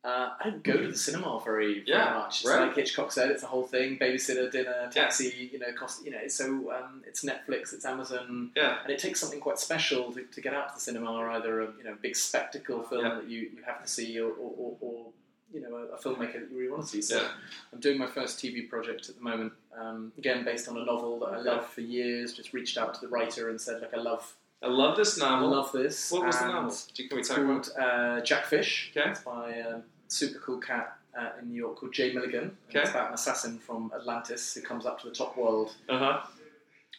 Uh, 0.03 0.31
I 0.37 0.49
don't 0.49 0.63
go 0.63 0.75
to 0.75 0.87
the 0.89 0.97
cinema 0.97 1.39
very, 1.45 1.75
very 1.75 1.83
Yeah, 1.87 2.13
much. 2.15 2.41
It's 2.41 2.49
right. 2.49 2.67
like 2.67 2.75
Hitchcock 2.75 3.09
said, 3.13 3.31
it's 3.31 3.43
a 3.43 3.47
whole 3.47 3.63
thing: 3.63 3.97
babysitter, 3.97 4.51
dinner, 4.51 4.75
Yeah. 4.83 4.89
taxi. 4.89 5.49
You 5.53 5.59
know, 5.59 5.71
cost. 5.73 6.03
You 6.03 6.11
know, 6.11 6.27
so 6.27 6.45
um, 6.73 7.03
it's 7.07 7.23
Netflix, 7.23 7.73
it's 7.73 7.85
Amazon, 7.85 8.51
Yeah. 8.53 8.79
and 8.83 8.91
it 8.91 8.99
takes 8.99 9.21
something 9.21 9.39
quite 9.39 9.59
special 9.59 10.11
to, 10.11 10.23
to 10.23 10.41
get 10.41 10.53
out 10.53 10.69
to 10.69 10.75
the 10.75 10.81
cinema, 10.81 11.13
or 11.13 11.29
either 11.31 11.61
a 11.61 11.67
you 11.77 11.85
know 11.85 11.95
big 12.01 12.17
spectacle 12.17 12.83
film 12.83 13.05
Yeah. 13.05 13.15
that 13.15 13.29
you, 13.29 13.39
you 13.55 13.63
have 13.65 13.81
to 13.81 13.87
see, 13.87 14.19
or, 14.19 14.31
or, 14.31 14.51
or, 14.57 14.77
or 14.81 15.05
you 15.53 15.61
know 15.61 15.73
a, 15.77 15.95
a 15.95 15.97
filmmaker 15.97 16.33
that 16.33 16.51
you 16.51 16.57
really 16.57 16.69
want 16.71 16.83
to 16.83 16.89
see. 16.89 17.01
So 17.01 17.21
Yeah. 17.21 17.29
I'm 17.71 17.79
doing 17.79 17.97
my 17.97 18.07
first 18.07 18.39
TV 18.43 18.67
project 18.67 19.07
at 19.07 19.15
the 19.15 19.21
moment. 19.21 19.53
Um, 19.79 20.11
again, 20.17 20.43
based 20.43 20.67
on 20.67 20.75
a 20.77 20.83
novel 20.83 21.19
that 21.19 21.27
I 21.27 21.35
Okay. 21.37 21.49
love 21.49 21.65
for 21.69 21.79
years. 21.79 22.33
Just 22.33 22.51
reached 22.51 22.77
out 22.77 22.93
to 22.95 22.99
the 22.99 23.07
writer 23.07 23.49
and 23.49 23.61
said, 23.61 23.79
"Look, 23.79 23.93
I 23.93 23.97
love, 24.01 24.35
I 24.61 24.67
love 24.67 24.97
this 24.97 25.17
novel. 25.17 25.53
I 25.53 25.57
love 25.57 25.71
this." 25.71 26.11
what 26.11 26.25
was 26.25 26.37
the 26.39 26.47
novel? 26.47 26.75
Can 26.93 27.07
we 27.13 27.19
It's 27.19 27.29
talk 27.29 27.37
about? 27.37 27.69
uh, 27.79 28.19
Jack 28.21 28.45
Fish. 28.47 28.91
Okay. 28.97 29.09
It's 29.11 29.21
by 29.21 29.51
a 29.51 29.79
super 30.13 30.39
cool 30.39 30.59
cat 30.59 30.95
uh, 31.17 31.29
in 31.41 31.49
New 31.49 31.55
York 31.55 31.77
called 31.79 31.93
Jay 31.93 32.13
Milligan. 32.13 32.43
And 32.43 32.57
Okay. 32.69 32.81
It's 32.81 32.89
about 32.91 33.09
an 33.09 33.13
assassin 33.15 33.59
from 33.59 33.91
Atlantis 33.95 34.53
who 34.53 34.61
comes 34.61 34.85
up 34.85 34.99
to 35.01 35.09
the 35.09 35.15
top 35.15 35.37
world 35.37 35.75
Uh 35.89 35.99
huh. 35.99 36.19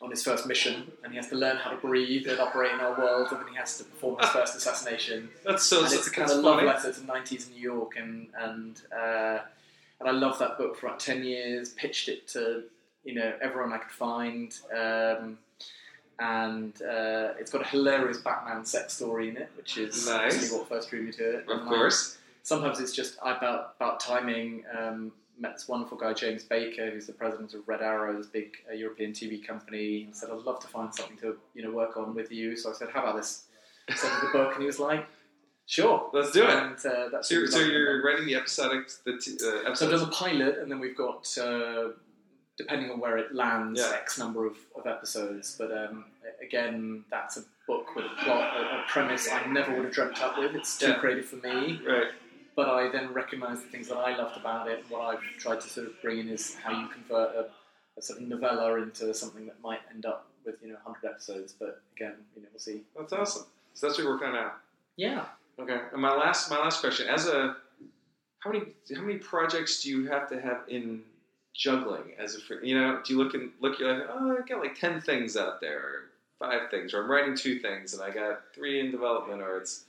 on 0.02 0.10
his 0.10 0.22
first 0.24 0.46
mission, 0.46 0.90
and 1.02 1.12
he 1.12 1.16
has 1.16 1.28
to 1.28 1.36
learn 1.36 1.56
how 1.56 1.70
to 1.70 1.76
breathe 1.76 2.26
and 2.28 2.38
operate 2.40 2.72
in 2.72 2.80
our 2.80 2.98
world, 2.98 3.28
and 3.30 3.40
then 3.40 3.48
he 3.48 3.56
has 3.56 3.78
to 3.78 3.84
perform 3.84 4.18
his 4.20 4.28
first 4.30 4.54
assassination. 4.56 5.28
That's 5.44 5.62
so. 5.64 5.84
and 5.84 5.92
it's 5.92 6.06
a 6.06 6.10
kind 6.10 6.30
of 6.30 6.38
love 6.38 6.56
funny. 6.56 6.66
letter 6.68 6.92
to 6.92 7.00
'90s 7.00 7.50
New 7.50 7.60
York, 7.60 7.92
and 7.96 8.28
and 8.38 8.80
uh, 8.92 9.38
and 10.00 10.08
I 10.08 10.12
love 10.12 10.38
that 10.40 10.58
book 10.58 10.76
for 10.76 10.86
about 10.86 11.00
ten 11.00 11.22
years. 11.24 11.70
Pitched 11.70 12.08
it 12.08 12.28
to 12.34 12.64
you 13.04 13.14
know 13.14 13.32
everyone 13.40 13.72
I 13.72 13.78
could 13.78 13.92
find, 13.92 14.52
um, 14.76 15.38
and 16.18 16.74
uh, 16.82 17.34
it's 17.40 17.50
got 17.50 17.62
a 17.62 17.68
hilarious 17.68 18.18
Batman 18.18 18.64
sex 18.64 18.94
story 18.94 19.28
in 19.30 19.36
it, 19.36 19.50
which 19.56 19.78
is 19.78 20.06
Nice. 20.06 20.52
what 20.52 20.68
first 20.68 20.90
drew 20.90 21.02
me 21.02 21.12
to 21.12 21.38
it. 21.38 21.44
Of 21.48 21.58
And, 21.60 21.68
course. 21.68 22.18
Sometimes 22.44 22.78
it's 22.78 22.92
just 22.92 23.16
about 23.22 23.74
about 23.80 23.98
timing. 23.98 24.62
Um, 24.78 25.10
met 25.36 25.54
this 25.54 25.66
wonderful 25.66 25.98
guy 25.98 26.12
James 26.12 26.44
Baker, 26.44 26.90
who's 26.92 27.08
the 27.08 27.12
president 27.12 27.54
of 27.54 27.66
Red 27.66 27.82
Arrow, 27.82 28.16
this 28.16 28.28
big 28.28 28.52
uh, 28.70 28.74
European 28.74 29.10
TV 29.10 29.44
company, 29.44 30.04
and 30.04 30.14
said, 30.16 30.30
"I'd 30.30 30.38
love 30.42 30.60
to 30.60 30.68
find 30.68 30.94
something 30.94 31.16
to 31.18 31.36
you 31.54 31.64
know 31.64 31.72
work 31.72 31.96
on 31.96 32.14
with 32.14 32.30
you." 32.30 32.56
So 32.56 32.70
I 32.70 32.74
said, 32.74 32.90
"How 32.90 33.02
about 33.02 33.16
this?" 33.16 33.46
Sent 33.94 34.14
him 34.14 34.20
the 34.32 34.38
book, 34.38 34.52
and 34.54 34.60
he 34.62 34.66
was 34.66 34.78
like, 34.78 35.04
"Sure, 35.66 36.08
Let's 36.14 36.30
do 36.30 36.44
it. 36.44 36.50
And 36.50 36.76
uh, 36.86 37.08
that's 37.10 37.28
So, 37.28 37.34
you're, 37.34 37.46
so 37.48 37.58
you're 37.58 38.02
writing 38.04 38.24
the 38.26 38.36
episodic, 38.36 38.88
the 39.04 39.18
t- 39.18 39.32
uh, 39.32 39.34
it. 39.34 39.38
So 39.42 39.58
I've 39.58 39.66
episodes. 39.66 39.90
done 40.00 40.00
the 40.10 40.14
pilot, 40.16 40.58
and 40.60 40.70
then 40.70 40.78
we've 40.78 40.96
got. 40.96 41.26
Uh, 41.38 41.88
Depending 42.56 42.88
on 42.92 43.00
where 43.00 43.18
it 43.18 43.34
lands, 43.34 43.80
Yeah. 43.80 43.96
X 44.00 44.16
number 44.16 44.46
of, 44.46 44.56
of 44.76 44.86
episodes. 44.86 45.56
But 45.58 45.72
um, 45.76 46.04
again, 46.40 47.04
that's 47.10 47.36
a 47.36 47.42
book 47.66 47.96
with 47.96 48.04
a 48.04 48.22
plot, 48.24 48.56
a, 48.56 48.60
a 48.60 48.84
premise 48.86 49.28
I 49.28 49.44
never 49.46 49.74
would 49.74 49.86
have 49.86 49.92
dreamt 49.92 50.22
up 50.22 50.38
with. 50.38 50.54
It's 50.54 50.78
too 50.78 50.90
Yeah. 50.90 50.94
creative 51.00 51.24
for 51.24 51.34
me 51.44 51.80
right. 51.84 52.12
But 52.56 52.68
I 52.68 52.90
then 52.90 53.12
recognise 53.12 53.60
the 53.60 53.68
things 53.68 53.88
that 53.88 53.96
I 53.96 54.16
loved 54.16 54.36
about 54.36 54.68
it. 54.68 54.84
What 54.88 55.00
I've 55.02 55.22
tried 55.38 55.60
to 55.60 55.68
sort 55.68 55.86
of 55.86 56.00
bring 56.02 56.20
in 56.20 56.28
is 56.28 56.54
how 56.62 56.78
you 56.78 56.88
convert 56.88 57.34
a, 57.34 57.46
a 57.98 58.02
sort 58.02 58.20
of 58.20 58.28
novella 58.28 58.80
into 58.80 59.12
something 59.14 59.46
that 59.46 59.60
might 59.62 59.80
end 59.92 60.06
up 60.06 60.26
with 60.44 60.56
you 60.62 60.68
know 60.68 60.78
100 60.84 61.08
episodes. 61.08 61.54
But 61.58 61.82
again, 61.96 62.14
you 62.36 62.42
know, 62.42 62.48
we'll 62.52 62.60
see. 62.60 62.82
That's 62.96 63.12
awesome. 63.12 63.46
So 63.74 63.86
that's 63.86 63.98
what 63.98 64.04
you're 64.04 64.12
working 64.12 64.28
on 64.28 64.34
now. 64.34 64.52
Yeah. 64.96 65.24
Okay. 65.58 65.78
And 65.92 66.02
my 66.02 66.14
last, 66.14 66.50
my 66.50 66.58
last 66.58 66.80
question: 66.80 67.08
as 67.08 67.26
a, 67.26 67.56
how 68.40 68.50
many, 68.52 68.66
how 68.94 69.02
many 69.02 69.18
projects 69.18 69.82
do 69.82 69.90
you 69.90 70.06
have 70.06 70.28
to 70.28 70.40
have 70.40 70.62
in 70.68 71.02
juggling? 71.54 72.12
As 72.18 72.36
a, 72.36 72.66
you 72.66 72.78
know, 72.78 73.00
do 73.04 73.12
you 73.12 73.22
look 73.22 73.34
and 73.34 73.50
look? 73.60 73.78
You're 73.78 73.98
like, 73.98 74.08
oh, 74.10 74.36
I 74.42 74.46
got 74.46 74.60
like 74.60 74.78
ten 74.78 75.00
things 75.00 75.36
out 75.36 75.60
there, 75.60 75.78
or 75.78 76.10
five 76.38 76.70
things, 76.70 76.94
or 76.94 77.02
I'm 77.02 77.10
writing 77.10 77.36
two 77.36 77.58
things, 77.58 77.94
and 77.94 78.02
I 78.02 78.10
got 78.10 78.42
three 78.54 78.80
in 78.80 78.90
development, 78.90 79.42
or 79.42 79.58
it's, 79.58 79.84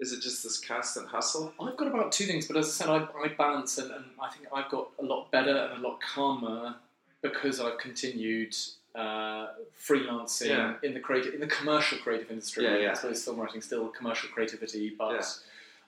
is 0.00 0.12
it 0.12 0.20
just 0.20 0.42
this 0.42 0.58
constant 0.58 1.08
hustle? 1.08 1.52
I've 1.60 1.76
got 1.76 1.88
about 1.88 2.12
two 2.12 2.24
things, 2.26 2.46
but 2.46 2.56
as 2.56 2.66
I 2.66 2.70
said, 2.70 2.88
I, 2.88 3.06
I 3.24 3.28
balance, 3.36 3.78
and, 3.78 3.90
and 3.90 4.04
I 4.22 4.28
think 4.30 4.46
I've 4.54 4.70
got 4.70 4.88
a 5.00 5.04
lot 5.04 5.30
better 5.30 5.56
and 5.56 5.84
a 5.84 5.88
lot 5.88 5.98
calmer 6.00 6.76
because 7.22 7.60
I've 7.60 7.78
continued 7.78 8.54
uh, 8.94 9.48
freelancing 9.86 10.48
Yeah. 10.48 10.74
in 10.82 10.94
the 10.94 11.00
creative, 11.00 11.34
in 11.34 11.40
the 11.40 11.46
commercial 11.48 11.98
creative 11.98 12.30
industry. 12.30 12.64
Yeah, 12.64 12.76
yeah. 12.76 12.90
I 12.92 12.94
suppose 12.94 13.24
filmwriting 13.24 13.62
still 13.62 13.88
commercial 13.88 14.28
creativity, 14.30 14.90
but. 14.96 15.12
Yeah. 15.14 15.22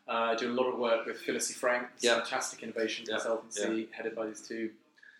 Uh, 0.09 0.33
I 0.33 0.35
do 0.35 0.51
a 0.51 0.55
lot 0.55 0.67
of 0.67 0.77
work 0.77 1.07
with 1.07 1.19
Phyllis 1.19 1.53
E. 1.53 1.55
Frank, 1.55 1.87
fantastic 2.03 2.65
innovation 2.65 3.05
Yeah, 3.09 3.19
consultancy 3.19 3.87
headed 3.93 4.17
by 4.17 4.27
these 4.27 4.41
two 4.41 4.71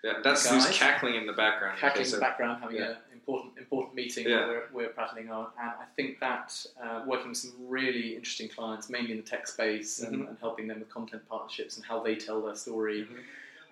Yeah, 0.03 0.15
that's 0.25 0.49
who's 0.49 0.67
cackling 0.71 1.15
in 1.17 1.27
the 1.27 1.33
background. 1.33 1.79
cackling 1.79 2.07
in 2.07 2.11
the 2.13 2.19
background, 2.19 2.63
having 2.63 2.77
yeah. 2.79 2.91
an 2.91 2.97
important 3.13 3.53
important 3.59 3.95
meeting 3.95 4.27
Yeah. 4.29 4.47
where 4.47 4.63
we're, 4.73 4.85
we're 4.85 4.89
prattling 4.89 5.31
on. 5.31 5.49
And 5.61 5.71
I 5.71 5.85
think 5.95 6.21
that 6.21 6.65
uh, 6.83 7.03
working 7.07 7.29
with 7.29 7.39
some 7.39 7.53
really 7.69 8.17
interesting 8.17 8.49
clients, 8.49 8.89
mainly 8.89 9.11
in 9.13 9.19
the 9.19 9.23
tech 9.23 9.47
space, 9.47 10.01
and, 10.01 10.17
Mhm. 10.23 10.29
and 10.29 10.39
helping 10.41 10.67
them 10.69 10.79
with 10.81 10.89
content 10.91 11.29
partnerships 11.29 11.77
and 11.77 11.85
how 11.85 12.01
they 12.03 12.15
tell 12.17 12.41
their 12.41 12.55
story. 12.57 13.03
Mhm. 13.03 13.19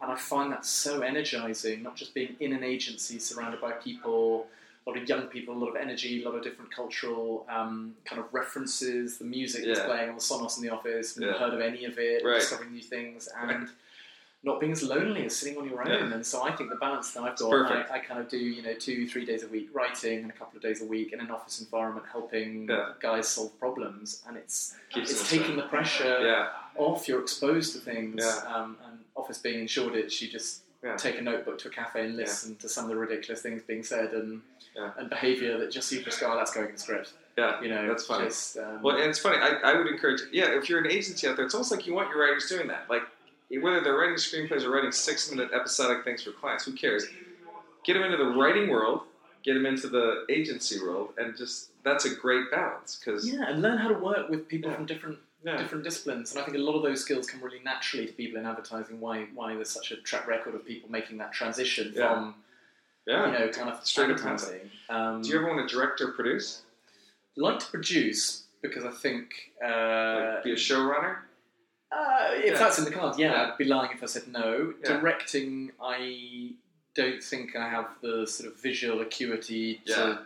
And 0.03 0.13
I 0.13 0.17
find 0.17 0.53
that 0.53 0.65
so 0.65 1.01
energizing, 1.01 1.83
not 1.83 1.97
just 1.97 2.15
being 2.15 2.37
in 2.41 2.53
an 2.53 2.63
agency 2.63 3.19
surrounded 3.19 3.61
by 3.61 3.73
people, 3.73 4.49
a 4.87 4.91
lot 4.91 4.97
of 4.99 5.09
young 5.09 5.27
people, 5.29 5.55
a 5.55 5.59
lot 5.59 5.71
of 5.71 5.77
energy, 5.77 6.23
a 6.23 6.29
lot 6.29 6.37
of 6.37 6.43
different 6.45 6.71
cultural 6.71 7.47
um, 7.51 7.97
kind 8.05 8.21
of 8.21 8.33
references, 8.33 9.19
the 9.19 9.25
music 9.25 9.65
that's 9.65 9.81
playing 9.81 10.09
on 10.11 10.15
the 10.15 10.21
Sonos 10.21 10.57
in 10.59 10.63
the 10.63 10.71
office, 10.71 11.17
never 11.17 11.33
Yeah. 11.33 11.39
heard 11.39 11.55
of 11.55 11.61
any 11.61 11.85
of 11.87 11.99
it, 11.99 12.23
Right. 12.25 12.39
discovering 12.41 12.73
new 12.73 12.83
things, 12.83 13.29
and 13.37 13.69
not 14.45 14.61
being 14.61 14.71
as 14.73 14.83
lonely 14.83 15.27
as 15.27 15.35
sitting 15.37 15.59
on 15.59 15.69
your 15.69 15.81
own. 15.83 15.89
Yeah. 15.89 16.15
And 16.15 16.25
so 16.25 16.43
I 16.43 16.53
think 16.55 16.71
the 16.71 16.77
balance 16.77 17.11
that 17.13 17.23
I've 17.23 17.37
got. 17.37 17.73
I, 17.91 17.97
I 17.97 17.99
kind 17.99 18.21
of 18.21 18.29
do, 18.29 18.39
you 18.39 18.63
know, 18.63 18.75
two, 18.75 19.07
three 19.09 19.25
days 19.25 19.43
a 19.43 19.49
week 19.49 19.69
writing 19.73 20.23
and 20.23 20.31
a 20.31 20.35
couple 20.35 20.57
of 20.57 20.63
days 20.63 20.81
a 20.81 20.85
week 20.87 21.13
in 21.13 21.21
an 21.21 21.31
office 21.31 21.61
environment 21.61 22.07
helping 22.11 22.69
Yeah. 22.69 22.91
guys 23.01 23.27
solve 23.29 23.59
problems. 23.59 24.23
And 24.29 24.37
it's 24.37 24.77
Keeps 24.91 25.11
it's 25.11 25.29
taking 25.29 25.57
the 25.57 25.65
pressure 25.65 26.21
Yeah. 26.25 26.49
off. 26.77 27.09
You're 27.09 27.21
exposed 27.21 27.73
to 27.75 27.81
things. 27.81 28.25
Um, 28.47 28.77
and 28.87 29.01
Office 29.17 29.39
being 29.39 29.61
in 29.61 29.67
Shoreditch, 29.67 30.23
you 30.23 30.29
just 30.29 30.63
take 30.97 31.19
a 31.19 31.23
notebook 31.23 31.59
to 31.59 31.69
a 31.69 31.71
cafe 31.73 32.05
and 32.05 32.17
listen 32.17 32.55
to 32.57 32.69
some 32.69 32.85
of 32.85 32.91
the 32.91 32.97
ridiculous 32.97 33.43
things 33.43 33.63
being 33.63 33.83
said 33.83 34.13
and 34.13 34.41
and 34.97 35.11
behaviour 35.11 35.59
that 35.59 35.73
just 35.73 35.91
you 35.91 36.01
just 36.03 36.21
go, 36.21 36.33
oh, 36.33 36.37
that's 36.37 36.53
going 36.53 36.67
in 36.69 36.73
the 36.75 36.79
script. 36.79 37.15
Yeah. 37.37 37.61
You 37.61 37.69
know, 37.69 37.89
That's 37.89 38.07
funny. 38.07 38.27
Just, 38.27 38.57
um, 38.59 38.81
Well, 38.83 38.97
and 38.97 39.07
it's 39.11 39.19
funny. 39.19 39.37
I, 39.39 39.73
I 39.73 39.77
would 39.77 39.89
encourage, 39.89 40.21
yeah, 40.33 40.57
if 40.57 40.69
you're 40.69 40.79
an 40.79 40.89
agency 40.91 41.27
out 41.27 41.35
there, 41.37 41.45
it's 41.45 41.55
almost 41.55 41.73
like 41.73 41.85
you 41.87 41.95
want 41.95 42.11
your 42.11 42.21
writers 42.21 42.49
doing 42.49 42.69
that. 42.69 42.89
Like, 42.89 43.03
whether 43.51 43.81
they're 43.81 43.97
writing 43.97 44.17
screenplays 44.17 44.63
or 44.65 44.71
writing 44.71 44.93
six 44.93 45.31
minute 45.31 45.51
episodic 45.55 46.05
things 46.05 46.23
for 46.23 46.33
clients, 46.33 46.65
who 46.65 46.73
cares? 46.73 47.07
Get 47.85 47.95
them 47.95 48.03
into 48.03 48.19
the 48.19 48.31
writing 48.31 48.69
world, 48.69 49.03
get 49.43 49.55
them 49.55 49.65
into 49.67 49.89
the 49.89 50.25
agency 50.29 50.81
world, 50.81 51.11
and 51.17 51.37
just 51.37 51.71
that's 51.85 52.05
a 52.05 52.15
great 52.15 52.51
balance 52.51 53.01
because 53.03 53.27
yeah, 53.31 53.49
and 53.49 53.63
learn 53.63 53.79
how 53.79 53.89
to 53.89 53.95
work 53.95 54.29
with 54.29 54.47
people 54.49 54.71
Yeah. 54.71 54.77
from 54.77 54.87
different 54.87 55.19
yeah, 55.45 55.57
different 55.57 55.85
disciplines, 55.85 56.33
and 56.33 56.41
I 56.41 56.45
think 56.45 56.57
a 56.57 56.61
lot 56.61 56.75
of 56.75 56.83
those 56.83 57.01
skills 57.01 57.31
come 57.31 57.41
really 57.41 57.61
naturally 57.65 58.07
to 58.07 58.13
people 58.13 58.39
in 58.41 58.45
advertising. 58.47 59.01
Why 59.01 59.29
why 59.35 59.55
there's 59.55 59.71
such 59.71 59.93
a 59.93 59.97
track 59.97 60.27
record 60.27 60.55
of 60.55 60.67
people 60.67 60.91
making 60.91 61.19
that 61.19 61.33
transition 61.33 61.93
Yeah. 61.95 62.09
from 62.13 62.35
yeah. 63.07 63.27
you 63.27 63.33
know 63.39 63.49
kind 63.49 63.71
of 63.71 63.87
Straight 63.87 64.11
advertising. 64.11 64.69
Um, 64.91 65.23
Do 65.23 65.29
you 65.31 65.39
ever 65.39 65.47
want 65.49 65.67
to 65.67 65.75
direct 65.75 66.01
or 66.01 66.09
produce? 66.13 66.63
like 67.37 67.61
to 67.61 67.67
produce 67.67 68.43
because 68.63 68.85
I 68.85 68.91
think 68.91 69.31
uh, 69.65 70.33
Like, 70.35 70.45
be 70.45 70.51
a 70.53 70.57
showrunner? 70.57 71.19
Uh, 71.93 72.31
if 72.35 72.53
Yeah. 72.53 72.59
that's 72.59 72.79
in 72.79 72.85
the 72.85 72.91
cards, 72.91 73.19
yeah, 73.19 73.33
Yeah. 73.33 73.51
I'd 73.53 73.59
be 73.59 73.65
lying 73.65 73.91
if 73.93 74.03
I 74.03 74.07
said 74.07 74.29
no. 74.29 74.75
Yeah. 74.83 74.93
Directing, 74.99 75.73
I 75.83 76.55
don't 76.95 77.23
think 77.23 77.55
I 77.57 77.69
have 77.69 77.89
the 78.03 78.27
sort 78.27 78.51
of 78.53 78.61
visual 78.61 79.01
acuity 79.01 79.81
to 79.87 80.23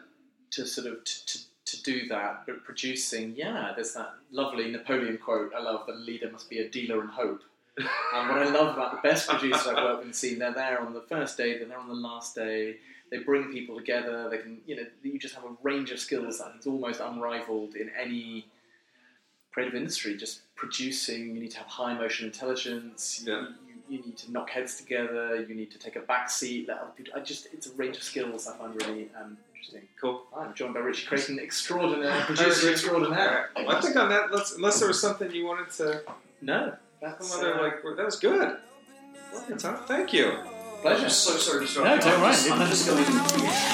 to 0.52 0.66
sort 0.66 0.86
of 0.86 1.04
to, 1.04 1.26
to, 1.26 1.38
to 1.64 1.82
do 1.82 2.08
that. 2.08 2.44
But 2.46 2.64
producing, 2.64 3.34
yeah, 3.36 3.72
there's 3.74 3.94
that 3.94 4.14
lovely 4.30 4.70
Napoleon 4.70 5.18
quote 5.18 5.52
I 5.54 5.60
love: 5.60 5.86
"The 5.86 5.94
leader 5.94 6.30
must 6.30 6.50
be 6.50 6.58
a 6.58 6.68
dealer 6.68 7.00
in 7.02 7.08
hope." 7.08 7.42
And 8.14 8.28
what 8.28 8.38
I 8.42 8.50
love 8.50 8.74
about 8.76 9.02
the 9.02 9.08
best 9.08 9.28
producers 9.28 9.66
I've 9.66 9.76
worked 9.76 9.98
with 9.98 10.06
and 10.06 10.14
seen, 10.14 10.38
they're 10.38 10.52
there 10.52 10.78
on 10.80 10.92
the 10.92 11.00
first 11.08 11.38
day, 11.38 11.56
they're 11.56 11.68
there 11.68 11.78
on 11.78 11.88
the 11.88 11.94
last 11.94 12.34
day. 12.34 12.76
They 13.10 13.18
bring 13.18 13.50
people 13.52 13.76
together. 13.76 14.28
They 14.30 14.38
can, 14.38 14.60
you 14.66 14.76
know, 14.76 14.82
you 15.02 15.18
just 15.18 15.34
have 15.34 15.44
a 15.44 15.54
range 15.62 15.90
of 15.90 15.98
skills 15.98 16.38
that 16.38 16.52
is 16.58 16.66
almost 16.66 17.00
unrivaled 17.00 17.74
in 17.74 17.90
any 17.98 18.46
creative 19.52 19.74
industry. 19.74 20.16
Just 20.16 20.40
producing, 20.56 21.34
you 21.34 21.40
need 21.40 21.50
to 21.52 21.58
have 21.58 21.66
high 21.66 21.92
emotional 21.92 22.28
intelligence. 22.28 23.22
You, 23.24 23.32
Yeah. 23.32 23.40
you, 23.88 23.96
you 23.98 24.04
need 24.06 24.16
to 24.18 24.32
knock 24.32 24.50
heads 24.50 24.76
together. 24.76 25.44
You 25.48 25.54
need 25.54 25.70
to 25.72 25.78
take 25.78 25.96
a 25.96 26.00
back 26.00 26.30
seat. 26.30 26.68
Let 26.68 26.78
other 26.78 26.90
people. 26.96 27.12
I 27.16 27.20
just, 27.20 27.48
it's 27.52 27.66
a 27.66 27.74
range 27.74 27.96
of 27.96 28.02
skills 28.02 28.46
I 28.48 28.56
find 28.56 28.74
really 28.82 29.08
um, 29.20 29.36
interesting. 29.54 29.82
Cool. 30.00 30.22
I'm 30.36 30.54
joined 30.54 30.74
by 30.74 30.80
Richie 30.80 31.06
Creighton, 31.06 31.38
extraordinaire 31.38 32.20
producer 32.26 32.70
extraordinaire. 32.70 33.50
All 33.56 33.66
right. 33.66 33.76
I 33.76 33.80
think 33.80 33.96
on 33.96 34.08
that, 34.08 34.32
let's, 34.32 34.54
unless 34.56 34.78
there 34.78 34.88
was 34.88 35.00
something 35.00 35.30
you 35.30 35.46
wanted 35.46 35.70
to, 35.78 36.02
No, 36.40 36.74
that's 37.00 37.28
some 37.28 37.40
other 37.40 37.54
uh, 37.58 37.62
like, 37.62 37.82
that 37.96 38.04
was 38.04 38.16
good. 38.18 38.56
Well, 39.32 39.58
Tom, 39.58 39.76
thank 39.86 40.12
you. 40.12 40.32
pleasure. 40.82 41.04
I'm 41.04 41.10
so 41.10 41.32
sorry 41.36 41.66
to 41.66 41.74
No, 41.84 41.98
don't 41.98 42.06
I'm 42.06 42.20
worry. 42.20 42.62
I'm 42.62 42.68
just 42.68 42.86
going. 42.86 43.71